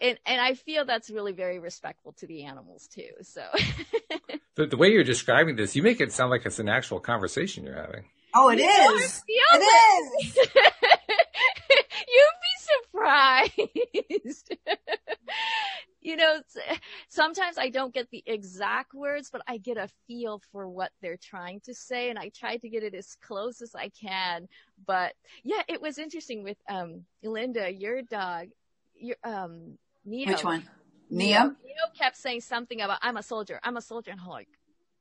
and, 0.00 0.18
and 0.26 0.40
I 0.40 0.54
feel 0.54 0.84
that's 0.84 1.10
really 1.10 1.32
very 1.32 1.58
respectful 1.58 2.12
to 2.14 2.26
the 2.26 2.44
animals 2.44 2.88
too. 2.88 3.10
So 3.22 3.42
The, 4.56 4.66
the 4.66 4.76
way 4.76 4.88
you're 4.92 5.02
describing 5.02 5.56
this, 5.56 5.74
you 5.74 5.82
make 5.82 6.00
it 6.00 6.12
sound 6.12 6.30
like 6.30 6.46
it's 6.46 6.60
an 6.60 6.68
actual 6.68 7.00
conversation 7.00 7.64
you're 7.64 7.74
having. 7.74 8.04
Oh, 8.36 8.50
it 8.50 8.58
You 8.60 8.66
know, 8.66 8.94
is. 8.96 9.20
feel 9.20 9.60
It 9.60 10.26
is. 10.26 10.36
You'd 12.08 12.40
be 12.42 12.54
surprised. 12.92 14.56
you 16.00 16.16
know, 16.16 16.40
sometimes 17.08 17.58
I 17.58 17.70
don't 17.70 17.92
get 17.92 18.10
the 18.10 18.22
exact 18.26 18.94
words, 18.94 19.30
but 19.32 19.42
I 19.48 19.58
get 19.58 19.76
a 19.76 19.88
feel 20.06 20.40
for 20.52 20.68
what 20.68 20.92
they're 21.02 21.16
trying 21.16 21.60
to 21.62 21.74
say 21.74 22.10
and 22.10 22.18
I 22.18 22.28
try 22.28 22.56
to 22.58 22.68
get 22.68 22.84
it 22.84 22.94
as 22.94 23.16
close 23.22 23.60
as 23.60 23.74
I 23.74 23.88
can. 23.88 24.48
But 24.86 25.14
yeah, 25.42 25.62
it 25.66 25.80
was 25.82 25.98
interesting 25.98 26.44
with, 26.44 26.58
um, 26.68 27.06
Linda, 27.24 27.72
your 27.72 28.02
dog, 28.02 28.48
your, 28.94 29.16
um, 29.24 29.78
Neo. 30.04 30.28
Which 30.28 30.44
one? 30.44 30.68
Neo, 31.10 31.26
Nia? 31.26 31.56
Neo 31.64 31.84
kept 31.98 32.16
saying 32.16 32.40
something 32.42 32.80
about, 32.80 32.98
I'm 33.02 33.16
a 33.16 33.22
soldier, 33.22 33.60
I'm 33.62 33.76
a 33.76 33.82
soldier. 33.82 34.10
And 34.10 34.20
I'm 34.20 34.28
like, 34.28 34.48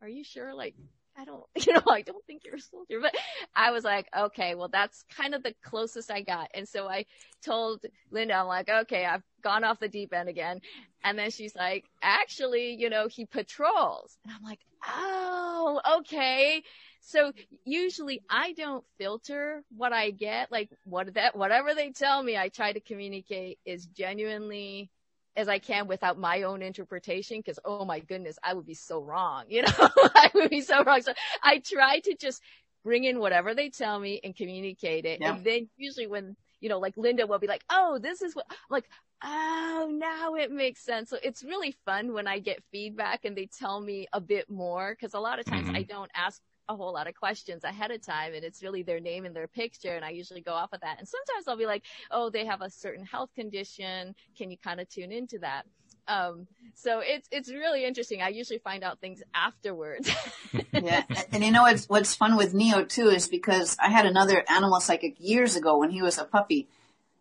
are 0.02 0.08
you 0.08 0.24
sure? 0.24 0.54
Like, 0.54 0.76
I 1.18 1.26
don't, 1.26 1.44
you 1.56 1.74
know, 1.74 1.82
I 1.90 2.02
don't 2.02 2.26
think 2.26 2.44
you're 2.46 2.56
a 2.56 2.62
soldier, 2.62 3.00
but 3.02 3.16
I 3.56 3.72
was 3.72 3.84
like, 3.84 4.08
okay, 4.16 4.56
well, 4.56 4.70
that's 4.70 5.04
kind 5.16 5.34
of 5.34 5.44
the 5.44 5.54
closest 5.64 6.12
I 6.12 6.22
got. 6.22 6.50
And 6.54 6.68
so 6.68 6.88
I 6.88 7.06
told 7.44 7.86
Linda, 8.12 8.34
I'm 8.36 8.48
like, 8.48 8.70
okay, 8.70 9.06
I've 9.06 9.24
gone 9.42 9.64
off 9.64 9.80
the 9.80 9.88
deep 9.88 10.14
end 10.14 10.30
again. 10.30 10.62
And 11.04 11.18
then 11.18 11.32
she's 11.32 11.56
like, 11.56 11.86
actually, 12.02 12.76
you 12.76 12.90
know, 12.90 13.08
he 13.08 13.26
patrols. 13.26 14.18
And 14.24 14.34
I'm 14.34 14.44
like, 14.44 14.60
oh, 14.88 15.82
okay. 16.00 16.64
So 17.06 17.34
usually 17.66 18.22
I 18.30 18.54
don't 18.54 18.84
filter 18.98 19.64
what 19.76 19.94
I 19.94 20.12
get. 20.12 20.52
Like 20.52 20.70
what 20.86 21.14
that, 21.16 21.36
whatever 21.36 21.76
they 21.76 21.92
tell 21.92 22.24
me, 22.24 22.38
I 22.38 22.50
try 22.50 22.74
to 22.74 22.80
communicate 22.80 23.60
is 23.66 23.86
genuinely 23.88 24.90
as 25.36 25.48
I 25.50 25.60
can 25.60 25.88
without 25.88 26.18
my 26.18 26.44
own 26.44 26.62
interpretation. 26.62 27.44
Cause 27.44 27.60
oh 27.66 27.86
my 27.86 28.00
goodness, 28.00 28.38
I 28.44 28.54
would 28.54 28.66
be 28.66 28.76
so 28.76 29.02
wrong. 29.04 29.46
You 29.50 29.64
know, 29.64 29.70
I 30.16 30.32
would 30.34 30.50
be 30.50 30.62
so 30.62 30.84
wrong. 30.84 31.02
So 31.02 31.14
I 31.44 31.60
try 31.60 32.00
to 32.00 32.16
just 32.20 32.42
bring 32.84 33.04
in 33.06 33.20
whatever 33.20 33.54
they 33.54 33.70
tell 33.70 34.00
me 34.00 34.20
and 34.24 34.36
communicate 34.36 35.06
it. 35.06 35.20
Yeah. 35.22 35.36
And 35.36 35.44
then 35.44 35.70
usually 35.78 36.08
when, 36.08 36.36
you 36.62 36.70
know, 36.70 36.80
like 36.80 36.98
Linda 36.98 37.28
will 37.28 37.40
be 37.40 37.48
like, 37.48 37.64
Oh, 37.70 38.00
this 38.02 38.22
is 38.22 38.36
what, 38.36 38.46
I'm 38.50 38.58
like, 38.70 38.86
Oh, 39.24 39.90
now 39.92 40.36
it 40.36 40.52
makes 40.52 40.82
sense. 40.84 41.10
So 41.10 41.18
it's 41.24 41.44
really 41.44 41.76
fun 41.86 42.14
when 42.14 42.28
I 42.28 42.40
get 42.40 42.64
feedback 42.72 43.26
and 43.26 43.38
they 43.38 43.48
tell 43.48 43.82
me 43.82 44.08
a 44.14 44.22
bit 44.22 44.50
more. 44.50 44.96
Cause 45.00 45.14
a 45.14 45.20
lot 45.20 45.40
of 45.40 45.48
times 45.48 45.70
Mhm. 45.70 45.76
I 45.76 45.84
don't 45.84 46.12
ask 46.16 46.42
a 46.70 46.76
whole 46.76 46.94
lot 46.94 47.08
of 47.08 47.16
questions 47.16 47.64
ahead 47.64 47.92
of 47.92 48.02
time 48.02 48.34
and 48.34 48.44
it's 48.44 48.64
really 48.64 48.84
their 48.84 49.00
name 49.00 49.26
and 49.26 49.36
their 49.36 49.48
picture 49.48 49.96
and 49.96 50.06
I 50.06 50.12
usually 50.12 50.42
go 50.42 50.54
off 50.54 50.74
of 50.74 50.82
that. 50.82 51.00
And 51.00 51.08
sometimes 51.08 51.48
I'll 51.48 51.58
be 51.58 51.66
like, 51.66 51.84
oh, 52.12 52.30
they 52.30 52.46
have 52.46 52.62
a 52.62 52.70
certain 52.70 53.06
health 53.06 53.30
condition. 53.36 54.16
Can 54.38 54.52
you 54.52 54.58
kind 54.58 54.80
of 54.80 54.90
tune 54.90 55.12
into 55.12 55.40
that? 55.40 55.64
Um, 56.08 56.48
so 56.76 57.00
it's, 57.00 57.28
it's 57.32 57.50
really 57.50 57.86
interesting. 57.86 58.22
I 58.22 58.30
usually 58.30 58.60
find 58.60 58.84
out 58.84 59.00
things 59.00 59.24
afterwards. 59.34 60.10
yeah. 60.74 61.04
And, 61.10 61.26
and 61.32 61.44
you 61.44 61.52
know 61.52 61.64
what's 61.64 61.88
what's 61.88 62.16
fun 62.16 62.36
with 62.36 62.54
Neo 62.54 62.84
too 62.84 63.08
is 63.08 63.28
because 63.28 63.78
I 63.82 63.90
had 63.90 64.06
another 64.06 64.44
animal 64.50 64.80
psychic 64.82 65.16
years 65.20 65.56
ago 65.56 65.78
when 65.78 65.92
he 65.92 66.02
was 66.02 66.18
a 66.18 66.26
puppy. 66.26 66.70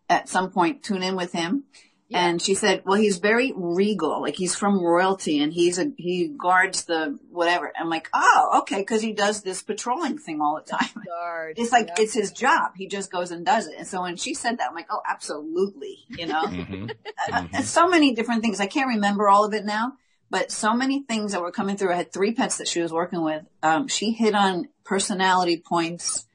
At 0.08 0.28
some 0.28 0.50
point, 0.50 0.82
tune 0.82 1.02
in 1.02 1.16
with 1.16 1.32
him, 1.32 1.64
Yeah. 2.12 2.26
and 2.26 2.40
she 2.42 2.54
said, 2.54 2.82
"Well, 2.84 2.98
he's 2.98 3.18
very 3.18 3.52
regal, 3.56 4.20
like 4.22 4.36
he's 4.36 4.54
from 4.54 4.80
royalty, 4.80 5.40
and 5.42 5.52
he's 5.52 5.78
a 5.78 5.92
he 5.96 6.28
guards 6.28 6.84
the 6.84 7.18
whatever." 7.30 7.72
I'm 7.78 7.88
like, 7.88 8.08
"Oh, 8.14 8.58
okay," 8.60 8.78
because 8.80 9.02
he 9.02 9.12
does 9.12 9.42
this 9.42 9.62
patrolling 9.62 10.18
thing 10.18 10.40
all 10.40 10.54
the 10.62 10.70
time. 10.70 11.02
Guard, 11.06 11.58
It's 11.58 11.72
like 11.72 11.88
yeah. 11.88 11.94
it's 12.02 12.14
his 12.14 12.32
job. 12.32 12.72
He 12.76 12.86
just 12.86 13.10
goes 13.10 13.30
and 13.30 13.44
does 13.44 13.66
it. 13.66 13.74
And 13.78 13.86
so 13.86 14.02
when 14.02 14.16
she 14.16 14.34
said 14.34 14.58
that, 14.58 14.68
I'm 14.68 14.74
like, 14.74 14.88
"Oh, 14.90 15.02
absolutely," 15.08 15.98
you 16.10 16.26
know. 16.26 16.46
hmm 16.46 16.86
Uh, 17.32 17.44
uh, 17.54 17.62
so 17.62 17.88
many 17.88 18.14
different 18.14 18.42
things. 18.42 18.60
I 18.60 18.66
can't 18.66 18.88
remember 18.88 19.28
all 19.28 19.44
of 19.44 19.54
it 19.54 19.64
now, 19.64 19.92
but 20.30 20.50
so 20.50 20.74
many 20.74 21.02
things 21.02 21.32
that 21.32 21.40
were 21.42 21.52
coming 21.52 21.76
through. 21.76 21.92
I 21.92 21.96
had 21.96 22.12
three 22.12 22.32
pets 22.32 22.58
that 22.58 22.68
she 22.68 22.80
was 22.80 22.92
working 22.92 23.22
with. 23.22 23.42
Um, 23.62 23.88
she 23.88 24.10
hit 24.12 24.34
on 24.34 24.68
personality 24.84 25.58
points. 25.64 26.26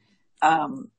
Um, 0.41 0.91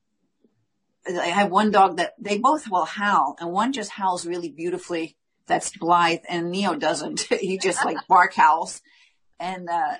I 1.08 1.26
have 1.26 1.50
one 1.50 1.70
dog 1.70 1.96
that 1.96 2.14
they 2.18 2.38
both 2.38 2.70
will 2.70 2.84
howl 2.84 3.36
and 3.40 3.50
one 3.50 3.72
just 3.72 3.90
howls 3.90 4.26
really 4.26 4.50
beautifully. 4.50 5.16
That's 5.46 5.76
Blythe 5.76 6.24
and 6.28 6.50
Neo 6.50 6.74
doesn't. 6.74 7.20
he 7.40 7.58
just 7.58 7.84
like 7.84 7.96
bark 8.08 8.34
howls. 8.34 8.82
And, 9.40 9.68
uh, 9.68 9.94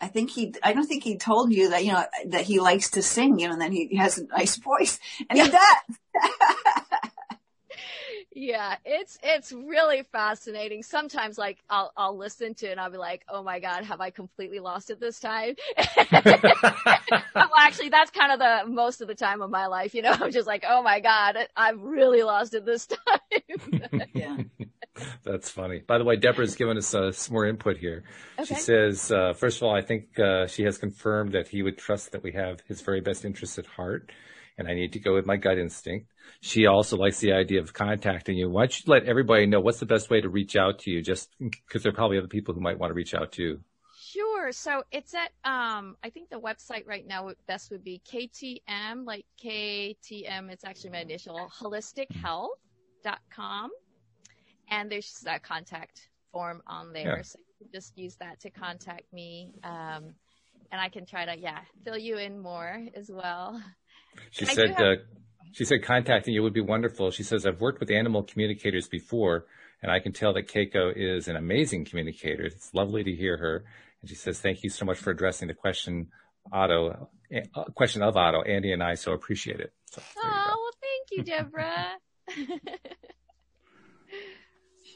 I 0.00 0.08
think 0.08 0.30
he, 0.30 0.54
I 0.62 0.74
don't 0.74 0.86
think 0.86 1.04
he 1.04 1.16
told 1.16 1.52
you 1.52 1.70
that, 1.70 1.84
you 1.84 1.92
know, 1.92 2.04
that 2.26 2.42
he 2.42 2.60
likes 2.60 2.90
to 2.90 3.02
sing, 3.02 3.38
you 3.38 3.46
know, 3.46 3.54
and 3.54 3.62
that 3.62 3.72
he 3.72 3.96
has 3.96 4.18
a 4.18 4.26
nice 4.26 4.56
voice 4.56 4.98
and 5.28 5.40
he 5.40 5.48
does. 5.48 5.60
Yeah, 8.38 8.76
it's 8.84 9.18
it's 9.22 9.50
really 9.50 10.02
fascinating. 10.12 10.82
Sometimes 10.82 11.38
like 11.38 11.56
I'll 11.70 11.90
I'll 11.96 12.18
listen 12.18 12.52
to 12.56 12.66
it 12.66 12.72
and 12.72 12.80
I'll 12.80 12.90
be 12.90 12.98
like, 12.98 13.24
"Oh 13.30 13.42
my 13.42 13.60
god, 13.60 13.84
have 13.84 14.02
I 14.02 14.10
completely 14.10 14.58
lost 14.58 14.90
it 14.90 15.00
this 15.00 15.18
time?" 15.18 15.54
well, 17.34 17.50
actually, 17.58 17.88
that's 17.88 18.10
kind 18.10 18.32
of 18.32 18.38
the 18.38 18.70
most 18.70 19.00
of 19.00 19.08
the 19.08 19.14
time 19.14 19.40
of 19.40 19.48
my 19.48 19.68
life, 19.68 19.94
you 19.94 20.02
know. 20.02 20.14
I'm 20.20 20.32
just 20.32 20.46
like, 20.46 20.66
"Oh 20.68 20.82
my 20.82 21.00
god, 21.00 21.38
I've 21.56 21.80
really 21.80 22.22
lost 22.22 22.52
it 22.52 22.66
this 22.66 22.86
time." 22.86 24.06
yeah. 24.14 24.36
That's 25.24 25.48
funny. 25.48 25.78
By 25.86 25.96
the 25.96 26.04
way, 26.04 26.16
Deborah's 26.16 26.56
given 26.56 26.76
us 26.76 26.94
uh, 26.94 27.12
some 27.12 27.32
more 27.32 27.46
input 27.46 27.78
here. 27.78 28.04
Okay. 28.38 28.54
She 28.54 28.54
says, 28.54 29.10
uh, 29.10 29.32
first 29.32 29.58
of 29.58 29.62
all, 29.62 29.74
I 29.74 29.80
think 29.80 30.18
uh, 30.18 30.46
she 30.46 30.64
has 30.64 30.76
confirmed 30.76 31.32
that 31.32 31.48
he 31.48 31.62
would 31.62 31.78
trust 31.78 32.12
that 32.12 32.22
we 32.22 32.32
have 32.32 32.60
his 32.68 32.82
very 32.82 33.00
best 33.00 33.24
interests 33.24 33.58
at 33.58 33.64
heart, 33.64 34.12
and 34.58 34.68
I 34.68 34.74
need 34.74 34.92
to 34.92 34.98
go 34.98 35.14
with 35.14 35.24
my 35.24 35.36
gut 35.36 35.56
instinct. 35.56 36.12
She 36.40 36.66
also 36.66 36.96
likes 36.96 37.18
the 37.20 37.32
idea 37.32 37.60
of 37.60 37.72
contacting 37.72 38.36
you. 38.36 38.48
Why 38.50 38.62
don't 38.62 38.78
you 38.78 38.84
let 38.92 39.04
everybody 39.04 39.46
know 39.46 39.60
what's 39.60 39.80
the 39.80 39.86
best 39.86 40.10
way 40.10 40.20
to 40.20 40.28
reach 40.28 40.56
out 40.56 40.80
to 40.80 40.90
you, 40.90 41.02
just 41.02 41.30
because 41.38 41.82
there 41.82 41.90
are 41.90 41.94
probably 41.94 42.18
other 42.18 42.28
people 42.28 42.54
who 42.54 42.60
might 42.60 42.78
want 42.78 42.90
to 42.90 42.94
reach 42.94 43.14
out 43.14 43.32
to 43.32 43.42
you. 43.42 43.60
Sure. 43.98 44.52
So 44.52 44.82
it's 44.92 45.14
at 45.14 45.30
um 45.44 45.96
I 46.02 46.10
think 46.10 46.30
the 46.30 46.40
website 46.40 46.86
right 46.86 47.06
now 47.06 47.26
would- 47.26 47.36
best 47.46 47.70
would 47.70 47.84
be 47.84 48.00
KTM, 48.10 49.04
like 49.04 49.26
KTM, 49.42 50.50
it's 50.50 50.64
actually 50.64 50.90
my 50.90 51.00
initial 51.00 51.50
holistichealth.com. 51.60 53.70
And 54.70 54.90
there's 54.90 55.06
just 55.06 55.26
a 55.26 55.38
contact 55.38 56.08
form 56.32 56.62
on 56.66 56.92
there. 56.92 57.16
Yeah. 57.18 57.22
So 57.22 57.38
you 57.38 57.66
can 57.66 57.72
just 57.72 57.96
use 57.96 58.16
that 58.16 58.40
to 58.40 58.50
contact 58.50 59.12
me. 59.12 59.52
Um 59.64 60.14
and 60.72 60.80
I 60.80 60.88
can 60.88 61.06
try 61.06 61.24
to 61.24 61.38
yeah, 61.38 61.60
fill 61.84 61.98
you 61.98 62.18
in 62.18 62.38
more 62.40 62.84
as 62.94 63.10
well. 63.10 63.62
She 64.30 64.46
I 64.46 64.54
said, 64.54 64.70
have- 64.70 64.80
uh, 64.80 64.94
she 65.52 65.64
said 65.64 65.82
contacting 65.82 66.34
you 66.34 66.42
would 66.42 66.52
be 66.52 66.60
wonderful. 66.60 67.10
She 67.10 67.22
says, 67.22 67.46
I've 67.46 67.60
worked 67.60 67.80
with 67.80 67.90
animal 67.90 68.22
communicators 68.22 68.88
before, 68.88 69.46
and 69.82 69.90
I 69.90 69.98
can 70.00 70.12
tell 70.12 70.32
that 70.34 70.48
Keiko 70.48 70.92
is 70.94 71.28
an 71.28 71.36
amazing 71.36 71.84
communicator. 71.84 72.44
It's 72.44 72.72
lovely 72.74 73.04
to 73.04 73.12
hear 73.12 73.36
her. 73.36 73.64
And 74.02 74.08
she 74.10 74.14
says, 74.16 74.38
thank 74.40 74.62
you 74.62 74.70
so 74.70 74.84
much 74.84 74.98
for 74.98 75.10
addressing 75.10 75.48
the 75.48 75.54
question, 75.54 76.08
Otto, 76.52 77.08
uh, 77.54 77.64
question 77.74 78.02
of 78.02 78.16
Otto. 78.16 78.42
Andy 78.42 78.72
and 78.72 78.82
I 78.82 78.94
so 78.94 79.12
appreciate 79.12 79.60
it. 79.60 79.72
So, 79.90 80.00
there 80.22 80.24
you 80.24 80.30
go. 80.30 80.42
Oh, 80.46 80.56
well 80.62 80.72
thank 80.80 81.10
you, 81.12 81.22
Deborah. 81.24 82.60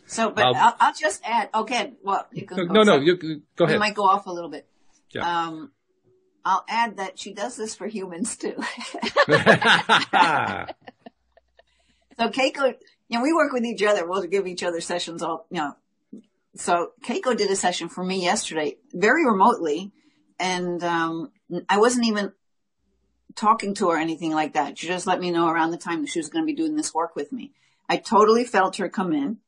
So, 0.06 0.30
but 0.30 0.44
Um, 0.44 0.56
I'll, 0.56 0.76
I'll 0.80 0.92
just 0.94 1.22
add. 1.24 1.50
Okay, 1.54 1.92
well, 2.02 2.26
you 2.32 2.44
can. 2.44 2.66
No, 2.66 2.82
no, 2.82 2.84
sorry. 2.84 3.04
you, 3.06 3.18
you- 3.22 3.42
go 3.54 3.64
We 3.66 3.70
ahead. 3.72 3.78
might 3.78 3.94
go 3.94 4.02
off 4.06 4.26
a 4.26 4.32
little 4.32 4.50
bit. 4.50 4.66
Yeah. 5.14 5.22
Um, 5.46 5.70
I'll 6.44 6.64
add 6.68 6.96
that 6.96 7.18
she 7.18 7.32
does 7.32 7.56
this 7.56 7.74
for 7.74 7.86
humans 7.86 8.36
too. 8.36 8.56
So 12.20 12.28
Keiko, 12.28 12.74
you 13.08 13.18
know, 13.18 13.22
we 13.22 13.32
work 13.32 13.50
with 13.54 13.64
each 13.64 13.82
other. 13.82 14.06
We'll 14.06 14.22
give 14.24 14.46
each 14.46 14.62
other 14.62 14.82
sessions 14.82 15.22
all, 15.22 15.46
you 15.50 15.56
know. 15.56 15.74
So 16.54 16.90
Keiko 17.02 17.34
did 17.34 17.50
a 17.50 17.56
session 17.56 17.88
for 17.88 18.04
me 18.04 18.22
yesterday, 18.22 18.76
very 18.92 19.24
remotely, 19.24 19.90
and 20.38 20.84
um, 20.84 21.32
I 21.66 21.78
wasn't 21.78 22.08
even 22.08 22.32
talking 23.36 23.72
to 23.76 23.88
her 23.88 23.96
or 23.96 23.98
anything 23.98 24.32
like 24.32 24.52
that. 24.52 24.76
She 24.76 24.86
just 24.86 25.06
let 25.06 25.18
me 25.18 25.30
know 25.30 25.48
around 25.48 25.70
the 25.70 25.78
time 25.78 26.02
that 26.02 26.10
she 26.10 26.18
was 26.18 26.28
going 26.28 26.44
to 26.44 26.46
be 26.46 26.54
doing 26.54 26.76
this 26.76 26.92
work 26.92 27.16
with 27.16 27.32
me. 27.32 27.52
I 27.88 27.96
totally 27.96 28.44
felt 28.44 28.76
her 28.76 28.90
come 28.90 29.14
in, 29.14 29.38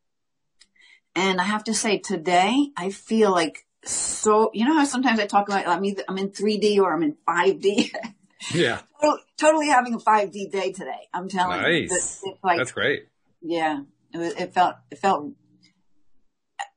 and 1.15 1.43
I 1.43 1.45
have 1.45 1.65
to 1.65 1.75
say, 1.75 1.99
today 1.99 2.71
I 2.75 2.89
feel 2.89 3.33
like 3.33 3.67
so. 3.85 4.51
You 4.55 4.65
know 4.67 4.75
how 4.79 4.85
sometimes 4.85 5.19
I 5.21 5.27
talk 5.27 5.49
about 5.49 5.67
I'm 5.67 5.85
either 5.85 6.03
I'm 6.09 6.19
in 6.19 6.31
3D 6.31 6.79
or 6.79 6.93
I'm 6.93 7.03
in 7.03 7.17
5D. 7.29 7.91
yeah, 8.55 8.81
totally, 9.01 9.23
totally 9.39 9.67
having 9.69 9.95
a 9.95 9.99
5D 9.99 10.51
day 10.51 10.73
today. 10.73 11.09
I'm 11.15 11.29
telling 11.29 11.59
you. 11.61 11.63
Nice. 11.63 11.93
It's- 11.93 12.21
it's 12.25 12.45
like, 12.45 12.59
that's 12.59 12.73
great. 12.73 13.07
yeah, 13.41 13.81
it, 14.15 14.19
was, 14.19 14.33
it 14.35 14.53
felt, 14.55 14.77
it 14.91 14.99
felt, 14.99 15.33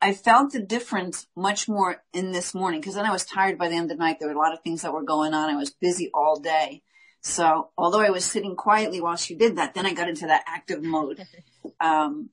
I 0.01 0.13
felt 0.13 0.51
the 0.51 0.59
difference 0.61 1.27
much 1.35 1.67
more 1.67 2.03
in 2.13 2.31
this 2.31 2.53
morning 2.53 2.79
because 2.81 2.95
then 2.95 3.05
I 3.05 3.11
was 3.11 3.25
tired 3.25 3.57
by 3.57 3.69
the 3.69 3.75
end 3.75 3.91
of 3.91 3.97
the 3.97 4.03
night. 4.03 4.17
There 4.19 4.27
were 4.29 4.35
a 4.35 4.37
lot 4.37 4.53
of 4.53 4.61
things 4.61 4.81
that 4.81 4.93
were 4.93 5.03
going 5.03 5.33
on. 5.33 5.49
I 5.49 5.55
was 5.55 5.71
busy 5.71 6.09
all 6.13 6.39
day. 6.39 6.81
So 7.21 7.69
although 7.77 8.01
I 8.01 8.11
was 8.11 8.23
sitting 8.25 8.55
quietly 8.55 9.01
while 9.01 9.15
she 9.15 9.33
did 9.35 9.55
that, 9.55 9.73
then 9.73 9.85
I 9.87 9.93
got 9.93 10.09
into 10.09 10.27
that 10.27 10.43
active 10.47 10.83
mode. 10.83 11.23
Um, 11.81 12.29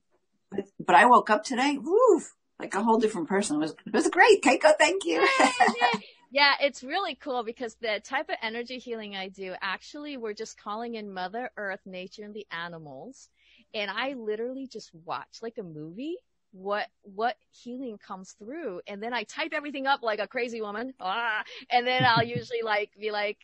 but, 0.51 0.65
but 0.79 0.95
I 0.95 1.05
woke 1.07 1.29
up 1.31 1.43
today, 1.43 1.77
woo, 1.81 2.21
like 2.59 2.73
a 2.75 2.83
whole 2.83 2.99
different 2.99 3.27
person. 3.27 3.57
It 3.57 3.59
was, 3.59 3.75
it 3.85 3.93
was 3.93 4.07
great. 4.09 4.43
Keiko, 4.43 4.73
thank 4.77 5.05
you. 5.05 5.27
Yeah, 6.33 6.55
it's 6.59 6.83
really 6.83 7.13
cool 7.13 7.43
because 7.43 7.75
the 7.75 8.01
type 8.03 8.27
of 8.27 8.37
energy 8.41 8.79
healing 8.79 9.15
I 9.15 9.27
do, 9.27 9.53
actually, 9.61 10.17
we're 10.17 10.33
just 10.33 10.59
calling 10.59 10.95
in 10.95 11.13
Mother 11.13 11.51
Earth, 11.57 11.81
nature, 11.85 12.23
and 12.23 12.33
the 12.33 12.47
animals. 12.49 13.29
And 13.75 13.91
I 13.91 14.13
literally 14.13 14.65
just 14.65 14.89
watch 15.05 15.43
like 15.43 15.59
a 15.59 15.63
movie 15.63 16.17
what 16.53 16.87
what 17.01 17.35
healing 17.49 17.97
comes 17.97 18.33
through 18.33 18.79
and 18.85 19.01
then 19.01 19.11
I 19.11 19.23
type 19.23 19.53
everything 19.53 19.87
up 19.87 20.03
like 20.03 20.19
a 20.19 20.27
crazy 20.27 20.61
woman 20.61 20.93
ah, 20.99 21.43
and 21.71 21.85
then 21.85 22.05
I'll 22.05 22.23
usually 22.23 22.61
like 22.63 22.91
be 22.99 23.09
like 23.09 23.39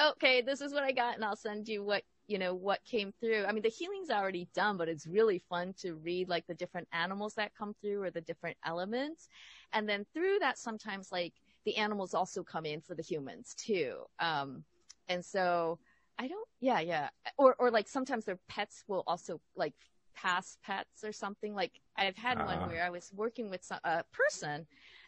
okay 0.00 0.40
this 0.40 0.60
is 0.60 0.72
what 0.72 0.84
I 0.84 0.92
got 0.92 1.16
and 1.16 1.24
I'll 1.24 1.34
send 1.34 1.66
you 1.66 1.82
what 1.82 2.04
you 2.26 2.38
know 2.38 2.54
what 2.54 2.84
came 2.84 3.12
through 3.20 3.44
I 3.44 3.52
mean 3.52 3.62
the 3.62 3.68
healing's 3.68 4.10
already 4.10 4.48
done 4.54 4.76
but 4.76 4.88
it's 4.88 5.06
really 5.06 5.38
fun 5.38 5.74
to 5.80 5.94
read 5.96 6.28
like 6.28 6.46
the 6.46 6.54
different 6.54 6.88
animals 6.92 7.34
that 7.34 7.54
come 7.54 7.74
through 7.80 8.02
or 8.02 8.10
the 8.10 8.22
different 8.22 8.56
elements 8.64 9.28
and 9.72 9.88
then 9.88 10.06
through 10.14 10.38
that 10.40 10.58
sometimes 10.58 11.12
like 11.12 11.34
the 11.64 11.76
animals 11.76 12.14
also 12.14 12.42
come 12.42 12.66
in 12.66 12.80
for 12.80 12.94
the 12.94 13.02
humans 13.02 13.54
too. 13.56 13.96
Um, 14.18 14.64
and 15.08 15.24
so 15.24 15.78
I 16.18 16.28
don't, 16.28 16.48
yeah, 16.60 16.80
yeah. 16.80 17.08
Or, 17.36 17.56
or 17.58 17.70
like 17.70 17.88
sometimes 17.88 18.24
their 18.24 18.38
pets 18.48 18.84
will 18.86 19.02
also 19.06 19.40
like 19.56 19.74
pass 20.14 20.58
pets 20.64 21.02
or 21.02 21.12
something. 21.12 21.54
Like 21.54 21.72
I've 21.96 22.16
had 22.16 22.38
Ah. 22.38 22.44
one 22.44 22.68
where 22.68 22.84
I 22.84 22.90
was 22.90 23.10
working 23.14 23.50
with 23.50 23.64
some, 23.64 23.80
a 23.84 24.04
person 24.12 24.66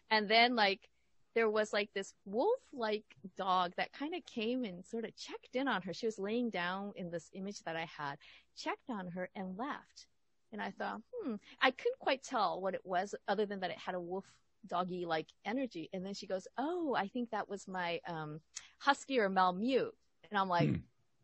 and 0.09 0.27
then 0.27 0.55
like 0.55 0.89
there 1.35 1.49
was 1.49 1.73
like 1.73 1.89
this 1.93 2.13
wolf 2.25 2.59
like 2.73 3.03
dog 3.37 3.73
that 3.77 3.93
kind 3.93 4.15
of 4.15 4.25
came 4.25 4.63
and 4.63 4.85
sort 4.85 5.05
of 5.05 5.15
checked 5.15 5.55
in 5.55 5.67
on 5.67 5.81
her. 5.83 5.93
She 5.93 6.05
was 6.05 6.19
laying 6.19 6.49
down 6.49 6.93
in 6.95 7.11
this 7.11 7.29
image 7.33 7.61
that 7.63 7.75
I 7.75 7.85
had, 7.85 8.17
checked 8.55 8.89
on 8.89 9.07
her 9.09 9.29
and 9.35 9.57
left. 9.57 10.07
And 10.51 10.61
I 10.61 10.71
thought, 10.71 11.01
hmm, 11.13 11.35
I 11.61 11.71
couldn't 11.71 11.99
quite 11.99 12.23
tell 12.23 12.61
what 12.61 12.73
it 12.73 12.81
was 12.85 13.13
other 13.27 13.45
than 13.45 13.59
that 13.59 13.71
it 13.71 13.77
had 13.77 13.95
a 13.95 13.99
wolf 13.99 14.25
doggy 14.65 15.05
like 15.05 15.27
energy. 15.45 15.89
And 15.93 16.05
then 16.05 16.13
she 16.13 16.27
goes, 16.27 16.47
Oh, 16.57 16.95
I 16.97 17.07
think 17.07 17.31
that 17.31 17.49
was 17.49 17.67
my 17.67 17.99
um 18.07 18.39
husky 18.79 19.19
or 19.19 19.29
Malamute. 19.29 19.93
And 20.29 20.39
I'm 20.39 20.49
like, 20.49 20.69
Hmm. 20.69 20.75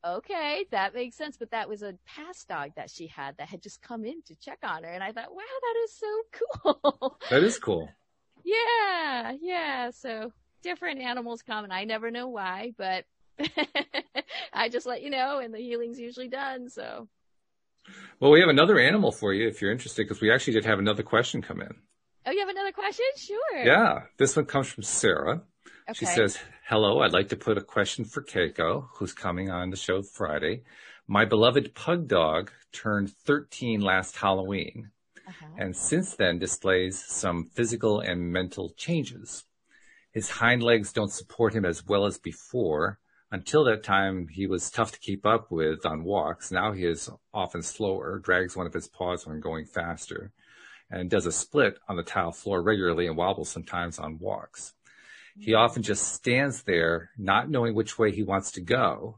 Okay, 0.05 0.65
that 0.71 0.93
makes 0.93 1.15
sense. 1.15 1.37
But 1.37 1.51
that 1.51 1.69
was 1.69 1.81
a 1.81 1.95
past 2.05 2.49
dog 2.49 2.71
that 2.75 2.89
she 2.89 3.07
had 3.07 3.37
that 3.37 3.47
had 3.47 3.63
just 3.63 3.81
come 3.81 4.03
in 4.03 4.21
to 4.23 4.35
check 4.35 4.59
on 4.61 4.83
her. 4.83 4.89
And 4.89 5.01
I 5.01 5.13
thought, 5.13 5.33
wow, 5.33 5.41
that 5.61 5.75
is 5.83 5.93
so 5.93 6.21
cool. 6.91 7.17
That 7.29 7.43
is 7.43 7.57
cool. 7.57 7.89
Yeah, 8.43 9.33
yeah. 9.41 9.91
So 9.91 10.31
different 10.61 11.01
animals 11.01 11.41
come 11.41 11.63
and 11.63 11.73
I 11.73 11.83
never 11.85 12.11
know 12.11 12.27
why, 12.27 12.73
but 12.77 13.05
I 14.53 14.69
just 14.69 14.85
let 14.85 15.01
you 15.01 15.09
know 15.09 15.39
and 15.39 15.53
the 15.53 15.59
healing's 15.59 15.99
usually 15.99 16.29
done. 16.29 16.69
So 16.69 17.07
Well, 18.19 18.31
we 18.31 18.39
have 18.39 18.49
another 18.49 18.79
animal 18.79 19.11
for 19.11 19.33
you 19.33 19.47
if 19.47 19.61
you're 19.61 19.71
interested, 19.71 20.07
because 20.07 20.21
we 20.21 20.31
actually 20.31 20.53
did 20.53 20.65
have 20.65 20.79
another 20.79 21.03
question 21.03 21.41
come 21.41 21.61
in. 21.61 21.73
Oh, 22.25 22.31
you 22.31 22.39
have 22.39 22.49
another 22.49 22.71
question? 22.71 23.05
Sure. 23.17 23.63
Yeah, 23.63 24.03
this 24.17 24.35
one 24.35 24.45
comes 24.45 24.67
from 24.67 24.83
Sarah. 24.83 25.41
Okay. 25.89 25.93
She 25.93 26.05
says, 26.05 26.37
hello, 26.69 27.01
I'd 27.01 27.11
like 27.11 27.29
to 27.29 27.35
put 27.35 27.57
a 27.57 27.61
question 27.61 28.05
for 28.05 28.21
Keiko, 28.23 28.87
who's 28.93 29.11
coming 29.13 29.49
on 29.49 29.69
the 29.69 29.75
show 29.75 30.01
Friday. 30.01 30.63
My 31.05 31.25
beloved 31.25 31.75
pug 31.75 32.07
dog 32.07 32.51
turned 32.71 33.11
13 33.25 33.81
last 33.81 34.15
Halloween 34.15 34.91
uh-huh. 35.27 35.55
and 35.57 35.75
since 35.75 36.15
then 36.15 36.39
displays 36.39 37.03
some 37.03 37.49
physical 37.53 37.99
and 37.99 38.31
mental 38.31 38.73
changes. 38.75 39.45
His 40.11 40.29
hind 40.29 40.61
legs 40.61 40.93
don't 40.93 41.11
support 41.11 41.53
him 41.53 41.65
as 41.65 41.85
well 41.85 42.05
as 42.05 42.17
before. 42.17 42.99
Until 43.31 43.63
that 43.63 43.83
time, 43.83 44.27
he 44.27 44.45
was 44.45 44.69
tough 44.69 44.91
to 44.91 44.99
keep 44.99 45.25
up 45.25 45.49
with 45.49 45.85
on 45.85 46.03
walks. 46.03 46.51
Now 46.51 46.71
he 46.71 46.85
is 46.85 47.09
often 47.33 47.63
slower, 47.63 48.19
drags 48.19 48.55
one 48.55 48.67
of 48.67 48.73
his 48.73 48.87
paws 48.87 49.25
when 49.25 49.39
going 49.39 49.65
faster, 49.65 50.31
and 50.91 51.09
does 51.09 51.25
a 51.25 51.31
split 51.31 51.79
on 51.89 51.95
the 51.95 52.03
tile 52.03 52.31
floor 52.31 52.61
regularly 52.61 53.07
and 53.07 53.17
wobbles 53.17 53.49
sometimes 53.49 53.97
on 53.97 54.19
walks. 54.19 54.73
He 55.35 55.55
often 55.55 55.81
just 55.81 56.13
stands 56.13 56.61
there, 56.61 57.09
not 57.17 57.49
knowing 57.49 57.73
which 57.73 57.97
way 57.97 58.11
he 58.11 58.21
wants 58.21 58.51
to 58.51 58.61
go. 58.61 59.17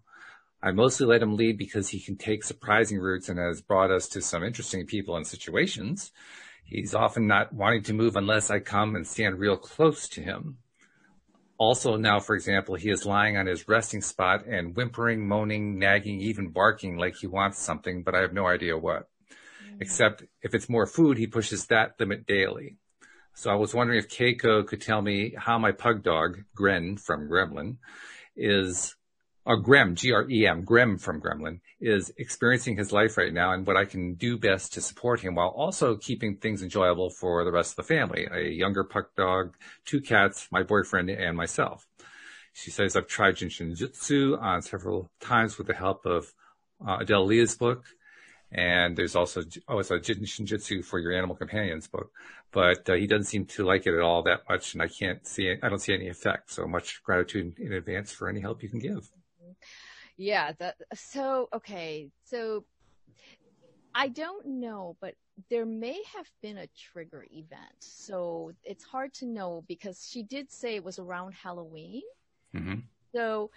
I 0.66 0.72
mostly 0.72 1.06
let 1.06 1.22
him 1.22 1.36
lead 1.36 1.60
because 1.60 1.90
he 1.90 2.00
can 2.00 2.18
take 2.18 2.44
surprising 2.44 2.98
routes 2.98 3.30
and 3.30 3.38
has 3.38 3.62
brought 3.62 3.92
us 3.92 4.08
to 4.10 4.20
some 4.20 4.44
interesting 4.44 4.88
people 4.88 5.16
and 5.16 5.28
situations. 5.28 6.12
He's 6.64 6.96
often 6.96 7.28
not 7.28 7.54
wanting 7.54 7.84
to 7.84 7.94
move 7.94 8.16
unless 8.16 8.50
I 8.50 8.58
come 8.58 8.96
and 8.96 9.06
stand 9.06 9.38
real 9.38 9.58
close 9.58 10.10
to 10.10 10.22
him. 10.22 10.58
Also 11.60 11.98
now, 11.98 12.20
for 12.20 12.36
example, 12.36 12.74
he 12.74 12.90
is 12.90 13.06
lying 13.06 13.38
on 13.38 13.46
his 13.46 13.68
resting 13.68 14.02
spot 14.02 14.48
and 14.48 14.76
whimpering, 14.76 15.28
moaning, 15.28 15.78
nagging, 15.78 16.20
even 16.20 16.50
barking 16.50 16.98
like 16.98 17.18
he 17.18 17.28
wants 17.28 17.60
something, 17.60 18.02
but 18.02 18.16
I 18.16 18.22
have 18.22 18.34
no 18.34 18.48
idea 18.48 18.76
what. 18.76 19.08
Mm. 19.64 19.82
Except 19.82 20.24
if 20.42 20.56
it's 20.56 20.68
more 20.68 20.88
food, 20.88 21.20
he 21.20 21.28
pushes 21.28 21.68
that 21.68 21.94
limit 22.00 22.26
daily. 22.26 22.78
So 23.36 23.52
I 23.52 23.56
was 23.56 23.76
wondering 23.76 24.00
if 24.00 24.10
Keiko 24.10 24.66
could 24.66 24.82
tell 24.82 25.04
me 25.04 25.36
how 25.38 25.60
my 25.60 25.74
pug 25.74 26.02
dog, 26.02 26.40
Gren 26.56 26.98
from 26.98 27.30
Gremlin, 27.30 27.78
is, 28.36 28.96
or 29.46 29.62
Grem, 29.62 29.96
G-R-E-M, 29.96 30.66
Grem 30.66 31.00
from 31.00 31.22
Gremlin, 31.22 31.60
is 31.80 32.12
experiencing 32.18 32.78
his 32.78 32.92
life 32.92 33.18
right 33.18 33.34
now 33.34 33.52
and 33.52 33.66
what 33.66 33.78
I 33.78 33.86
can 33.86 34.16
do 34.16 34.38
best 34.38 34.74
to 34.74 34.82
support 34.82 35.20
him 35.22 35.36
while 35.36 35.50
also 35.50 35.96
keeping 35.96 36.38
things 36.38 36.64
enjoyable 36.64 37.10
for 37.10 37.44
the 37.44 37.52
rest 37.52 37.72
of 37.72 37.76
the 37.86 37.94
family. 37.96 38.28
A 38.32 38.50
younger 38.50 38.84
pug 38.84 39.06
dog, 39.16 39.56
two 39.86 40.02
cats, 40.02 40.48
my 40.52 40.64
boyfriend, 40.64 41.10
and 41.10 41.38
myself. 41.38 41.88
She 42.54 42.72
says, 42.72 42.96
I've 42.96 43.08
tried 43.08 43.36
Jin 43.36 43.50
Shin 43.50 43.76
Jyutsu 43.76 44.42
on 44.42 44.62
several 44.62 45.12
times 45.20 45.58
with 45.58 45.68
the 45.68 45.74
help 45.74 46.06
of 46.06 46.34
uh, 46.86 46.98
Adele 47.02 47.26
Leas' 47.26 47.56
book 47.56 47.86
and 48.52 48.96
there's 48.96 49.16
also 49.16 49.44
oh, 49.68 49.80
it's 49.80 49.92
a 49.92 50.00
Shinjitsu 50.00 50.84
for 50.86 51.00
your 51.00 51.12
animal 51.12 51.36
companions 51.36 51.88
book, 51.88 52.12
but 52.52 52.90
uh, 52.90 52.94
he 52.94 53.08
doesn't 53.08 53.26
seem 53.26 53.46
to 53.48 53.66
like 53.66 53.86
it 53.86 53.94
at 53.94 54.02
all 54.02 54.24
that 54.24 54.44
much, 54.50 54.74
and 54.74 54.82
I 54.82 54.88
can't 54.88 55.26
see 55.28 55.54
I 55.62 55.70
don't 55.70 55.80
see 55.80 55.94
any 55.94 56.08
effect. 56.08 56.52
So 56.52 56.66
much 56.66 57.04
gratitude 57.04 57.60
in 57.60 57.74
advance 57.74 58.14
for 58.14 58.30
any 58.30 58.40
help 58.40 58.64
you 58.64 58.70
can 58.70 58.80
give. 58.80 59.12
Yeah. 60.18 60.54
That, 60.60 60.76
so 60.94 61.50
okay. 61.54 62.10
So 62.24 62.66
I 63.94 64.10
don't 64.10 64.46
know, 64.46 64.98
but 65.00 65.16
there 65.50 65.66
may 65.66 66.02
have 66.16 66.30
been 66.42 66.58
a 66.58 66.68
trigger 66.68 67.26
event. 67.32 67.76
So 67.80 68.52
it's 68.64 68.84
hard 68.84 69.14
to 69.16 69.26
know 69.26 69.64
because 69.68 70.08
she 70.10 70.24
did 70.24 70.52
say 70.52 70.76
it 70.76 70.84
was 70.84 71.00
around 71.00 71.34
Halloween. 71.34 72.04
Mm-hmm. 72.56 72.80
So 73.14 73.52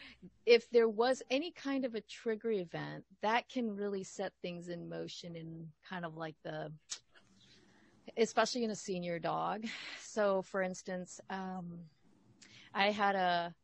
if 0.47 0.71
there 0.71 0.89
was 0.89 1.23
any 1.31 1.51
kind 1.51 1.85
of 1.85 1.97
a 1.97 2.01
trigger 2.03 2.53
event, 2.53 3.05
that 3.23 3.49
can 3.49 3.75
really 3.75 4.05
set 4.05 4.33
things 4.41 4.69
in 4.69 4.89
motion 4.89 5.35
in 5.35 5.67
kind 5.89 6.05
of 6.05 6.17
like 6.17 6.37
the, 6.45 6.71
especially 8.17 8.63
in 8.63 8.71
a 8.71 8.77
senior 8.77 9.19
dog. 9.19 9.65
So 10.01 10.43
for 10.43 10.63
instance, 10.63 11.21
um, 11.31 11.81
I 12.73 12.91
had 12.91 13.17
a, 13.17 13.55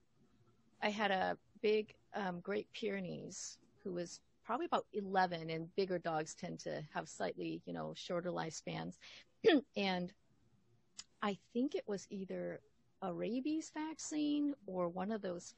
I 0.82 0.90
had 0.90 1.12
a 1.12 1.38
big 1.62 1.94
um, 2.14 2.40
Great 2.40 2.68
Pyrenees 2.72 3.58
who 3.82 3.92
was 3.92 4.20
probably 4.44 4.66
about 4.66 4.86
11 4.92 5.50
and 5.50 5.74
bigger 5.74 5.98
dogs 5.98 6.34
tend 6.34 6.58
to 6.60 6.82
have 6.92 7.08
slightly, 7.08 7.62
you 7.64 7.72
know, 7.72 7.92
shorter 7.96 8.30
lifespans. 8.30 8.96
and 9.76 10.12
I 11.22 11.38
think 11.52 11.74
it 11.74 11.84
was 11.86 12.06
either 12.10 12.60
a 13.02 13.12
rabies 13.12 13.70
vaccine 13.74 14.54
or 14.66 14.88
one 14.88 15.10
of 15.10 15.22
those 15.22 15.54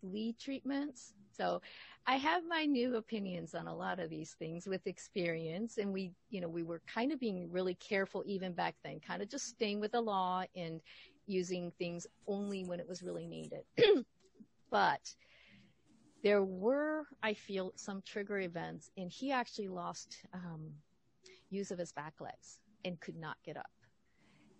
flea 0.00 0.34
treatments. 0.38 1.14
So 1.36 1.60
I 2.06 2.16
have 2.16 2.42
my 2.48 2.64
new 2.64 2.96
opinions 2.96 3.54
on 3.54 3.66
a 3.66 3.74
lot 3.74 4.00
of 4.00 4.10
these 4.10 4.34
things 4.38 4.66
with 4.66 4.86
experience. 4.86 5.78
And 5.78 5.92
we, 5.92 6.12
you 6.30 6.40
know, 6.40 6.48
we 6.48 6.62
were 6.62 6.80
kind 6.92 7.12
of 7.12 7.20
being 7.20 7.50
really 7.50 7.74
careful 7.74 8.22
even 8.26 8.52
back 8.52 8.74
then, 8.84 9.00
kind 9.00 9.22
of 9.22 9.28
just 9.28 9.48
staying 9.48 9.80
with 9.80 9.92
the 9.92 10.00
law 10.00 10.44
and 10.56 10.80
using 11.26 11.72
things 11.78 12.06
only 12.26 12.64
when 12.64 12.80
it 12.80 12.88
was 12.88 13.02
really 13.02 13.26
needed. 13.26 13.62
but 14.70 15.14
there 16.22 16.42
were, 16.42 17.06
I 17.22 17.34
feel, 17.34 17.72
some 17.76 18.02
trigger 18.02 18.38
events, 18.40 18.90
and 18.96 19.10
he 19.10 19.30
actually 19.32 19.68
lost 19.68 20.18
um, 20.34 20.70
use 21.50 21.70
of 21.70 21.78
his 21.78 21.92
back 21.92 22.14
legs 22.20 22.58
and 22.84 22.98
could 23.00 23.16
not 23.16 23.36
get 23.44 23.56
up. 23.56 23.70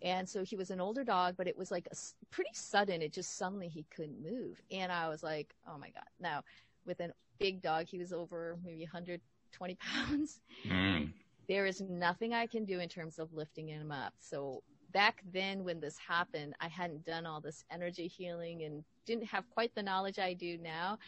And 0.03 0.29
so 0.29 0.45
he 0.45 0.57
was 0.57 0.71
an 0.71 0.81
older 0.81 1.03
dog, 1.03 1.35
but 1.37 1.49
it 1.49 1.57
was 1.57 1.71
like 1.71 1.89
a, 1.91 1.97
pretty 2.31 2.51
sudden. 2.53 3.03
It 3.03 3.13
just 3.13 3.37
suddenly 3.37 3.69
he 3.69 3.85
couldn't 3.91 4.23
move. 4.23 4.61
And 4.71 4.93
I 4.93 5.09
was 5.09 5.23
like, 5.23 5.55
oh 5.67 5.77
my 5.77 5.91
God. 5.91 6.05
Now, 6.21 6.43
with 6.87 7.01
a 7.01 7.13
big 7.39 7.63
dog, 7.63 7.87
he 7.87 7.99
was 7.99 8.13
over 8.13 8.59
maybe 8.65 8.83
120 8.83 9.75
pounds. 9.75 10.41
Mm. 10.69 11.13
There 11.49 11.67
is 11.67 11.81
nothing 11.81 12.33
I 12.33 12.47
can 12.47 12.65
do 12.65 12.79
in 12.79 12.89
terms 12.89 13.19
of 13.19 13.33
lifting 13.33 13.69
him 13.69 13.91
up. 13.91 14.13
So 14.21 14.63
back 14.93 15.23
then 15.33 15.65
when 15.65 15.81
this 15.81 15.97
happened, 15.99 16.55
I 16.61 16.69
hadn't 16.69 17.05
done 17.05 17.27
all 17.27 17.41
this 17.41 17.65
energy 17.71 18.07
healing 18.07 18.63
and 18.63 18.85
didn't 19.07 19.27
have 19.27 19.49
quite 19.51 19.75
the 19.75 19.83
knowledge 19.83 20.19
I 20.19 20.35
do 20.35 20.59
now. 20.59 20.99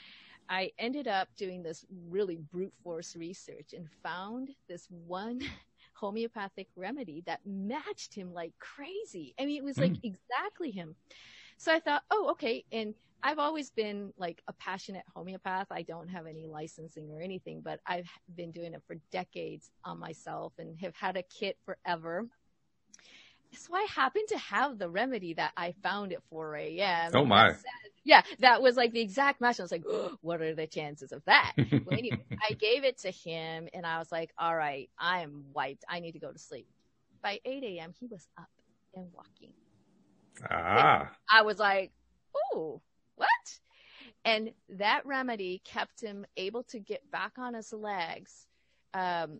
I 0.50 0.72
ended 0.78 1.06
up 1.06 1.28
doing 1.36 1.62
this 1.62 1.86
really 2.08 2.36
brute 2.36 2.74
force 2.82 3.14
research 3.14 3.72
and 3.72 3.88
found 4.02 4.50
this 4.68 4.88
one 5.06 5.40
homeopathic 5.94 6.66
remedy 6.74 7.22
that 7.26 7.40
matched 7.46 8.12
him 8.12 8.34
like 8.34 8.52
crazy. 8.58 9.32
I 9.38 9.46
mean, 9.46 9.58
it 9.58 9.64
was 9.64 9.78
like 9.78 9.92
mm. 9.92 10.00
exactly 10.02 10.72
him. 10.72 10.96
So 11.56 11.72
I 11.72 11.78
thought, 11.78 12.02
oh, 12.10 12.30
okay. 12.32 12.64
And 12.72 12.94
I've 13.22 13.38
always 13.38 13.70
been 13.70 14.12
like 14.16 14.42
a 14.48 14.52
passionate 14.54 15.04
homeopath. 15.14 15.68
I 15.70 15.82
don't 15.82 16.08
have 16.08 16.26
any 16.26 16.46
licensing 16.46 17.10
or 17.12 17.20
anything, 17.20 17.60
but 17.60 17.78
I've 17.86 18.08
been 18.34 18.50
doing 18.50 18.74
it 18.74 18.82
for 18.86 18.96
decades 19.12 19.70
on 19.84 20.00
myself 20.00 20.54
and 20.58 20.76
have 20.80 20.96
had 20.96 21.16
a 21.16 21.22
kit 21.22 21.58
forever. 21.64 22.26
So 23.52 23.74
I 23.74 23.86
happened 23.94 24.28
to 24.28 24.38
have 24.38 24.78
the 24.78 24.88
remedy 24.88 25.34
that 25.34 25.52
I 25.56 25.74
found 25.82 26.12
at 26.12 26.22
4 26.30 26.56
a.m. 26.56 27.10
Oh 27.14 27.24
my. 27.24 27.52
Said, 27.52 27.89
yeah, 28.04 28.22
that 28.40 28.62
was 28.62 28.76
like 28.76 28.92
the 28.92 29.00
exact 29.00 29.40
match. 29.40 29.60
I 29.60 29.62
was 29.62 29.72
like, 29.72 29.84
oh, 29.88 30.16
what 30.22 30.40
are 30.40 30.54
the 30.54 30.66
chances 30.66 31.12
of 31.12 31.24
that? 31.24 31.52
well, 31.56 31.98
anyway, 31.98 32.24
I 32.48 32.54
gave 32.54 32.84
it 32.84 32.98
to 32.98 33.10
him 33.10 33.68
and 33.74 33.84
I 33.86 33.98
was 33.98 34.10
like, 34.10 34.32
all 34.38 34.56
right, 34.56 34.88
I 34.98 35.20
am 35.20 35.44
wiped. 35.52 35.84
I 35.88 36.00
need 36.00 36.12
to 36.12 36.18
go 36.18 36.32
to 36.32 36.38
sleep. 36.38 36.66
By 37.22 37.40
8 37.44 37.62
a.m., 37.62 37.92
he 37.98 38.06
was 38.06 38.26
up 38.38 38.48
and 38.94 39.06
walking. 39.12 39.52
Ah. 40.50 41.00
And 41.00 41.08
I 41.30 41.42
was 41.42 41.58
like, 41.58 41.92
oh, 42.34 42.80
what? 43.16 43.28
And 44.24 44.52
that 44.70 45.04
remedy 45.04 45.60
kept 45.64 46.00
him 46.00 46.24
able 46.36 46.62
to 46.64 46.78
get 46.78 47.10
back 47.10 47.32
on 47.38 47.54
his 47.54 47.72
legs. 47.72 48.46
Um, 48.94 49.38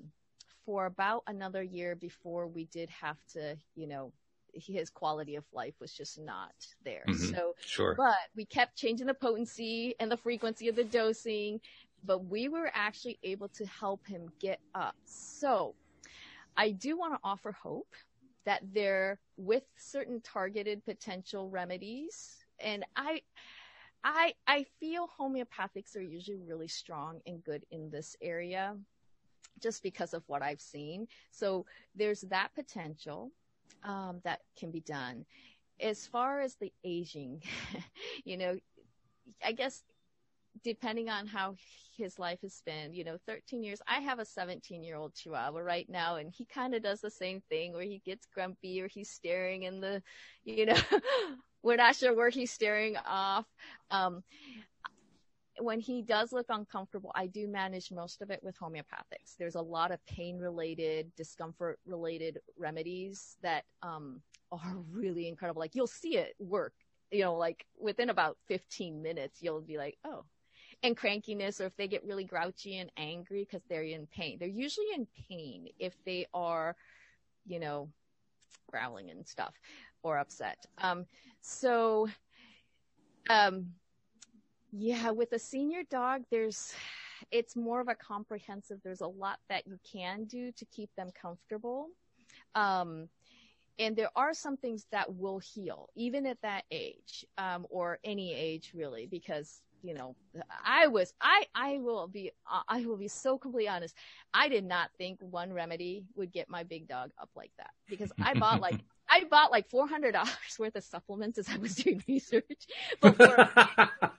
for 0.64 0.86
about 0.86 1.22
another 1.26 1.62
year 1.62 1.96
before 1.96 2.46
we 2.46 2.66
did 2.66 2.88
have 2.90 3.16
to, 3.32 3.56
you 3.74 3.88
know, 3.88 4.12
his 4.54 4.90
quality 4.90 5.36
of 5.36 5.44
life 5.52 5.74
was 5.80 5.92
just 5.92 6.18
not 6.18 6.54
there. 6.84 7.04
Mm-hmm. 7.08 7.34
So, 7.34 7.54
sure. 7.64 7.94
but 7.96 8.16
we 8.36 8.44
kept 8.44 8.76
changing 8.76 9.06
the 9.06 9.14
potency 9.14 9.94
and 10.00 10.10
the 10.10 10.16
frequency 10.16 10.68
of 10.68 10.76
the 10.76 10.84
dosing, 10.84 11.60
but 12.04 12.24
we 12.24 12.48
were 12.48 12.70
actually 12.74 13.18
able 13.22 13.48
to 13.48 13.66
help 13.66 14.06
him 14.06 14.28
get 14.40 14.60
up. 14.74 14.96
So 15.04 15.74
I 16.56 16.70
do 16.72 16.98
want 16.98 17.14
to 17.14 17.20
offer 17.24 17.52
hope 17.52 17.94
that 18.44 18.62
there 18.72 19.18
with 19.36 19.64
certain 19.76 20.20
targeted 20.22 20.84
potential 20.84 21.50
remedies 21.50 22.36
and 22.58 22.84
I, 22.96 23.22
I, 24.04 24.34
I 24.46 24.64
feel 24.78 25.08
homeopathics 25.18 25.96
are 25.96 26.02
usually 26.02 26.40
really 26.46 26.68
strong 26.68 27.20
and 27.26 27.42
good 27.42 27.64
in 27.70 27.90
this 27.90 28.16
area 28.20 28.76
just 29.60 29.82
because 29.82 30.14
of 30.14 30.22
what 30.26 30.42
I've 30.42 30.60
seen. 30.60 31.06
So 31.30 31.66
there's 31.94 32.22
that 32.22 32.54
potential 32.54 33.30
um, 33.84 34.20
that 34.24 34.40
can 34.58 34.70
be 34.70 34.80
done. 34.80 35.24
As 35.80 36.06
far 36.06 36.40
as 36.40 36.56
the 36.56 36.72
aging, 36.84 37.42
you 38.24 38.36
know, 38.36 38.58
I 39.44 39.52
guess 39.52 39.82
depending 40.62 41.08
on 41.08 41.26
how 41.26 41.54
his 41.96 42.18
life 42.18 42.40
has 42.42 42.62
been, 42.64 42.92
you 42.92 43.04
know, 43.04 43.18
13 43.26 43.62
years. 43.62 43.80
I 43.86 44.00
have 44.00 44.18
a 44.18 44.24
17 44.24 44.82
year 44.82 44.96
old 44.96 45.14
chihuahua 45.14 45.60
right 45.60 45.88
now 45.88 46.16
and 46.16 46.30
he 46.30 46.44
kind 46.46 46.74
of 46.74 46.82
does 46.82 47.00
the 47.00 47.10
same 47.10 47.40
thing 47.48 47.72
where 47.72 47.82
he 47.82 48.02
gets 48.04 48.26
grumpy 48.26 48.80
or 48.80 48.88
he's 48.88 49.10
staring 49.10 49.64
in 49.64 49.80
the, 49.80 50.02
you 50.44 50.66
know, 50.66 50.76
we're 51.62 51.76
not 51.76 51.96
sure 51.96 52.14
where 52.14 52.30
he's 52.30 52.50
staring 52.50 52.96
off. 53.06 53.46
Um, 53.90 54.22
when 55.60 55.80
he 55.80 56.02
does 56.02 56.32
look 56.32 56.46
uncomfortable, 56.48 57.12
I 57.14 57.26
do 57.26 57.46
manage 57.46 57.90
most 57.90 58.22
of 58.22 58.30
it 58.30 58.40
with 58.42 58.58
homeopathics. 58.58 59.36
There's 59.38 59.54
a 59.54 59.62
lot 59.62 59.90
of 59.90 60.04
pain 60.06 60.38
related, 60.38 61.14
discomfort 61.16 61.78
related 61.86 62.40
remedies 62.58 63.36
that 63.42 63.64
um, 63.82 64.20
are 64.52 64.76
really 64.90 65.28
incredible. 65.28 65.60
Like 65.60 65.74
you'll 65.74 65.86
see 65.86 66.16
it 66.16 66.34
work, 66.38 66.74
you 67.10 67.22
know, 67.22 67.36
like 67.36 67.66
within 67.78 68.10
about 68.10 68.36
15 68.48 69.02
minutes, 69.02 69.38
you'll 69.42 69.60
be 69.60 69.78
like, 69.78 69.96
oh. 70.04 70.24
And 70.82 70.96
crankiness, 70.96 71.60
or 71.60 71.66
if 71.66 71.76
they 71.76 71.88
get 71.88 72.04
really 72.06 72.24
grouchy 72.24 72.78
and 72.78 72.90
angry 72.96 73.44
because 73.44 73.62
they're 73.68 73.82
in 73.82 74.06
pain. 74.06 74.38
They're 74.38 74.48
usually 74.48 74.86
in 74.94 75.06
pain 75.28 75.68
if 75.78 75.92
they 76.06 76.26
are, 76.32 76.74
you 77.46 77.60
know, 77.60 77.90
growling 78.70 79.10
and 79.10 79.26
stuff 79.26 79.54
or 80.02 80.16
upset. 80.16 80.64
Um, 80.78 81.04
so, 81.42 82.08
um, 83.28 83.72
yeah, 84.72 85.10
with 85.10 85.32
a 85.32 85.38
senior 85.38 85.82
dog, 85.90 86.22
there's, 86.30 86.74
it's 87.30 87.56
more 87.56 87.80
of 87.80 87.88
a 87.88 87.94
comprehensive, 87.94 88.78
there's 88.82 89.00
a 89.00 89.06
lot 89.06 89.38
that 89.48 89.66
you 89.66 89.78
can 89.90 90.24
do 90.24 90.52
to 90.52 90.64
keep 90.66 90.90
them 90.96 91.10
comfortable. 91.20 91.88
Um, 92.54 93.08
and 93.78 93.96
there 93.96 94.10
are 94.14 94.34
some 94.34 94.56
things 94.56 94.86
that 94.92 95.14
will 95.14 95.38
heal, 95.38 95.88
even 95.96 96.26
at 96.26 96.40
that 96.42 96.64
age, 96.70 97.24
um, 97.38 97.66
or 97.70 97.98
any 98.04 98.34
age 98.34 98.72
really, 98.74 99.06
because 99.06 99.62
you 99.82 99.94
know, 99.94 100.14
I 100.64 100.86
was, 100.88 101.14
I, 101.20 101.46
I 101.54 101.78
will 101.78 102.06
be, 102.06 102.32
I 102.68 102.84
will 102.84 102.96
be 102.96 103.08
so 103.08 103.38
completely 103.38 103.68
honest. 103.68 103.94
I 104.34 104.48
did 104.48 104.64
not 104.64 104.90
think 104.98 105.18
one 105.20 105.52
remedy 105.52 106.04
would 106.14 106.32
get 106.32 106.48
my 106.48 106.62
big 106.64 106.86
dog 106.86 107.10
up 107.20 107.30
like 107.34 107.52
that 107.58 107.70
because 107.88 108.12
I 108.20 108.34
bought 108.34 108.60
like 108.60 108.80
I 109.10 109.24
bought 109.24 109.50
like 109.50 109.68
four 109.68 109.88
hundred 109.88 110.12
dollars 110.12 110.30
worth 110.58 110.76
of 110.76 110.84
supplements 110.84 111.38
as 111.38 111.48
I 111.48 111.56
was 111.56 111.74
doing 111.74 112.02
research. 112.08 112.44
But 113.00 113.16
for 113.16 113.34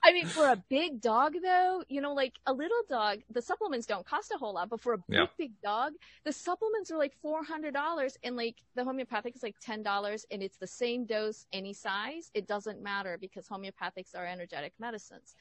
I 0.04 0.12
mean, 0.12 0.26
for 0.26 0.48
a 0.48 0.56
big 0.68 1.00
dog 1.00 1.34
though, 1.42 1.82
you 1.88 2.00
know, 2.00 2.12
like 2.12 2.34
a 2.46 2.52
little 2.52 2.82
dog, 2.88 3.20
the 3.30 3.40
supplements 3.40 3.86
don't 3.86 4.06
cost 4.06 4.32
a 4.34 4.38
whole 4.38 4.54
lot. 4.54 4.68
But 4.68 4.80
for 4.80 4.94
a 4.94 4.98
big 4.98 5.04
yeah. 5.18 5.26
big 5.38 5.52
dog, 5.62 5.92
the 6.24 6.32
supplements 6.32 6.90
are 6.90 6.98
like 6.98 7.14
four 7.22 7.42
hundred 7.42 7.74
dollars, 7.74 8.18
and 8.22 8.36
like 8.36 8.56
the 8.74 8.84
homeopathic 8.84 9.34
is 9.34 9.42
like 9.42 9.56
ten 9.60 9.82
dollars, 9.82 10.26
and 10.30 10.42
it's 10.42 10.58
the 10.58 10.66
same 10.66 11.06
dose, 11.06 11.46
any 11.52 11.72
size. 11.72 12.30
It 12.34 12.46
doesn't 12.46 12.82
matter 12.82 13.16
because 13.20 13.48
homeopathics 13.48 14.14
are 14.16 14.26
energetic 14.26 14.74
medicines, 14.78 15.34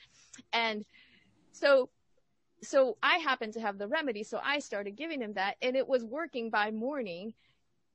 and 0.54 0.86
so 1.52 1.90
so 2.64 2.98
I 3.02 3.18
happened 3.18 3.54
to 3.54 3.62
have 3.62 3.78
the 3.78 3.88
remedy, 3.88 4.24
so 4.24 4.40
I 4.44 4.60
started 4.60 4.96
giving 4.96 5.22
him 5.22 5.34
that, 5.34 5.58
and 5.62 5.76
it 5.76 5.88
was 5.88 6.04
working 6.04 6.50
by 6.50 6.72
morning 6.72 7.34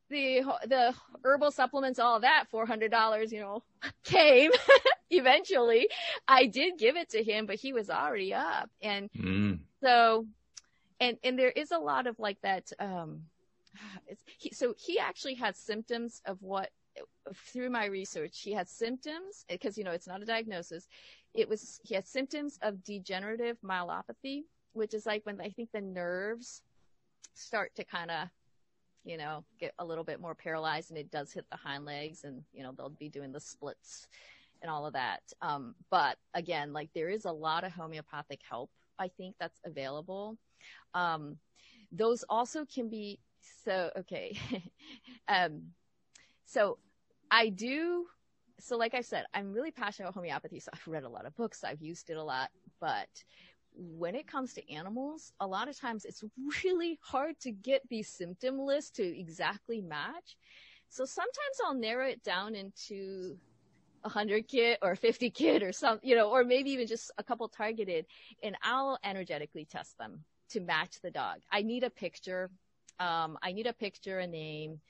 the 0.09 0.43
the 0.67 0.95
herbal 1.25 1.51
supplements, 1.51 1.99
all 1.99 2.21
that, 2.21 2.45
four 2.51 2.67
hundred 2.67 2.91
dollars, 2.91 3.33
you 3.33 3.41
know, 3.41 3.63
came 4.05 4.51
eventually. 5.11 5.89
I 6.29 6.47
did 6.47 6.79
give 6.79 6.97
it 6.97 7.11
to 7.11 7.23
him, 7.23 7.47
but 7.47 7.57
he 7.57 7.73
was 7.73 7.91
already 7.91 8.35
up, 8.35 8.71
and 8.83 9.11
mm. 9.13 9.59
so 9.83 10.27
and 11.01 11.19
and 11.23 11.39
there 11.39 11.51
is 11.51 11.73
a 11.73 11.79
lot 11.79 12.07
of 12.07 12.19
like 12.19 12.41
that. 12.43 12.71
Um, 12.79 13.23
he, 14.39 14.51
so 14.51 14.75
he 14.79 14.99
actually 14.99 15.35
had 15.35 15.57
symptoms 15.57 16.23
of 16.27 16.43
what 16.43 16.71
through 17.35 17.69
my 17.69 17.85
research 17.85 18.41
he 18.41 18.53
had 18.53 18.69
symptoms 18.69 19.45
because 19.51 19.77
you 19.77 19.85
know 19.85 19.91
it's 19.91 20.07
not 20.07 20.23
a 20.23 20.25
diagnosis 20.25 20.89
it 21.35 21.47
was 21.47 21.79
he 21.85 21.95
had 21.95 22.07
symptoms 22.07 22.59
of 22.63 22.83
degenerative 22.85 23.59
myelopathy 23.63 24.45
which 24.73 24.95
is 24.95 25.05
like 25.05 25.21
when 25.27 25.39
i 25.41 25.51
think 25.51 25.69
the 25.73 25.81
nerves 25.81 26.63
start 27.35 27.75
to 27.75 27.85
kind 27.85 28.11
of 28.11 28.29
you 29.07 29.17
know 29.17 29.45
get 29.59 29.73
a 29.79 29.85
little 29.85 30.05
bit 30.05 30.21
more 30.21 30.35
paralyzed 30.35 30.91
and 30.91 30.99
it 30.99 31.11
does 31.11 31.33
hit 31.33 31.47
the 31.51 31.57
hind 31.57 31.85
legs 31.85 32.25
and 32.25 32.43
you 32.53 32.63
know 32.63 32.73
they'll 32.77 32.91
be 32.91 33.09
doing 33.09 33.33
the 33.33 33.41
splits 33.41 34.09
and 34.63 34.71
all 34.71 34.87
of 34.87 34.93
that 34.93 35.21
um, 35.43 35.75
but 35.91 36.17
again 36.35 36.73
like 36.73 36.91
there 36.95 37.09
is 37.09 37.25
a 37.25 37.33
lot 37.33 37.65
of 37.65 37.73
homeopathic 37.73 38.41
help 38.49 38.71
i 38.99 39.09
think 39.09 39.35
that's 39.39 39.61
available 39.65 40.37
um, 40.95 41.37
those 41.93 42.25
also 42.29 42.65
can 42.65 42.89
be 42.89 43.19
so 43.65 43.91
okay 43.97 44.37
um, 45.29 45.63
so 46.47 46.79
I 47.31 47.49
do. 47.49 48.07
So, 48.59 48.77
like 48.77 48.95
I 48.95 49.03
said, 49.03 49.27
I'm 49.35 49.53
really 49.53 49.71
passionate 49.71 50.07
about 50.07 50.15
homeopathy. 50.15 50.61
So 50.61 50.71
I've 50.73 50.87
read 50.87 51.05
a 51.05 51.09
lot 51.09 51.27
of 51.27 51.37
books. 51.37 51.65
I've 51.65 51.83
used 51.83 52.09
it 52.09 52.17
a 52.17 52.23
lot. 52.23 52.51
But 52.81 53.09
when 53.77 54.15
it 54.15 54.27
comes 54.27 54.55
to 54.55 54.73
animals, 54.73 55.33
a 55.41 55.47
lot 55.47 55.69
of 55.69 55.79
times 55.79 56.05
it's 56.05 56.25
really 56.65 56.99
hard 57.03 57.39
to 57.41 57.53
get 57.53 57.83
these 57.89 58.09
symptom 58.09 58.59
lists 58.59 58.91
to 58.93 59.03
exactly 59.03 59.81
match. 59.81 60.37
So 60.89 61.05
sometimes 61.05 61.57
I'll 61.65 61.75
narrow 61.75 62.07
it 62.07 62.23
down 62.23 62.55
into 62.55 63.37
a 64.05 64.09
hundred 64.09 64.49
kit 64.49 64.79
or 64.83 64.95
50 64.95 65.31
kit 65.31 65.63
or 65.63 65.73
some, 65.73 65.99
you 66.03 66.15
know, 66.15 66.31
or 66.31 66.45
maybe 66.45 66.71
even 66.71 66.87
just 66.87 67.11
a 67.19 67.25
couple 67.25 67.49
targeted 67.49 68.07
and 68.43 68.57
I'll 68.63 68.99
energetically 69.05 69.67
test 69.67 69.99
them 69.99 70.25
to 70.51 70.61
match 70.61 71.01
the 71.03 71.11
dog. 71.11 71.39
I 71.51 71.63
need 71.63 71.83
a 71.83 71.91
picture. 71.91 72.51
Um, 73.01 73.37
I 73.43 73.53
need 73.53 73.67
a 73.67 73.73
picture, 73.73 74.21
a 74.21 74.27
name. 74.27 74.81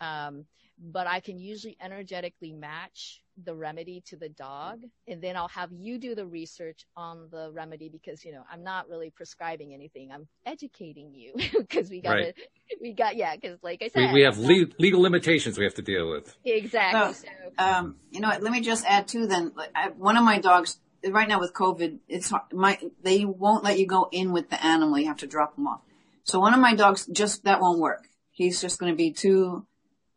Um, 0.00 0.44
but 0.80 1.06
I 1.06 1.20
can 1.20 1.38
usually 1.38 1.76
energetically 1.80 2.52
match 2.52 3.20
the 3.44 3.54
remedy 3.54 4.02
to 4.06 4.16
the 4.16 4.28
dog. 4.28 4.82
And 5.06 5.22
then 5.22 5.36
I'll 5.36 5.48
have 5.48 5.70
you 5.72 5.98
do 5.98 6.14
the 6.14 6.26
research 6.26 6.84
on 6.96 7.28
the 7.30 7.50
remedy 7.52 7.88
because, 7.88 8.24
you 8.24 8.32
know, 8.32 8.42
I'm 8.50 8.62
not 8.62 8.88
really 8.88 9.10
prescribing 9.10 9.74
anything. 9.74 10.10
I'm 10.12 10.26
educating 10.46 11.12
you 11.12 11.34
because 11.58 11.90
we 11.90 12.00
got 12.00 12.12
right. 12.12 12.34
we 12.80 12.92
got, 12.92 13.16
yeah, 13.16 13.34
because 13.34 13.58
like 13.62 13.82
I 13.82 13.88
said, 13.88 14.12
we, 14.12 14.20
we 14.20 14.22
have 14.22 14.38
le- 14.38 14.66
legal 14.78 15.00
limitations 15.00 15.58
we 15.58 15.64
have 15.64 15.74
to 15.74 15.82
deal 15.82 16.10
with. 16.10 16.36
Exactly. 16.44 17.14
So, 17.14 17.26
so. 17.58 17.64
Um, 17.64 17.96
you 18.10 18.20
know 18.20 18.28
what? 18.28 18.42
Let 18.42 18.52
me 18.52 18.60
just 18.60 18.84
add 18.86 19.08
too 19.08 19.26
then. 19.26 19.52
I, 19.74 19.88
one 19.90 20.16
of 20.16 20.24
my 20.24 20.38
dogs, 20.38 20.78
right 21.08 21.28
now 21.28 21.40
with 21.40 21.52
COVID, 21.52 21.98
it's 22.08 22.32
my, 22.52 22.78
they 23.02 23.24
won't 23.24 23.64
let 23.64 23.78
you 23.78 23.86
go 23.86 24.08
in 24.10 24.32
with 24.32 24.50
the 24.50 24.64
animal. 24.64 24.98
You 24.98 25.06
have 25.08 25.18
to 25.18 25.26
drop 25.26 25.56
them 25.56 25.66
off. 25.66 25.80
So 26.24 26.40
one 26.40 26.54
of 26.54 26.60
my 26.60 26.74
dogs 26.74 27.06
just, 27.06 27.44
that 27.44 27.60
won't 27.60 27.78
work. 27.78 28.06
He's 28.30 28.60
just 28.60 28.78
going 28.78 28.92
to 28.92 28.96
be 28.96 29.12
too 29.12 29.66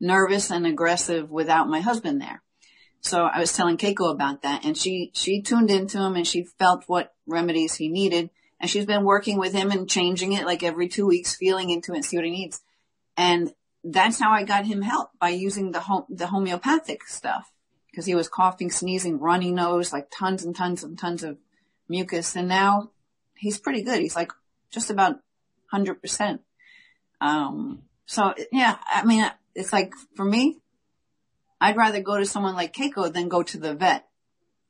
nervous 0.02 0.52
and 0.52 0.68
aggressive 0.68 1.30
without 1.32 1.70
my 1.70 1.80
husband 1.80 2.20
there. 2.20 2.42
So 3.02 3.24
I 3.24 3.40
was 3.40 3.54
telling 3.54 3.78
Keiko 3.78 4.12
about 4.12 4.42
that 4.42 4.66
and 4.66 4.78
she, 4.78 5.12
she 5.14 5.42
tuned 5.42 5.72
into 5.72 6.00
him 6.00 6.16
and 6.16 6.28
she 6.28 6.44
felt 6.44 6.84
what 6.88 7.14
remedies 7.26 7.76
he 7.76 7.88
needed. 7.88 8.30
And 8.60 8.70
she's 8.70 8.86
been 8.86 9.06
working 9.06 9.40
with 9.40 9.54
him 9.54 9.72
and 9.72 9.90
changing 9.90 10.34
it 10.34 10.46
like 10.46 10.62
every 10.62 10.88
two 10.88 11.08
weeks, 11.08 11.36
feeling 11.36 11.70
into 11.70 11.94
it 11.94 11.98
and 11.98 12.06
see 12.06 12.18
what 12.18 12.26
he 12.26 12.32
needs. 12.32 12.62
And 13.18 13.54
that's 13.84 14.20
how 14.20 14.32
I 14.32 14.44
got 14.44 14.66
him 14.66 14.82
help 14.82 15.10
by 15.20 15.30
using 15.30 15.72
the 15.72 15.80
home, 15.80 16.06
the 16.10 16.28
homeopathic 16.28 17.08
stuff 17.08 17.52
because 17.92 18.06
he 18.06 18.16
was 18.16 18.30
coughing, 18.30 18.72
sneezing, 18.72 19.20
runny 19.20 19.52
nose, 19.52 19.92
like 19.92 20.10
tons 20.12 20.44
and 20.46 20.56
tons 20.56 20.84
and 20.84 20.98
tons 20.98 21.24
of 21.24 21.38
mucus. 21.90 22.36
And 22.36 22.48
now 22.48 22.92
he's 23.36 23.60
pretty 23.60 23.84
good. 23.84 24.00
He's 24.00 24.16
like 24.16 24.32
just 24.72 24.90
about 24.90 25.20
hundred 25.68 25.96
percent. 26.02 26.42
Um, 27.20 27.84
so 28.06 28.34
yeah, 28.52 28.78
I 28.88 29.04
mean, 29.04 29.30
it's 29.56 29.74
like 29.74 29.94
for 30.16 30.26
me, 30.26 30.60
I'd 31.60 31.78
rather 31.78 32.02
go 32.02 32.18
to 32.18 32.26
someone 32.26 32.56
like 32.56 32.74
Keiko 32.74 33.12
than 33.12 33.30
go 33.30 33.44
to 33.44 33.58
the 33.58 33.76
vet. 33.76 34.08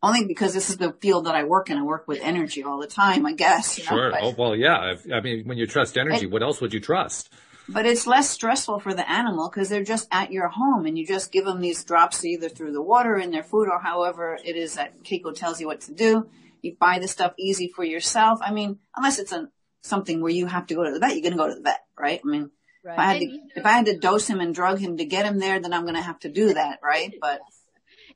Only 0.04 0.26
because 0.26 0.54
this 0.54 0.72
is 0.72 0.78
the 0.78 0.94
field 0.94 1.28
that 1.28 1.36
I 1.36 1.44
work 1.44 1.70
in. 1.70 1.78
I 1.78 1.84
work 1.84 2.08
with 2.08 2.20
energy 2.22 2.64
all 2.64 2.80
the 2.80 2.88
time, 2.88 3.26
I 3.26 3.34
guess. 3.34 3.76
sure. 3.80 4.12
Know, 4.12 4.18
oh, 4.22 4.36
well, 4.36 4.56
yeah. 4.56 4.96
I 5.14 5.22
mean, 5.22 5.48
when 5.48 5.60
you 5.60 5.68
trust 5.68 5.96
energy, 5.96 6.26
it, 6.26 6.32
what 6.32 6.42
else 6.42 6.60
would 6.60 6.74
you 6.74 6.80
trust? 6.80 7.32
But 7.70 7.86
it's 7.86 8.08
less 8.08 8.30
stressful 8.30 8.80
for 8.80 8.94
the 8.94 9.10
animal 9.10 9.48
because 9.48 9.70
they're 9.70 9.84
just 9.84 10.08
at 10.12 10.32
your 10.32 10.48
home 10.48 10.88
and 10.88 10.98
you 10.98 11.06
just 11.06 11.32
give 11.32 11.46
them 11.46 11.62
these 11.62 11.84
drops 11.84 12.26
either 12.26 12.50
through 12.50 12.74
the 12.74 12.82
water 12.82 13.16
in 13.18 13.30
their 13.30 13.44
food 13.44 13.70
or 13.70 13.80
however 13.80 14.38
it 14.44 14.56
is 14.56 14.76
that 14.76 15.04
Keiko 15.04 15.36
tells 15.36 15.62
you 15.62 15.68
what 15.68 15.82
to 15.82 15.94
do. 15.94 16.28
You 16.64 16.76
buy 16.80 16.98
the 17.00 17.08
stuff 17.08 17.34
easy 17.38 17.68
for 17.68 17.84
yourself. 17.84 18.40
I 18.42 18.52
mean, 18.52 18.80
unless 18.96 19.20
it's 19.20 19.32
a, 19.32 19.50
something 19.84 20.22
where 20.22 20.32
you 20.32 20.48
have 20.48 20.68
to 20.68 20.76
go 20.76 20.84
to 20.84 20.92
the 20.92 21.00
vet, 21.00 21.14
you're 21.14 21.22
going 21.22 21.34
to 21.34 21.38
go 21.38 21.48
to 21.48 21.56
the 21.56 21.62
vet, 21.62 21.86
right? 21.98 22.20
I 22.24 22.28
mean, 22.28 22.52
Right. 22.84 22.94
If 22.94 23.00
I 23.00 23.14
had 23.14 23.20
to, 23.20 23.40
if 23.56 23.66
I 23.66 23.72
had 23.72 23.86
to 23.86 23.98
dose 23.98 24.28
him 24.28 24.40
and 24.40 24.56
drug 24.56 24.80
him 24.80 24.98
to 24.98 25.06
get 25.06 25.26
him 25.26 25.40
there, 25.40 25.60
then 25.60 25.74
I'm 25.74 25.84
going 25.84 25.96
to 25.96 26.02
have 26.02 26.20
to 26.20 26.30
do 26.30 26.54
that, 26.54 26.80
right? 26.84 27.14
But. 27.22 27.42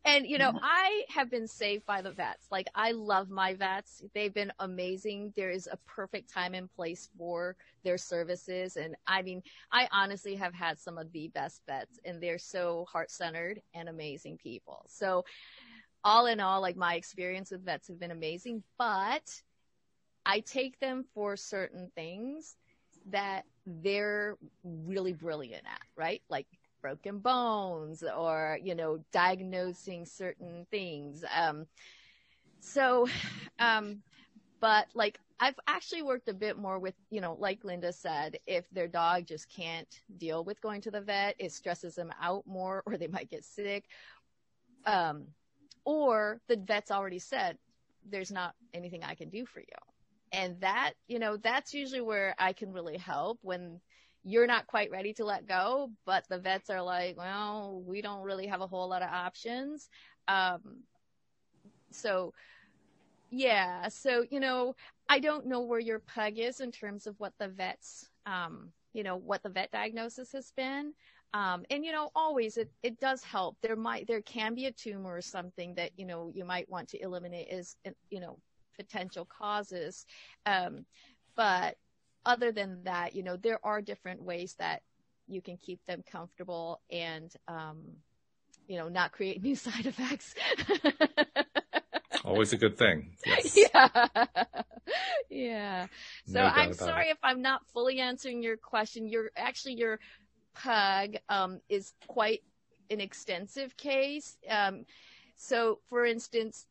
And 0.03 0.27
you 0.27 0.37
know, 0.37 0.53
I 0.61 1.03
have 1.09 1.31
been 1.31 1.47
saved 1.47 1.85
by 1.87 2.03
the 2.03 2.11
vets. 2.11 2.45
Like 2.51 2.67
I 2.75 2.91
love 2.91 3.31
my 3.31 3.55
vets. 3.55 4.03
They've 4.13 4.33
been 4.33 4.51
amazing. 4.59 5.33
There 5.35 5.49
is 5.49 5.67
a 5.71 5.77
perfect 5.77 6.31
time 6.31 6.53
and 6.53 6.71
place 6.75 7.09
for 7.17 7.55
their 7.83 7.97
services. 7.97 8.75
And 8.75 8.95
I 9.07 9.23
mean, 9.23 9.41
I 9.71 9.87
honestly 9.91 10.35
have 10.35 10.53
had 10.53 10.79
some 10.79 10.99
of 10.99 11.11
the 11.11 11.29
best 11.29 11.63
vets 11.65 11.99
and 12.05 12.21
they're 12.21 12.37
so 12.37 12.85
heart 12.91 13.09
centered 13.09 13.61
and 13.73 13.89
amazing 13.89 14.37
people. 14.37 14.85
So 14.89 15.25
all 16.03 16.27
in 16.27 16.39
all, 16.39 16.61
like 16.61 16.75
my 16.75 16.93
experience 16.95 17.49
with 17.49 17.65
vets 17.65 17.87
have 17.87 17.99
been 17.99 18.11
amazing, 18.11 18.61
but 18.77 19.41
I 20.23 20.41
take 20.41 20.79
them 20.79 21.05
for 21.15 21.35
certain 21.35 21.91
things 21.95 22.55
that 23.07 23.45
they're 23.65 24.37
really 24.63 25.13
brilliant 25.13 25.63
at, 25.65 25.81
right? 25.95 26.21
Like 26.29 26.47
broken 26.81 27.19
bones 27.19 28.03
or, 28.03 28.59
you 28.63 28.75
know, 28.75 29.03
diagnosing 29.11 30.05
certain 30.05 30.67
things. 30.69 31.23
Um, 31.35 31.65
so, 32.59 33.07
um, 33.59 34.01
but 34.59 34.87
like 34.93 35.19
I've 35.39 35.59
actually 35.67 36.03
worked 36.03 36.29
a 36.29 36.33
bit 36.33 36.57
more 36.57 36.79
with, 36.79 36.93
you 37.09 37.21
know, 37.21 37.35
like 37.39 37.63
Linda 37.63 37.91
said, 37.91 38.39
if 38.47 38.69
their 38.69 38.87
dog 38.87 39.25
just 39.25 39.49
can't 39.49 39.99
deal 40.17 40.43
with 40.43 40.61
going 40.61 40.81
to 40.81 40.91
the 40.91 41.01
vet, 41.01 41.35
it 41.39 41.51
stresses 41.51 41.95
them 41.95 42.13
out 42.21 42.45
more 42.45 42.83
or 42.85 42.97
they 42.97 43.07
might 43.07 43.29
get 43.29 43.43
sick. 43.43 43.85
Um, 44.85 45.25
or 45.85 46.39
the 46.47 46.57
vet's 46.57 46.91
already 46.91 47.19
said, 47.19 47.57
there's 48.07 48.31
not 48.31 48.53
anything 48.73 49.03
I 49.03 49.15
can 49.15 49.29
do 49.29 49.45
for 49.45 49.59
you 49.59 49.94
and 50.31 50.59
that 50.61 50.93
you 51.07 51.19
know 51.19 51.37
that's 51.37 51.73
usually 51.73 52.01
where 52.01 52.35
i 52.39 52.53
can 52.53 52.71
really 52.71 52.97
help 52.97 53.39
when 53.41 53.79
you're 54.23 54.47
not 54.47 54.65
quite 54.67 54.89
ready 54.91 55.13
to 55.13 55.23
let 55.23 55.47
go 55.47 55.89
but 56.05 56.25
the 56.29 56.39
vets 56.39 56.69
are 56.69 56.81
like 56.81 57.17
well 57.17 57.81
we 57.85 58.01
don't 58.01 58.23
really 58.23 58.47
have 58.47 58.61
a 58.61 58.67
whole 58.67 58.89
lot 58.89 59.01
of 59.01 59.09
options 59.09 59.89
um 60.27 60.59
so 61.91 62.33
yeah 63.29 63.87
so 63.87 64.25
you 64.29 64.39
know 64.39 64.75
i 65.09 65.19
don't 65.19 65.45
know 65.45 65.61
where 65.61 65.79
your 65.79 65.99
pug 65.99 66.37
is 66.37 66.59
in 66.59 66.71
terms 66.71 67.07
of 67.07 67.15
what 67.19 67.33
the 67.39 67.47
vets 67.47 68.09
um 68.25 68.69
you 68.93 69.03
know 69.03 69.17
what 69.17 69.43
the 69.43 69.49
vet 69.49 69.71
diagnosis 69.71 70.31
has 70.31 70.51
been 70.55 70.93
um, 71.35 71.65
and 71.69 71.83
you 71.83 71.91
know, 71.91 72.11
always 72.15 72.55
it, 72.55 72.71
it 72.81 72.97
does 73.01 73.21
help. 73.21 73.57
There 73.61 73.75
might, 73.75 74.07
there 74.07 74.21
can 74.21 74.55
be 74.55 74.67
a 74.67 74.71
tumor 74.71 75.13
or 75.13 75.21
something 75.21 75.75
that, 75.75 75.91
you 75.97 76.05
know, 76.05 76.31
you 76.33 76.45
might 76.45 76.69
want 76.69 76.87
to 76.89 77.03
eliminate 77.03 77.49
as, 77.49 77.75
you 78.09 78.21
know, 78.21 78.37
potential 78.75 79.25
causes. 79.25 80.05
Um, 80.45 80.85
but 81.35 81.77
other 82.25 82.51
than 82.51 82.83
that, 82.83 83.15
you 83.15 83.23
know, 83.23 83.37
there 83.37 83.59
are 83.63 83.81
different 83.81 84.21
ways 84.21 84.55
that 84.59 84.81
you 85.27 85.41
can 85.41 85.57
keep 85.57 85.83
them 85.85 86.03
comfortable 86.09 86.81
and, 86.89 87.31
um, 87.47 87.81
you 88.67 88.77
know, 88.77 88.89
not 88.89 89.11
create 89.11 89.41
new 89.43 89.55
side 89.55 89.85
effects. 89.85 90.33
Always 92.23 92.53
a 92.53 92.57
good 92.57 92.77
thing. 92.77 93.15
Yes. 93.25 93.57
Yeah. 93.73 94.07
yeah. 95.29 95.87
So 96.27 96.39
no 96.39 96.45
I'm 96.45 96.73
sorry 96.73 97.09
it. 97.09 97.13
if 97.13 97.17
I'm 97.23 97.41
not 97.41 97.65
fully 97.73 97.99
answering 97.99 98.43
your 98.43 98.55
question. 98.55 99.07
Your 99.07 99.31
actually 99.35 99.73
your 99.73 99.99
pug 100.53 101.15
um, 101.27 101.59
is 101.69 101.93
quite 102.07 102.43
an 102.89 103.01
extensive 103.01 103.75
case. 103.77 104.37
Um, 104.49 104.85
so, 105.35 105.79
for 105.89 106.05
instance, 106.05 106.65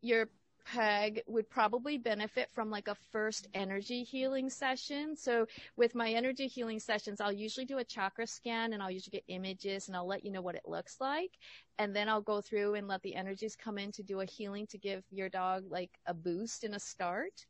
your 0.00 0.28
Peg 0.66 1.22
would 1.28 1.48
probably 1.48 1.96
benefit 1.96 2.50
from 2.52 2.70
like 2.70 2.88
a 2.88 2.96
first 3.12 3.46
energy 3.54 4.02
healing 4.02 4.50
session. 4.50 5.16
So 5.16 5.46
with 5.76 5.94
my 5.94 6.10
energy 6.10 6.48
healing 6.48 6.80
sessions, 6.80 7.20
I'll 7.20 7.32
usually 7.32 7.66
do 7.66 7.78
a 7.78 7.84
chakra 7.84 8.26
scan 8.26 8.72
and 8.72 8.82
I'll 8.82 8.90
usually 8.90 9.12
get 9.12 9.24
images 9.28 9.86
and 9.86 9.96
I'll 9.96 10.06
let 10.06 10.24
you 10.24 10.32
know 10.32 10.42
what 10.42 10.56
it 10.56 10.66
looks 10.66 11.00
like. 11.00 11.30
And 11.78 11.94
then 11.94 12.08
I'll 12.08 12.20
go 12.20 12.40
through 12.40 12.74
and 12.74 12.88
let 12.88 13.00
the 13.02 13.14
energies 13.14 13.54
come 13.54 13.78
in 13.78 13.92
to 13.92 14.02
do 14.02 14.20
a 14.20 14.24
healing 14.24 14.66
to 14.66 14.78
give 14.78 15.04
your 15.12 15.28
dog 15.28 15.64
like 15.70 15.90
a 16.06 16.14
boost 16.14 16.64
and 16.64 16.74
a 16.74 16.80
start. 16.80 17.46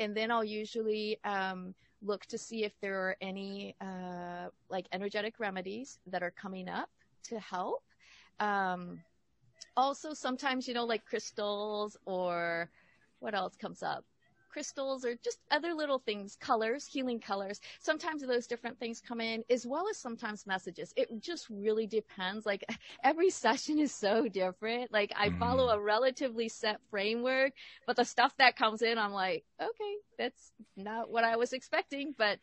And 0.00 0.16
then 0.16 0.32
I'll 0.32 0.44
usually, 0.44 1.18
um, 1.24 1.74
look 2.02 2.26
to 2.26 2.38
see 2.38 2.64
if 2.64 2.72
there 2.80 2.96
are 2.96 3.16
any, 3.20 3.76
uh, 3.80 4.48
like 4.68 4.86
energetic 4.92 5.38
remedies 5.38 5.98
that 6.06 6.22
are 6.22 6.30
coming 6.32 6.68
up 6.68 6.90
to 7.24 7.38
help. 7.38 7.82
Um, 8.40 9.00
also 9.76 10.14
sometimes, 10.14 10.68
you 10.68 10.74
know, 10.74 10.84
like 10.84 11.04
crystals 11.04 11.96
or 12.04 12.70
what 13.20 13.34
else 13.34 13.56
comes 13.56 13.82
up? 13.82 14.04
crystals 14.48 15.04
or 15.04 15.14
just 15.22 15.38
other 15.50 15.72
little 15.74 15.98
things, 15.98 16.36
colors, 16.40 16.86
healing 16.86 17.20
colors. 17.20 17.60
Sometimes 17.80 18.22
those 18.22 18.46
different 18.46 18.78
things 18.78 19.00
come 19.00 19.20
in 19.20 19.44
as 19.50 19.66
well 19.66 19.86
as 19.88 19.96
sometimes 19.96 20.46
messages. 20.46 20.92
It 20.96 21.08
just 21.20 21.48
really 21.48 21.86
depends. 21.86 22.44
Like 22.44 22.64
every 23.04 23.30
session 23.30 23.78
is 23.78 23.94
so 23.94 24.28
different. 24.28 24.92
Like 24.92 25.12
I 25.14 25.28
mm. 25.28 25.38
follow 25.38 25.68
a 25.68 25.80
relatively 25.80 26.48
set 26.48 26.80
framework, 26.90 27.52
but 27.86 27.96
the 27.96 28.04
stuff 28.04 28.34
that 28.38 28.56
comes 28.56 28.82
in, 28.82 28.98
I'm 28.98 29.12
like, 29.12 29.44
okay, 29.60 29.94
that's 30.18 30.52
not 30.76 31.10
what 31.10 31.24
I 31.24 31.36
was 31.36 31.52
expecting, 31.52 32.14
but 32.16 32.38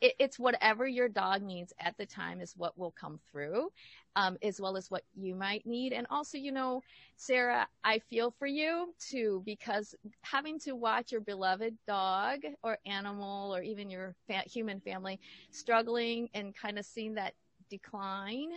it, 0.00 0.14
it's 0.18 0.38
whatever 0.38 0.86
your 0.86 1.08
dog 1.08 1.42
needs 1.42 1.72
at 1.78 1.96
the 1.96 2.06
time 2.06 2.40
is 2.40 2.54
what 2.56 2.78
will 2.78 2.92
come 2.92 3.18
through, 3.30 3.70
um, 4.16 4.36
as 4.42 4.60
well 4.60 4.76
as 4.76 4.90
what 4.90 5.02
you 5.14 5.34
might 5.34 5.66
need. 5.66 5.92
And 5.92 6.06
also, 6.10 6.38
you 6.38 6.52
know, 6.52 6.82
Sarah, 7.16 7.66
I 7.82 7.98
feel 7.98 8.30
for 8.30 8.46
you 8.46 8.94
too, 8.98 9.42
because 9.44 9.94
having 10.22 10.58
to 10.60 10.74
watch 10.74 11.12
your 11.12 11.20
beloved 11.20 11.76
dog 11.86 12.40
or 12.62 12.78
animal 12.86 13.54
or 13.54 13.62
even 13.62 13.90
your 13.90 14.14
fa- 14.26 14.44
human 14.46 14.80
family 14.80 15.20
struggling 15.50 16.28
and 16.34 16.54
kind 16.54 16.78
of 16.78 16.84
seeing 16.84 17.14
that 17.14 17.34
decline, 17.70 18.50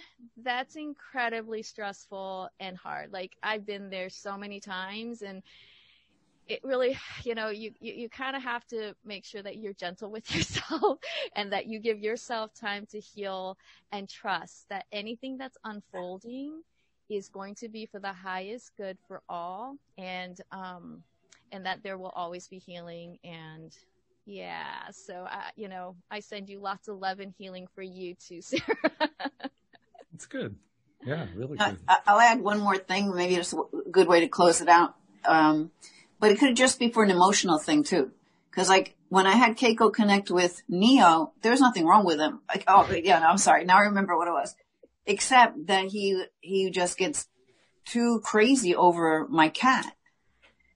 that's 0.43 0.75
incredibly 0.75 1.63
stressful 1.63 2.49
and 2.59 2.77
hard. 2.77 3.11
Like 3.13 3.37
I've 3.41 3.65
been 3.65 3.89
there 3.89 4.09
so 4.09 4.37
many 4.37 4.59
times 4.59 5.21
and 5.21 5.41
it 6.47 6.61
really, 6.63 6.97
you 7.23 7.35
know, 7.35 7.49
you, 7.49 7.71
you, 7.79 7.93
you 7.93 8.09
kind 8.09 8.35
of 8.35 8.43
have 8.43 8.65
to 8.67 8.93
make 9.05 9.25
sure 9.25 9.41
that 9.41 9.57
you're 9.57 9.73
gentle 9.73 10.11
with 10.11 10.33
yourself 10.35 10.99
and 11.35 11.51
that 11.51 11.67
you 11.67 11.79
give 11.79 11.99
yourself 11.99 12.53
time 12.53 12.85
to 12.91 12.99
heal 12.99 13.57
and 13.91 14.09
trust 14.09 14.67
that 14.69 14.85
anything 14.91 15.37
that's 15.37 15.57
unfolding 15.63 16.61
is 17.09 17.29
going 17.29 17.55
to 17.55 17.69
be 17.69 17.85
for 17.85 17.99
the 17.99 18.11
highest 18.11 18.71
good 18.77 18.97
for 19.07 19.21
all 19.29 19.77
and, 19.97 20.41
um, 20.51 21.03
and 21.51 21.65
that 21.65 21.81
there 21.83 21.97
will 21.97 22.11
always 22.15 22.47
be 22.47 22.57
healing 22.57 23.17
and 23.23 23.73
yeah, 24.29 24.89
so, 24.91 25.13
uh, 25.23 25.49
you 25.55 25.69
know, 25.69 25.95
I 26.11 26.19
send 26.19 26.49
you 26.49 26.59
lots 26.59 26.89
of 26.89 26.97
love 26.99 27.21
and 27.21 27.33
healing 27.37 27.65
for 27.73 27.81
you 27.81 28.13
too, 28.15 28.41
Sarah. 28.41 28.99
It's 30.13 30.25
good. 30.25 30.57
Yeah, 31.05 31.27
really 31.33 31.55
good. 31.57 31.77
I, 31.87 32.13
will 32.13 32.19
add 32.19 32.41
one 32.41 32.59
more 32.59 32.77
thing. 32.77 33.15
Maybe 33.15 33.35
it's 33.35 33.53
a 33.53 33.61
good 33.89 34.09
way 34.09 34.19
to 34.19 34.27
close 34.27 34.59
it 34.59 34.67
out. 34.67 34.95
Um, 35.23 35.71
but 36.19 36.31
it 36.31 36.39
could 36.39 36.55
just 36.55 36.79
be 36.79 36.91
for 36.91 37.03
an 37.03 37.11
emotional 37.11 37.59
thing 37.59 37.83
too. 37.83 38.11
Cause 38.51 38.69
like 38.69 38.95
when 39.09 39.27
I 39.27 39.33
had 39.33 39.57
Keiko 39.57 39.93
connect 39.93 40.31
with 40.31 40.61
Neo, 40.67 41.33
there's 41.41 41.61
nothing 41.61 41.85
wrong 41.85 42.05
with 42.05 42.19
him. 42.19 42.41
Like, 42.49 42.63
oh 42.67 42.89
yeah, 42.91 43.19
no, 43.19 43.27
I'm 43.27 43.37
sorry. 43.37 43.65
Now 43.65 43.77
I 43.77 43.83
remember 43.83 44.17
what 44.17 44.27
it 44.27 44.31
was. 44.31 44.55
Except 45.05 45.67
that 45.67 45.85
he, 45.85 46.23
he 46.41 46.69
just 46.69 46.97
gets 46.97 47.27
too 47.85 48.19
crazy 48.23 48.75
over 48.75 49.27
my 49.29 49.49
cat. 49.49 49.85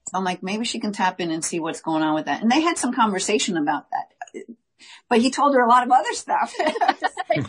So 0.08 0.18
I'm 0.18 0.24
like, 0.24 0.42
maybe 0.42 0.66
she 0.66 0.80
can 0.80 0.94
tap 0.94 1.20
in 1.20 1.32
and 1.32 1.44
see 1.44 1.60
what's 1.60 1.82
going 1.82 2.04
on 2.04 2.16
with 2.16 2.26
that. 2.26 2.42
And 2.42 2.52
they 2.52 2.62
had 2.62 2.78
some 2.78 2.94
conversation 2.94 3.58
about 3.58 3.88
that. 3.92 4.46
But 5.10 5.20
he 5.20 5.30
told 5.30 5.54
her 5.54 5.62
a 5.62 5.70
lot 5.70 5.86
of 5.86 5.92
other 5.92 6.14
stuff. 6.14 6.54
you 7.36 7.44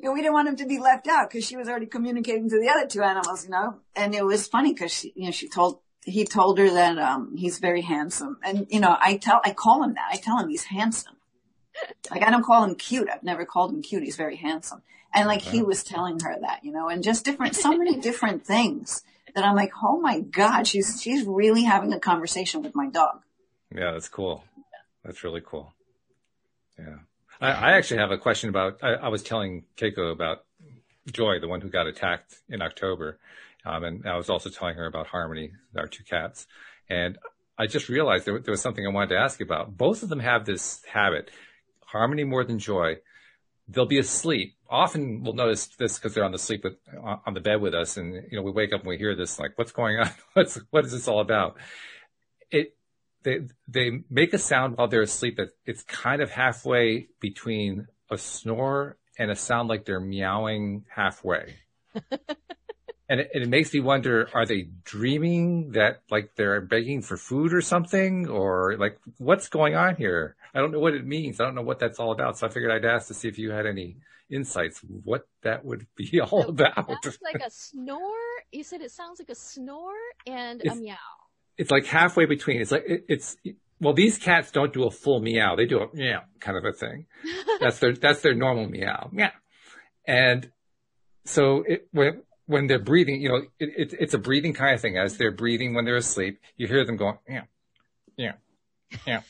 know, 0.00 0.12
we 0.12 0.20
didn't 0.20 0.34
want 0.34 0.48
him 0.48 0.56
to 0.56 0.66
be 0.66 0.78
left 0.78 1.08
out 1.08 1.28
because 1.28 1.46
she 1.46 1.56
was 1.56 1.68
already 1.68 1.86
communicating 1.86 2.48
to 2.50 2.60
the 2.60 2.68
other 2.68 2.86
two 2.86 3.02
animals, 3.02 3.44
you 3.44 3.50
know. 3.50 3.76
And 3.94 4.14
it 4.14 4.24
was 4.24 4.46
funny 4.46 4.72
because 4.72 4.92
she, 4.92 5.12
you 5.16 5.24
know, 5.26 5.30
she 5.30 5.48
told 5.48 5.80
he 6.06 6.24
told 6.24 6.58
her 6.58 6.70
that 6.70 6.96
um 6.98 7.36
he's 7.36 7.58
very 7.58 7.82
handsome. 7.82 8.38
And 8.42 8.66
you 8.70 8.80
know, 8.80 8.96
I 8.98 9.18
tell 9.18 9.40
I 9.44 9.52
call 9.52 9.82
him 9.82 9.94
that. 9.94 10.08
I 10.10 10.16
tell 10.16 10.38
him 10.38 10.48
he's 10.48 10.64
handsome. 10.64 11.16
Like 12.10 12.22
I 12.22 12.30
don't 12.30 12.44
call 12.44 12.64
him 12.64 12.76
cute. 12.76 13.08
I've 13.12 13.22
never 13.22 13.44
called 13.44 13.72
him 13.72 13.82
cute. 13.82 14.04
He's 14.04 14.16
very 14.16 14.36
handsome. 14.36 14.82
And 15.12 15.26
like 15.28 15.42
he 15.42 15.62
was 15.62 15.82
telling 15.82 16.20
her 16.20 16.36
that, 16.40 16.64
you 16.64 16.72
know, 16.72 16.88
and 16.88 17.02
just 17.02 17.24
different 17.24 17.56
so 17.56 17.76
many 17.76 17.96
different 17.96 18.46
things 18.46 19.02
that 19.34 19.44
I'm 19.44 19.54
like, 19.54 19.72
"Oh 19.82 20.00
my 20.00 20.20
god, 20.20 20.66
she's 20.66 21.00
she's 21.02 21.24
really 21.24 21.64
having 21.64 21.92
a 21.92 22.00
conversation 22.00 22.62
with 22.62 22.74
my 22.74 22.88
dog." 22.88 23.22
Yeah, 23.74 23.92
that's 23.92 24.08
cool. 24.08 24.44
That's 25.04 25.24
really 25.24 25.42
cool. 25.44 25.74
Yeah. 26.78 26.98
I, 27.40 27.50
I 27.50 27.72
actually 27.72 27.98
have 27.98 28.10
a 28.10 28.18
question 28.18 28.48
about 28.48 28.78
I, 28.82 28.94
I 28.94 29.08
was 29.08 29.22
telling 29.22 29.64
Keiko 29.76 30.12
about 30.12 30.44
Joy, 31.10 31.38
the 31.40 31.48
one 31.48 31.60
who 31.60 31.68
got 31.68 31.86
attacked 31.86 32.36
in 32.48 32.62
October. 32.62 33.18
Um, 33.66 33.82
and 33.84 34.06
I 34.06 34.16
was 34.16 34.30
also 34.30 34.48
telling 34.48 34.76
her 34.76 34.86
about 34.86 35.08
Harmony, 35.08 35.50
our 35.76 35.88
two 35.88 36.04
cats. 36.04 36.46
And 36.88 37.18
I 37.58 37.66
just 37.66 37.88
realized 37.88 38.24
there, 38.24 38.38
there 38.38 38.52
was 38.52 38.60
something 38.60 38.86
I 38.86 38.90
wanted 38.90 39.10
to 39.10 39.18
ask 39.18 39.40
you 39.40 39.46
about. 39.46 39.76
Both 39.76 40.02
of 40.02 40.08
them 40.08 40.20
have 40.20 40.44
this 40.44 40.82
habit, 40.84 41.30
Harmony 41.84 42.24
more 42.24 42.44
than 42.44 42.58
Joy. 42.58 42.96
They'll 43.68 43.86
be 43.86 43.98
asleep. 43.98 44.54
Often 44.70 45.24
we'll 45.24 45.34
notice 45.34 45.66
this 45.78 45.98
because 45.98 46.14
they're 46.14 46.24
on 46.24 46.32
the 46.32 46.38
sleep 46.38 46.62
with, 46.62 46.76
on 47.02 47.34
the 47.34 47.40
bed 47.40 47.60
with 47.60 47.74
us. 47.74 47.96
And, 47.96 48.14
you 48.30 48.36
know, 48.36 48.42
we 48.42 48.52
wake 48.52 48.72
up 48.72 48.80
and 48.80 48.88
we 48.88 48.98
hear 48.98 49.16
this, 49.16 49.38
like, 49.40 49.52
what's 49.56 49.72
going 49.72 49.98
on? 49.98 50.10
What's, 50.34 50.60
what 50.70 50.84
is 50.84 50.92
this 50.92 51.08
all 51.08 51.20
about? 51.20 51.56
It, 52.50 52.76
they, 53.24 53.40
they 53.66 53.90
make 54.08 54.32
a 54.34 54.38
sound 54.38 54.76
while 54.76 54.86
they're 54.86 55.02
asleep 55.02 55.38
that 55.38 55.48
it's 55.64 55.82
kind 55.82 56.22
of 56.22 56.30
halfway 56.30 57.08
between 57.20 57.88
a 58.10 58.18
snore 58.18 58.98
and 59.18 59.30
a 59.30 59.36
sound 59.36 59.68
like 59.68 59.84
they're 59.84 59.98
meowing 59.98 60.84
halfway. 60.94 61.56
and 63.08 63.20
it, 63.20 63.30
it, 63.32 63.48
makes 63.48 63.72
me 63.72 63.80
wonder 63.80 64.28
are 64.34 64.46
they 64.46 64.68
dreaming 64.84 65.72
that 65.72 66.02
like 66.10 66.34
they're 66.36 66.60
begging 66.60 67.02
for 67.02 67.16
food 67.16 67.52
or 67.52 67.60
something? 67.60 68.28
Or 68.28 68.76
like 68.78 68.98
what's 69.18 69.48
going 69.48 69.74
on 69.76 69.96
here? 69.96 70.36
I 70.54 70.58
don't 70.58 70.72
know 70.72 70.80
what 70.80 70.94
it 70.94 71.06
means. 71.06 71.40
I 71.40 71.44
don't 71.44 71.54
know 71.54 71.62
what 71.62 71.78
that's 71.78 71.98
all 71.98 72.12
about. 72.12 72.38
So 72.38 72.46
i 72.46 72.50
figured 72.50 72.72
i'd 72.72 72.88
ask 72.88 73.08
to 73.08 73.14
see 73.14 73.28
if 73.28 73.38
you 73.38 73.50
had 73.50 73.66
any 73.66 73.96
insights 74.30 74.80
what 75.04 75.28
that 75.42 75.64
would 75.64 75.86
be 75.96 76.20
all 76.30 76.42
so 76.42 76.48
about. 76.48 77.04
sounds 77.04 77.18
like 77.22 77.42
a 77.44 77.50
snore. 77.50 78.00
You 78.52 78.64
said 78.64 78.80
it 78.80 78.90
sounds 78.90 79.18
like 79.18 79.30
a 79.30 79.34
snore 79.34 79.94
and 80.26 80.60
it's, 80.64 80.74
a 80.74 80.76
meow. 80.76 80.96
it's 81.56 81.70
like 81.70 81.86
halfway 81.86 82.26
between. 82.26 82.60
It's 82.60 82.72
like 82.72 82.84
it, 82.86 83.04
it's 83.08 83.36
well 83.80 83.94
these 83.94 84.18
cats 84.18 84.50
don't 84.50 84.72
do 84.72 84.84
a 84.84 84.90
full 84.90 85.20
meow. 85.20 85.54
They 85.54 85.66
do 85.66 85.80
a 85.80 85.94
meow 85.94 86.22
kind 86.40 86.58
of 86.58 86.64
a 86.64 86.72
thing. 86.72 87.06
That's 87.60 87.78
their 87.78 87.94
that's 87.94 88.20
their 88.20 88.34
normal 88.34 88.68
meow. 88.68 89.10
Yeah, 89.12 89.30
and 90.06 90.50
so 91.24 91.64
it, 91.66 91.88
when 91.90 92.22
when 92.46 92.66
they're 92.66 92.78
breathing, 92.78 93.20
you 93.20 93.28
know, 93.28 93.42
it, 93.58 93.70
it, 93.76 93.94
it's 93.98 94.14
a 94.14 94.18
breathing 94.18 94.54
kind 94.54 94.74
of 94.74 94.80
thing. 94.80 94.96
As 94.96 95.16
they're 95.16 95.32
breathing 95.32 95.74
when 95.74 95.84
they're 95.84 95.96
asleep, 95.96 96.40
you 96.56 96.66
hear 96.66 96.84
them 96.84 96.96
going, 96.96 97.18
yeah, 97.28 97.42
yeah, 98.16 98.32
yeah, 99.06 99.22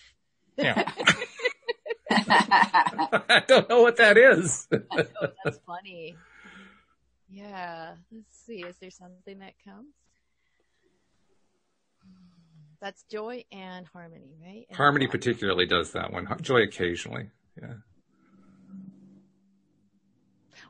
yeah. 0.56 0.90
I 2.10 3.42
don't 3.46 3.68
know 3.68 3.82
what 3.82 3.96
that 3.96 4.16
is. 4.16 4.68
that's 4.70 5.58
funny. 5.66 6.16
Yeah. 7.28 7.94
Let's 8.12 8.36
see. 8.46 8.62
Is 8.62 8.76
there 8.80 8.90
something 8.90 9.38
that 9.40 9.54
comes? 9.64 9.94
That's 12.80 13.02
joy 13.04 13.44
and 13.50 13.86
harmony, 13.86 14.36
right? 14.42 14.66
And 14.68 14.76
harmony 14.76 15.06
particularly 15.06 15.66
does 15.66 15.92
that 15.92 16.12
one. 16.12 16.28
Joy 16.42 16.62
occasionally. 16.62 17.30
Yeah. 17.60 17.74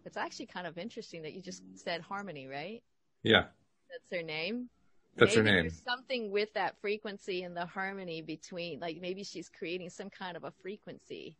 It's 0.07 0.17
actually 0.17 0.47
kind 0.47 0.69
of 0.69 0.79
interesting 0.79 1.23
that 1.23 1.35
you 1.35 1.43
just 1.43 1.63
said 1.75 2.01
Harmony, 2.01 2.47
right? 2.47 2.81
Yeah. 3.25 3.47
That's 3.91 4.11
her 4.13 4.23
name. 4.23 4.69
That's 5.17 5.35
maybe 5.35 5.51
her 5.51 5.63
name. 5.63 5.71
Something 5.71 6.31
with 6.31 6.53
that 6.55 6.77
frequency 6.81 7.43
and 7.43 7.57
the 7.57 7.67
harmony 7.67 8.23
between, 8.23 8.79
like 8.79 9.01
maybe 9.01 9.25
she's 9.25 9.49
creating 9.49 9.91
some 9.91 10.11
kind 10.11 10.37
of 10.37 10.45
a 10.45 10.53
frequency, 10.63 11.37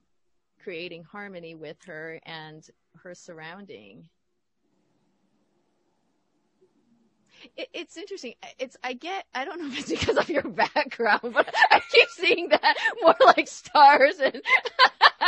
creating 0.63 1.05
harmony 1.05 1.55
with 1.55 1.77
her 1.87 2.19
and 2.25 2.67
her 3.03 3.15
surrounding. 3.15 4.09
It, 7.57 7.69
it's 7.75 7.97
interesting. 7.97 8.35
It's 8.59 8.77
I 8.83 8.95
get. 8.95 9.27
I 9.35 9.45
don't 9.45 9.61
know 9.61 9.69
if 9.69 9.79
it's 9.79 9.91
because 9.91 10.17
of 10.17 10.29
your 10.31 10.43
background, 10.49 11.35
but 11.35 11.55
I 11.71 11.81
keep 11.93 12.09
seeing 12.09 12.49
that 12.49 12.77
more 13.03 13.15
like 13.27 13.47
stars 13.47 14.19
and 14.19 14.43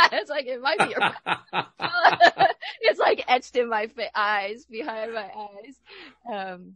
it's 0.11 0.29
like 0.29 0.45
it 0.45 0.61
might 0.61 0.79
be 0.79 0.95
it's 2.81 2.99
like 2.99 3.23
etched 3.27 3.55
in 3.55 3.69
my 3.69 3.87
fa- 3.87 4.17
eyes, 4.17 4.65
behind 4.65 5.13
my 5.13 5.29
eyes. 5.35 5.79
Um, 6.31 6.75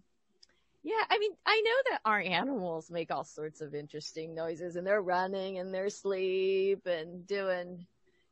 yeah, 0.84 1.04
I 1.10 1.18
mean, 1.18 1.32
I 1.46 1.62
know 1.62 1.92
that 1.92 2.02
our 2.06 2.20
animals 2.20 2.92
make 2.92 3.10
all 3.10 3.24
sorts 3.24 3.62
of 3.62 3.74
interesting 3.74 4.36
noises, 4.36 4.76
and 4.76 4.86
they're 4.86 5.02
running 5.02 5.60
and 5.60 5.74
they're 5.74 5.86
asleep 5.86 6.86
and 6.86 7.26
doing. 7.26 7.86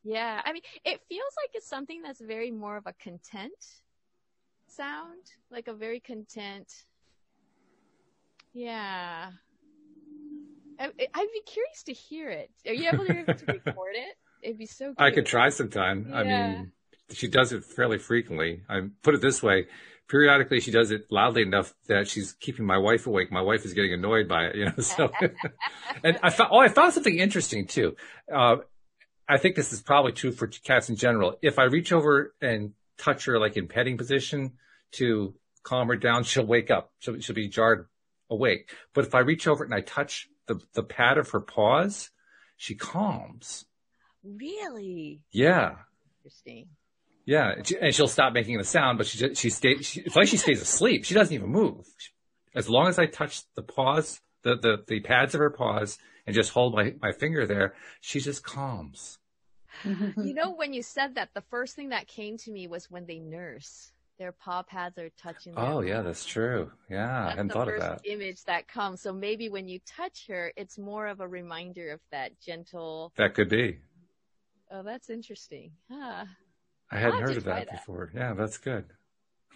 Yeah, 0.03 0.41
I 0.43 0.51
mean, 0.51 0.63
it 0.83 0.99
feels 1.07 1.33
like 1.37 1.51
it's 1.53 1.67
something 1.67 2.01
that's 2.01 2.19
very 2.19 2.51
more 2.51 2.75
of 2.75 2.87
a 2.87 2.93
content 2.93 3.53
sound, 4.67 5.31
like 5.49 5.67
a 5.67 5.73
very 5.73 5.99
content. 5.99 6.85
Yeah. 8.53 9.31
I, 10.79 10.87
would 10.87 11.29
be 11.31 11.41
curious 11.45 11.83
to 11.83 11.93
hear 11.93 12.29
it. 12.29 12.49
Are 12.67 12.73
you 12.73 12.89
able 12.91 13.05
to, 13.05 13.33
to 13.33 13.45
record 13.45 13.93
it? 13.93 14.17
It'd 14.41 14.57
be 14.57 14.65
so. 14.65 14.93
I 14.97 15.11
could 15.11 15.25
try 15.25 15.49
sometime. 15.49 16.07
Yeah. 16.09 16.17
I 16.17 16.23
mean, 16.23 16.71
she 17.11 17.27
does 17.27 17.51
it 17.51 17.63
fairly 17.63 17.97
frequently. 17.97 18.61
I 18.69 18.81
put 19.03 19.15
it 19.15 19.21
this 19.21 19.41
way: 19.43 19.67
periodically, 20.11 20.59
she 20.59 20.71
does 20.71 20.91
it 20.91 21.05
loudly 21.09 21.41
enough 21.41 21.73
that 21.87 22.07
she's 22.07 22.33
keeping 22.33 22.65
my 22.65 22.77
wife 22.77 23.07
awake. 23.07 23.31
My 23.31 23.41
wife 23.41 23.65
is 23.65 23.73
getting 23.73 23.93
annoyed 23.93 24.27
by 24.27 24.45
it, 24.45 24.55
you 24.55 24.65
know. 24.65 24.73
So, 24.81 25.09
and 26.03 26.19
I 26.21 26.29
found, 26.29 26.49
oh, 26.51 26.59
I 26.59 26.67
found 26.67 26.93
something 26.93 27.17
interesting 27.17 27.65
too. 27.65 27.95
Uh, 28.31 28.57
I 29.27 29.37
think 29.37 29.55
this 29.55 29.71
is 29.71 29.81
probably 29.81 30.11
true 30.11 30.33
for 30.33 30.47
cats 30.47 30.89
in 30.89 30.97
general. 30.97 31.37
If 31.41 31.57
I 31.57 31.63
reach 31.63 31.93
over 31.93 32.33
and 32.41 32.73
touch 32.97 33.25
her 33.25 33.39
like 33.39 33.55
in 33.55 33.67
petting 33.67 33.97
position 33.97 34.53
to 34.93 35.33
calm 35.63 35.87
her 35.87 35.95
down, 35.95 36.25
she'll 36.25 36.45
wake 36.45 36.69
up. 36.69 36.91
She'll, 36.99 37.19
she'll 37.21 37.35
be 37.35 37.47
jarred 37.47 37.87
awake. 38.29 38.69
But 38.93 39.05
if 39.05 39.15
I 39.15 39.19
reach 39.19 39.47
over 39.47 39.63
and 39.63 39.73
I 39.73 39.79
touch 39.79 40.27
the, 40.47 40.59
the 40.73 40.83
pad 40.83 41.17
of 41.17 41.29
her 41.29 41.39
paws, 41.39 42.09
she 42.57 42.75
calms. 42.75 43.65
Really? 44.23 45.21
Yeah. 45.31 45.75
Interesting. 46.19 46.67
Yeah. 47.25 47.53
And 47.81 47.93
she'll 47.93 48.07
stop 48.07 48.33
making 48.33 48.57
the 48.57 48.63
sound, 48.63 48.97
but 48.97 49.07
she 49.07 49.17
just, 49.17 49.41
she 49.41 49.49
stays, 49.49 49.85
she, 49.85 50.01
it's 50.01 50.15
like 50.15 50.27
she 50.27 50.37
stays 50.37 50.61
asleep. 50.61 51.05
She 51.05 51.13
doesn't 51.13 51.33
even 51.33 51.49
move. 51.49 51.87
As 52.55 52.69
long 52.69 52.87
as 52.87 52.99
I 52.99 53.05
touch 53.05 53.43
the 53.55 53.61
paws, 53.61 54.19
the, 54.43 54.55
the, 54.55 54.77
the 54.87 54.99
pads 54.99 55.33
of 55.33 55.39
her 55.39 55.49
paws 55.49 55.97
and 56.25 56.35
just 56.35 56.51
hold 56.51 56.73
my, 56.73 56.93
my 57.01 57.11
finger 57.11 57.45
there, 57.45 57.73
she 58.01 58.19
just 58.19 58.43
calms. 58.43 59.17
you 59.85 60.33
know, 60.33 60.51
when 60.51 60.73
you 60.73 60.83
said 60.83 61.15
that, 61.15 61.29
the 61.33 61.41
first 61.41 61.75
thing 61.75 61.89
that 61.89 62.07
came 62.07 62.37
to 62.37 62.51
me 62.51 62.67
was 62.67 62.91
when 62.91 63.05
they 63.05 63.19
nurse. 63.19 63.91
Their 64.19 64.33
paw 64.33 64.61
pads 64.61 64.99
are 64.99 65.09
touching. 65.17 65.55
Oh 65.57 65.81
yeah, 65.81 66.03
that's 66.03 66.25
true. 66.25 66.71
Yeah, 66.91 67.07
that's 67.07 67.25
I 67.25 67.29
hadn't 67.37 67.53
thought 67.53 67.69
of 67.69 67.79
that. 67.79 68.01
Image 68.05 68.43
that 68.43 68.67
comes. 68.67 69.01
So 69.01 69.11
maybe 69.11 69.49
when 69.49 69.67
you 69.67 69.79
touch 69.87 70.27
her, 70.27 70.53
it's 70.55 70.77
more 70.77 71.07
of 71.07 71.21
a 71.21 71.27
reminder 71.27 71.89
of 71.89 72.01
that 72.11 72.39
gentle. 72.39 73.13
That 73.17 73.33
could 73.33 73.49
be. 73.49 73.79
Oh, 74.73 74.83
that's 74.83 75.09
interesting. 75.09 75.71
Huh. 75.91 76.25
I 76.91 76.97
hadn't 76.97 77.15
I'll 77.15 77.21
heard 77.21 77.37
of 77.37 77.43
that, 77.45 77.67
that. 77.67 77.71
before. 77.71 78.11
Yeah, 78.15 78.33
that's 78.33 78.57
good. 78.57 78.85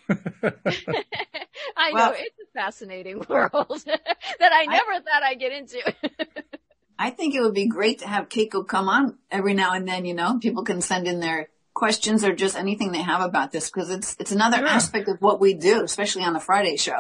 I 0.09 1.91
Well- 1.93 2.11
know 2.11 2.15
it's 2.17 2.39
a 2.39 2.53
fascinating 2.53 3.21
world 3.29 3.83
that 3.85 4.51
I 4.53 4.65
never 4.65 4.93
thought 5.01 5.23
I'd 5.23 5.39
get 5.39 5.51
into. 5.51 5.81
I 6.97 7.09
think 7.09 7.35
it 7.35 7.41
would 7.41 7.53
be 7.53 7.67
great 7.67 7.99
to 7.99 8.07
have 8.07 8.29
Keiko 8.29 8.65
come 8.67 8.87
on 8.87 9.17
every 9.29 9.53
now 9.53 9.73
and 9.73 9.87
then, 9.87 10.05
you 10.05 10.13
know, 10.13 10.39
people 10.39 10.63
can 10.63 10.81
send 10.81 11.07
in 11.07 11.19
their 11.19 11.49
questions 11.73 12.23
or 12.23 12.33
just 12.33 12.55
anything 12.57 12.93
they 12.93 13.01
have 13.01 13.21
about 13.21 13.51
this 13.51 13.69
because 13.69 13.89
it's, 13.89 14.15
it's 14.17 14.31
another 14.31 14.57
Yeah. 14.61 14.69
aspect 14.69 15.09
of 15.09 15.21
what 15.21 15.41
we 15.41 15.53
do, 15.55 15.83
especially 15.83 16.23
on 16.23 16.31
the 16.33 16.39
Friday 16.39 16.77
show. 16.77 16.95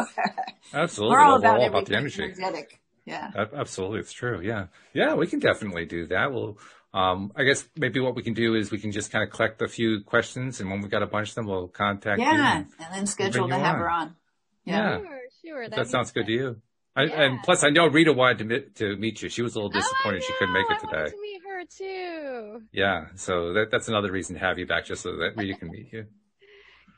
Absolutely. 0.73 1.15
We're 1.15 1.21
all 1.21 1.27
Well, 1.29 1.37
about 1.39 1.53
we're 1.59 1.63
all 1.63 1.67
about 1.69 1.85
the 1.85 1.95
energy. 1.95 2.23
energetic. 2.23 2.81
Yeah. 3.05 3.31
Absolutely, 3.53 3.99
it's 3.99 4.11
true. 4.11 4.41
Yeah, 4.41 4.65
yeah, 4.93 5.13
we 5.13 5.27
can 5.27 5.39
definitely 5.39 5.85
do 5.85 6.07
that. 6.07 6.33
We'll, 6.33 6.57
um, 6.95 7.31
I 7.35 7.43
guess 7.43 7.67
maybe 7.75 7.99
what 7.99 8.15
we 8.15 8.23
can 8.23 8.33
do 8.33 8.55
is 8.55 8.71
we 8.71 8.79
can 8.79 8.91
just 8.91 9.11
kind 9.11 9.23
of 9.23 9.29
collect 9.35 9.61
a 9.61 9.67
few 9.67 10.01
questions, 10.03 10.61
and 10.61 10.69
when 10.71 10.81
we've 10.81 10.89
got 10.89 11.03
a 11.03 11.07
bunch 11.07 11.29
of 11.29 11.35
them, 11.35 11.45
we'll 11.47 11.67
contact 11.67 12.19
you. 12.19 12.25
Yeah. 12.25 12.57
and- 12.57 12.67
And 12.79 12.93
then 12.93 13.05
schedule 13.05 13.47
to 13.49 13.55
have 13.57 13.75
on. 13.75 13.81
her 13.81 13.89
on. 13.89 14.15
Yeah. 14.63 14.75
Yeah. 14.75 14.97
Sure, 14.97 15.19
sure. 15.45 15.69
That'd 15.69 15.85
that 15.85 15.91
sounds 15.91 16.11
good 16.11 16.25
to 16.27 16.31
you. 16.31 16.61
I, 16.95 17.03
Yeah. 17.03 17.21
And 17.23 17.39
plus, 17.43 17.63
I 17.65 17.69
know 17.71 17.87
Rita 17.87 18.13
wanted 18.13 18.37
to 18.39 18.43
meet, 18.45 18.75
to 18.77 18.95
meet 18.95 19.21
you. 19.21 19.27
She 19.29 19.41
was 19.41 19.55
a 19.55 19.59
little 19.59 19.71
Oh, 19.75 19.79
disappointed 19.79 20.23
she 20.23 20.33
couldn't 20.39 20.53
make 20.53 20.69
know, 20.69 20.75
it 20.77 20.79
I 20.81 20.85
wanted 20.85 21.03
today. 21.03 21.15
to 21.15 21.21
meet 21.21 21.41
her 21.45 21.63
too. 22.59 22.61
Yeah, 22.71 23.05
so 23.15 23.51
that, 23.53 23.69
that's 23.71 23.89
another 23.89 24.11
reason 24.11 24.35
to 24.35 24.39
have 24.39 24.57
you 24.57 24.65
back, 24.65 24.85
just 24.85 25.01
so 25.03 25.11
that 25.17 25.33
Rita 25.35 25.57
can 25.59 25.69
meet 25.71 25.91
you. 25.91 26.05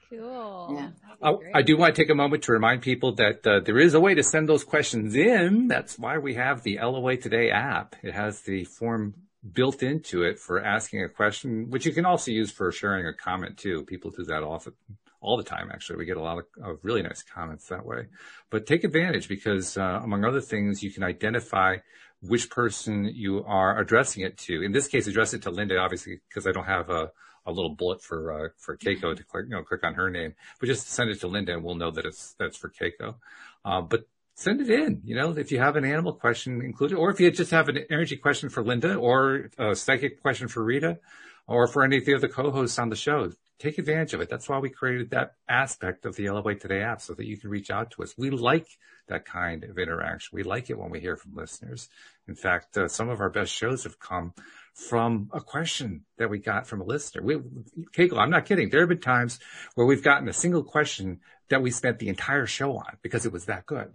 Cool. 0.10 0.70
Yeah. 0.74 0.82
That'd 0.82 0.94
be 1.02 1.16
Oh, 1.22 1.38
great. 1.38 1.52
I 1.56 1.62
do 1.64 1.76
want 1.76 1.94
to 1.96 2.02
take 2.02 2.10
a 2.10 2.16
moment 2.16 2.44
to 2.44 2.54
remind 2.54 2.82
people 2.82 3.12
that 3.16 3.46
uh, 3.46 3.60
there 3.60 3.78
is 3.78 3.94
a 3.94 4.00
way 4.00 4.14
to 4.16 4.24
send 4.24 4.48
those 4.48 4.64
questions 4.64 5.16
in. 5.16 5.68
That's 5.68 6.00
why 6.00 6.18
we 6.18 6.36
have 6.36 6.64
the 6.64 6.78
LOA 6.82 7.18
Today 7.18 7.50
app. 7.52 7.96
It 8.04 8.14
has 8.14 8.40
the 8.42 8.64
form 8.64 9.16
built 9.54 9.84
into 9.84 10.24
it 10.24 10.40
for 10.40 10.64
asking 10.64 11.04
a 11.04 11.10
question, 11.10 11.70
which 11.70 11.86
you 11.86 11.94
can 11.94 12.06
also 12.06 12.32
use 12.32 12.52
for 12.52 12.72
sharing 12.72 13.06
a 13.06 13.14
comment 13.14 13.58
too. 13.58 13.84
People 13.86 14.12
do 14.12 14.24
that 14.26 14.44
often, 14.44 14.74
all 15.22 15.38
the 15.38 15.44
time. 15.44 15.70
Actually, 15.72 15.98
we 15.98 16.06
get 16.06 16.18
a 16.18 16.22
lot 16.22 16.40
of, 16.40 16.46
of 16.64 16.80
really 16.84 17.02
nice 17.02 17.24
comments 17.24 17.68
that 17.68 17.86
way. 17.86 18.08
But 18.50 18.66
take 18.66 18.84
advantage 18.84 19.28
because, 19.28 19.78
uh, 19.78 20.00
among 20.04 20.26
other 20.26 20.42
things, 20.42 20.84
you 20.84 20.92
can 20.92 21.04
identify 21.04 21.78
which 22.22 22.50
person 22.50 23.12
you 23.14 23.44
are 23.46 23.80
addressing 23.80 24.24
it 24.24 24.38
to. 24.38 24.64
In 24.64 24.72
this 24.72 24.88
case, 24.88 25.08
address 25.08 25.34
it 25.34 25.44
to 25.44 25.52
Linda, 25.52 25.78
obviously, 25.78 26.20
because 26.28 26.48
I 26.48 26.52
don't 26.52 26.66
have 26.66 26.90
a, 26.90 27.12
a 27.46 27.52
little 27.52 27.76
bullet 27.76 28.02
for 28.02 28.46
uh, 28.46 28.50
for 28.58 28.76
Keiko 28.76 29.16
to 29.16 29.24
click, 29.24 29.46
you 29.46 29.52
know, 29.52 29.64
click 29.64 29.84
on 29.84 29.94
her 29.94 30.10
name, 30.10 30.34
but 30.60 30.68
just 30.68 30.90
send 30.90 31.10
it 31.10 31.20
to 31.22 31.28
Linda, 31.28 31.54
and 31.54 31.64
we'll 31.64 31.76
know 31.76 31.92
that 31.92 32.06
it's 32.06 32.36
that's 32.40 32.58
for 32.58 32.70
Keiko. 32.70 33.16
Uh, 33.64 33.82
but 33.82 34.08
send 34.38 34.62
it 34.62 34.70
in. 34.70 35.02
You 35.04 35.16
know, 35.16 35.32
if 35.32 35.52
you 35.52 35.60
have 35.60 35.76
an 35.76 35.84
animal 35.84 36.14
question 36.14 36.62
included, 36.62 36.96
or 36.96 37.10
if 37.10 37.20
you 37.20 37.30
just 37.32 37.52
have 37.52 37.70
an 37.70 37.80
energy 37.90 38.16
question 38.16 38.50
for 38.50 38.64
Linda, 38.64 38.96
or 38.96 39.50
a 39.58 39.76
psychic 39.76 40.22
question 40.22 40.48
for 40.48 40.64
Rita, 40.64 41.00
or 41.48 41.68
for 41.68 41.84
any 41.84 41.98
of 41.98 42.06
the 42.06 42.16
other 42.16 42.28
co-hosts 42.28 42.78
on 42.78 42.90
the 42.90 42.96
show, 42.96 43.32
take 43.58 43.80
advantage 43.80 44.14
of 44.14 44.22
it. 44.22 44.30
That's 44.30 44.48
why 44.48 44.60
we 44.60 44.70
created 44.70 45.10
that 45.10 45.34
aspect 45.50 46.06
of 46.06 46.16
the 46.16 46.30
LOA 46.30 46.54
Today 46.54 46.82
app 46.82 47.02
so 47.02 47.16
that 47.16 47.26
you 47.26 47.38
can 47.38 47.50
reach 47.50 47.72
out 47.72 47.92
to 47.92 48.04
us. 48.04 48.14
We 48.16 48.30
like 48.30 48.68
that 49.08 49.26
kind 49.26 49.64
of 49.64 49.80
interaction. 49.80 50.36
We 50.36 50.44
like 50.44 50.70
it 50.70 50.78
when 50.78 50.92
we 50.92 51.00
hear 51.00 51.16
from 51.16 51.34
listeners. 51.34 51.90
In 52.28 52.36
fact, 52.36 52.78
uh, 52.78 52.88
some 52.88 53.10
of 53.10 53.20
our 53.20 53.32
best 53.32 53.52
shows 53.52 53.86
have 53.86 54.00
come 54.00 54.34
from 54.76 55.32
a 55.34 55.42
question 55.42 56.06
that 56.20 56.30
we 56.30 56.38
got 56.38 56.68
from 56.68 56.82
a 56.82 56.86
listener. 56.86 57.24
We, 57.24 57.38
Keiko, 57.96 58.20
I'm 58.20 58.30
not 58.30 58.46
kidding. 58.46 58.70
There 58.70 58.82
have 58.82 58.90
been 58.90 59.00
times 59.00 59.40
where 59.74 59.88
we've 59.88 60.04
gotten 60.04 60.30
a 60.30 60.34
single 60.34 60.64
question 60.64 61.22
that 61.50 61.64
we 61.64 61.72
spent 61.72 61.98
the 61.98 62.10
entire 62.10 62.46
show 62.46 62.78
on 62.78 62.98
because 63.02 63.26
it 63.26 63.34
was 63.34 63.46
that 63.46 63.66
good. 63.66 63.94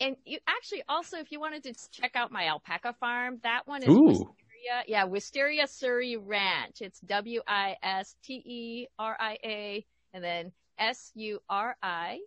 And 0.00 0.16
you 0.24 0.40
actually 0.48 0.82
also, 0.88 1.18
if 1.18 1.30
you 1.30 1.38
wanted 1.38 1.62
to 1.62 1.74
check 1.92 2.16
out 2.16 2.32
my 2.32 2.48
alpaca 2.48 2.92
farm, 2.98 3.38
that 3.44 3.68
one 3.68 3.84
is 3.84 3.88
Ooh. 3.88 4.08
Wisteria. 4.08 4.82
Yeah, 4.88 5.04
Wisteria 5.04 5.68
Suri 5.68 6.16
Ranch. 6.20 6.80
It's 6.80 6.98
W-I-S-T-E-R-I-A 7.02 7.76
and 10.12 10.24
then 10.24 10.50
S-U-R-I. 10.76 12.18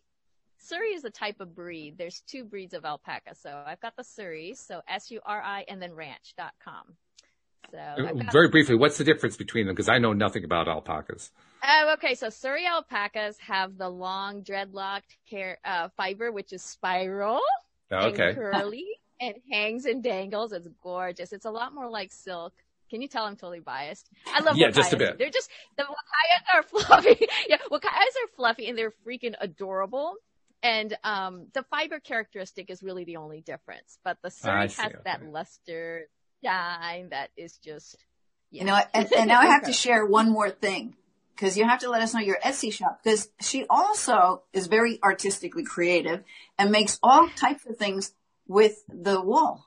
Suri 0.60 0.96
is 0.96 1.04
a 1.04 1.10
type 1.10 1.40
of 1.40 1.56
breed. 1.56 1.98
There's 1.98 2.22
two 2.28 2.44
breeds 2.44 2.74
of 2.74 2.84
alpaca. 2.86 3.36
So 3.36 3.62
I've 3.66 3.80
got 3.80 3.96
the 3.96 4.04
Suri, 4.04 4.56
so 4.58 4.82
S-U-R-I 4.88 5.66
and 5.68 5.82
then 5.82 5.94
ranch.com. 5.94 6.96
So 7.72 7.78
got 8.04 8.32
Very 8.32 8.50
briefly, 8.50 8.76
what's 8.76 8.98
the 8.98 9.04
difference 9.04 9.36
between 9.38 9.66
them? 9.68 9.76
Because 9.76 9.90
I 9.90 9.98
know 9.98 10.14
nothing 10.14 10.44
about 10.44 10.68
alpacas. 10.68 11.32
Oh, 11.64 11.94
okay. 11.98 12.16
So 12.16 12.28
Suri 12.28 12.66
alpacas 12.66 13.38
have 13.40 13.78
the 13.78 13.90
long 13.90 14.44
dreadlocked 14.44 15.18
hair, 15.30 15.58
uh, 15.66 15.90
fiber, 15.98 16.32
which 16.32 16.54
is 16.54 16.62
spiral 16.62 17.42
Okay. 17.92 18.28
and 18.30 18.36
curly 18.36 18.86
and 19.20 19.36
hangs 19.52 19.86
and 19.86 20.02
dangles. 20.04 20.54
It's 20.54 20.68
gorgeous. 20.82 21.34
It's 21.34 21.46
a 21.46 21.52
lot 21.52 21.74
more 21.74 21.90
like 21.90 22.12
silk. 22.14 22.54
Can 22.90 23.02
you 23.02 23.10
tell 23.10 23.26
I'm 23.26 23.36
totally 23.36 23.60
biased? 23.60 24.10
I 24.34 24.40
love 24.42 24.56
Yeah, 24.56 24.70
just 24.70 24.94
a 24.94 24.98
bit. 24.98 25.18
They're 25.18 25.30
just 25.30 25.50
the 25.78 25.84
huacayas 25.84 26.56
are 26.56 26.64
fluffy. 26.64 27.28
yeah, 27.50 27.58
huacayas 27.70 27.82
are 27.84 28.28
fluffy 28.38 28.70
and 28.70 28.78
they're 28.78 28.94
freaking 29.06 29.34
adorable. 29.42 30.16
And 30.64 30.98
um, 31.04 31.48
the 31.54 31.64
fiber 31.64 32.00
characteristic 32.00 32.70
is 32.70 32.82
really 32.82 33.04
the 33.04 33.18
only 33.18 33.42
difference. 33.42 34.00
But 34.04 34.18
the 34.24 34.30
Suri 34.30 34.50
I 34.50 34.62
has 34.62 34.72
see, 34.72 34.90
that 35.06 35.24
luster 35.24 36.08
shine 36.44 37.10
that 37.10 37.30
is 37.38 37.58
just 37.58 37.98
yeah. 38.50 38.62
You 38.62 38.68
know, 38.68 38.80
and, 38.94 39.14
and 39.14 39.28
now 39.28 39.42
I 39.42 39.48
have 39.48 39.66
to 39.66 39.74
share 39.74 40.06
one 40.06 40.32
more 40.32 40.50
thing 40.50 40.96
because 41.36 41.58
you 41.58 41.68
have 41.68 41.80
to 41.80 41.90
let 41.90 42.02
us 42.02 42.14
know 42.14 42.22
your 42.22 42.40
Etsy 42.44 42.72
shop 42.72 43.02
because 43.04 43.30
she 43.42 43.66
also 43.70 44.44
is 44.54 44.68
very 44.68 45.00
artistically 45.04 45.64
creative 45.64 46.24
and 46.58 46.72
makes 46.72 46.98
all 47.04 47.28
types 47.36 47.66
of 47.66 47.78
things 47.78 48.14
with 48.48 48.84
the 48.88 49.20
wool. 49.22 49.66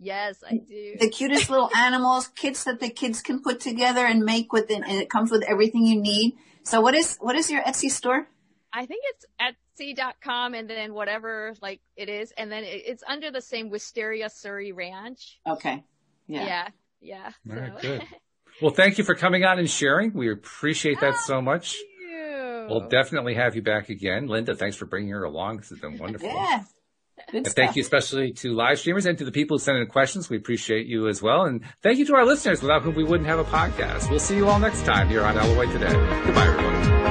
Yes, 0.00 0.42
I 0.46 0.56
do. 0.56 0.96
The 0.98 1.08
cutest 1.08 1.48
little 1.48 1.70
animals, 1.76 2.28
kits 2.28 2.64
that 2.64 2.80
the 2.80 2.90
kids 2.90 3.22
can 3.22 3.40
put 3.40 3.60
together 3.60 4.04
and 4.04 4.24
make 4.24 4.52
with 4.52 4.70
it, 4.70 4.82
and 4.84 5.00
it 5.00 5.08
comes 5.08 5.30
with 5.30 5.44
everything 5.44 5.86
you 5.86 6.00
need. 6.00 6.36
So 6.64 6.80
what 6.80 6.94
is, 6.94 7.16
what 7.20 7.36
is 7.36 7.50
your 7.50 7.62
Etsy 7.62 7.90
store? 7.90 8.26
I 8.76 8.86
think 8.86 9.04
it's 9.06 9.24
Etsy.com 9.78 10.54
and 10.54 10.68
then 10.68 10.92
whatever 10.94 11.54
like 11.62 11.80
it 11.96 12.08
is, 12.08 12.32
and 12.36 12.50
then 12.50 12.64
it, 12.64 12.82
it's 12.86 13.02
under 13.08 13.30
the 13.30 13.40
same 13.40 13.70
Wisteria 13.70 14.26
Suri 14.26 14.74
Ranch. 14.74 15.38
Okay. 15.46 15.84
Yeah, 16.26 16.44
Yeah. 16.44 16.68
yeah. 17.00 17.30
All 17.50 17.56
right, 17.60 17.72
so- 17.80 17.88
good. 17.98 18.02
Well, 18.62 18.70
thank 18.72 18.98
you 18.98 19.04
for 19.04 19.16
coming 19.16 19.44
on 19.44 19.58
and 19.58 19.68
sharing. 19.68 20.12
We 20.12 20.30
appreciate 20.30 21.00
that 21.00 21.14
oh, 21.16 21.22
so 21.24 21.42
much. 21.42 21.72
Thank 21.72 21.88
you. 22.12 22.66
We'll 22.70 22.88
definitely 22.88 23.34
have 23.34 23.56
you 23.56 23.62
back 23.62 23.88
again. 23.88 24.28
Linda, 24.28 24.54
thanks 24.54 24.76
for 24.76 24.86
bringing 24.86 25.10
her 25.10 25.24
along. 25.24 25.56
This 25.56 25.70
has 25.70 25.80
been 25.80 25.98
wonderful. 25.98 26.28
Yeah. 26.28 26.62
Good 27.32 27.36
And 27.38 27.46
stuff. 27.48 27.56
thank 27.56 27.76
you 27.76 27.82
especially 27.82 28.32
to 28.34 28.54
live 28.54 28.78
streamers 28.78 29.06
and 29.06 29.18
to 29.18 29.24
the 29.24 29.32
people 29.32 29.56
who 29.58 29.62
sent 29.64 29.78
in 29.78 29.86
questions. 29.88 30.30
We 30.30 30.36
appreciate 30.36 30.86
you 30.86 31.08
as 31.08 31.20
well. 31.20 31.46
And 31.46 31.64
thank 31.82 31.98
you 31.98 32.06
to 32.06 32.14
our 32.14 32.24
listeners 32.24 32.62
without 32.62 32.82
whom 32.82 32.94
we 32.94 33.02
wouldn't 33.02 33.28
have 33.28 33.40
a 33.40 33.44
podcast. 33.44 34.08
We'll 34.08 34.20
see 34.20 34.36
you 34.36 34.48
all 34.48 34.60
next 34.60 34.84
time 34.84 35.08
here 35.08 35.24
on 35.24 35.34
LOA 35.34 35.66
Today. 35.66 35.92
Goodbye, 36.24 36.46
everyone. 36.46 37.03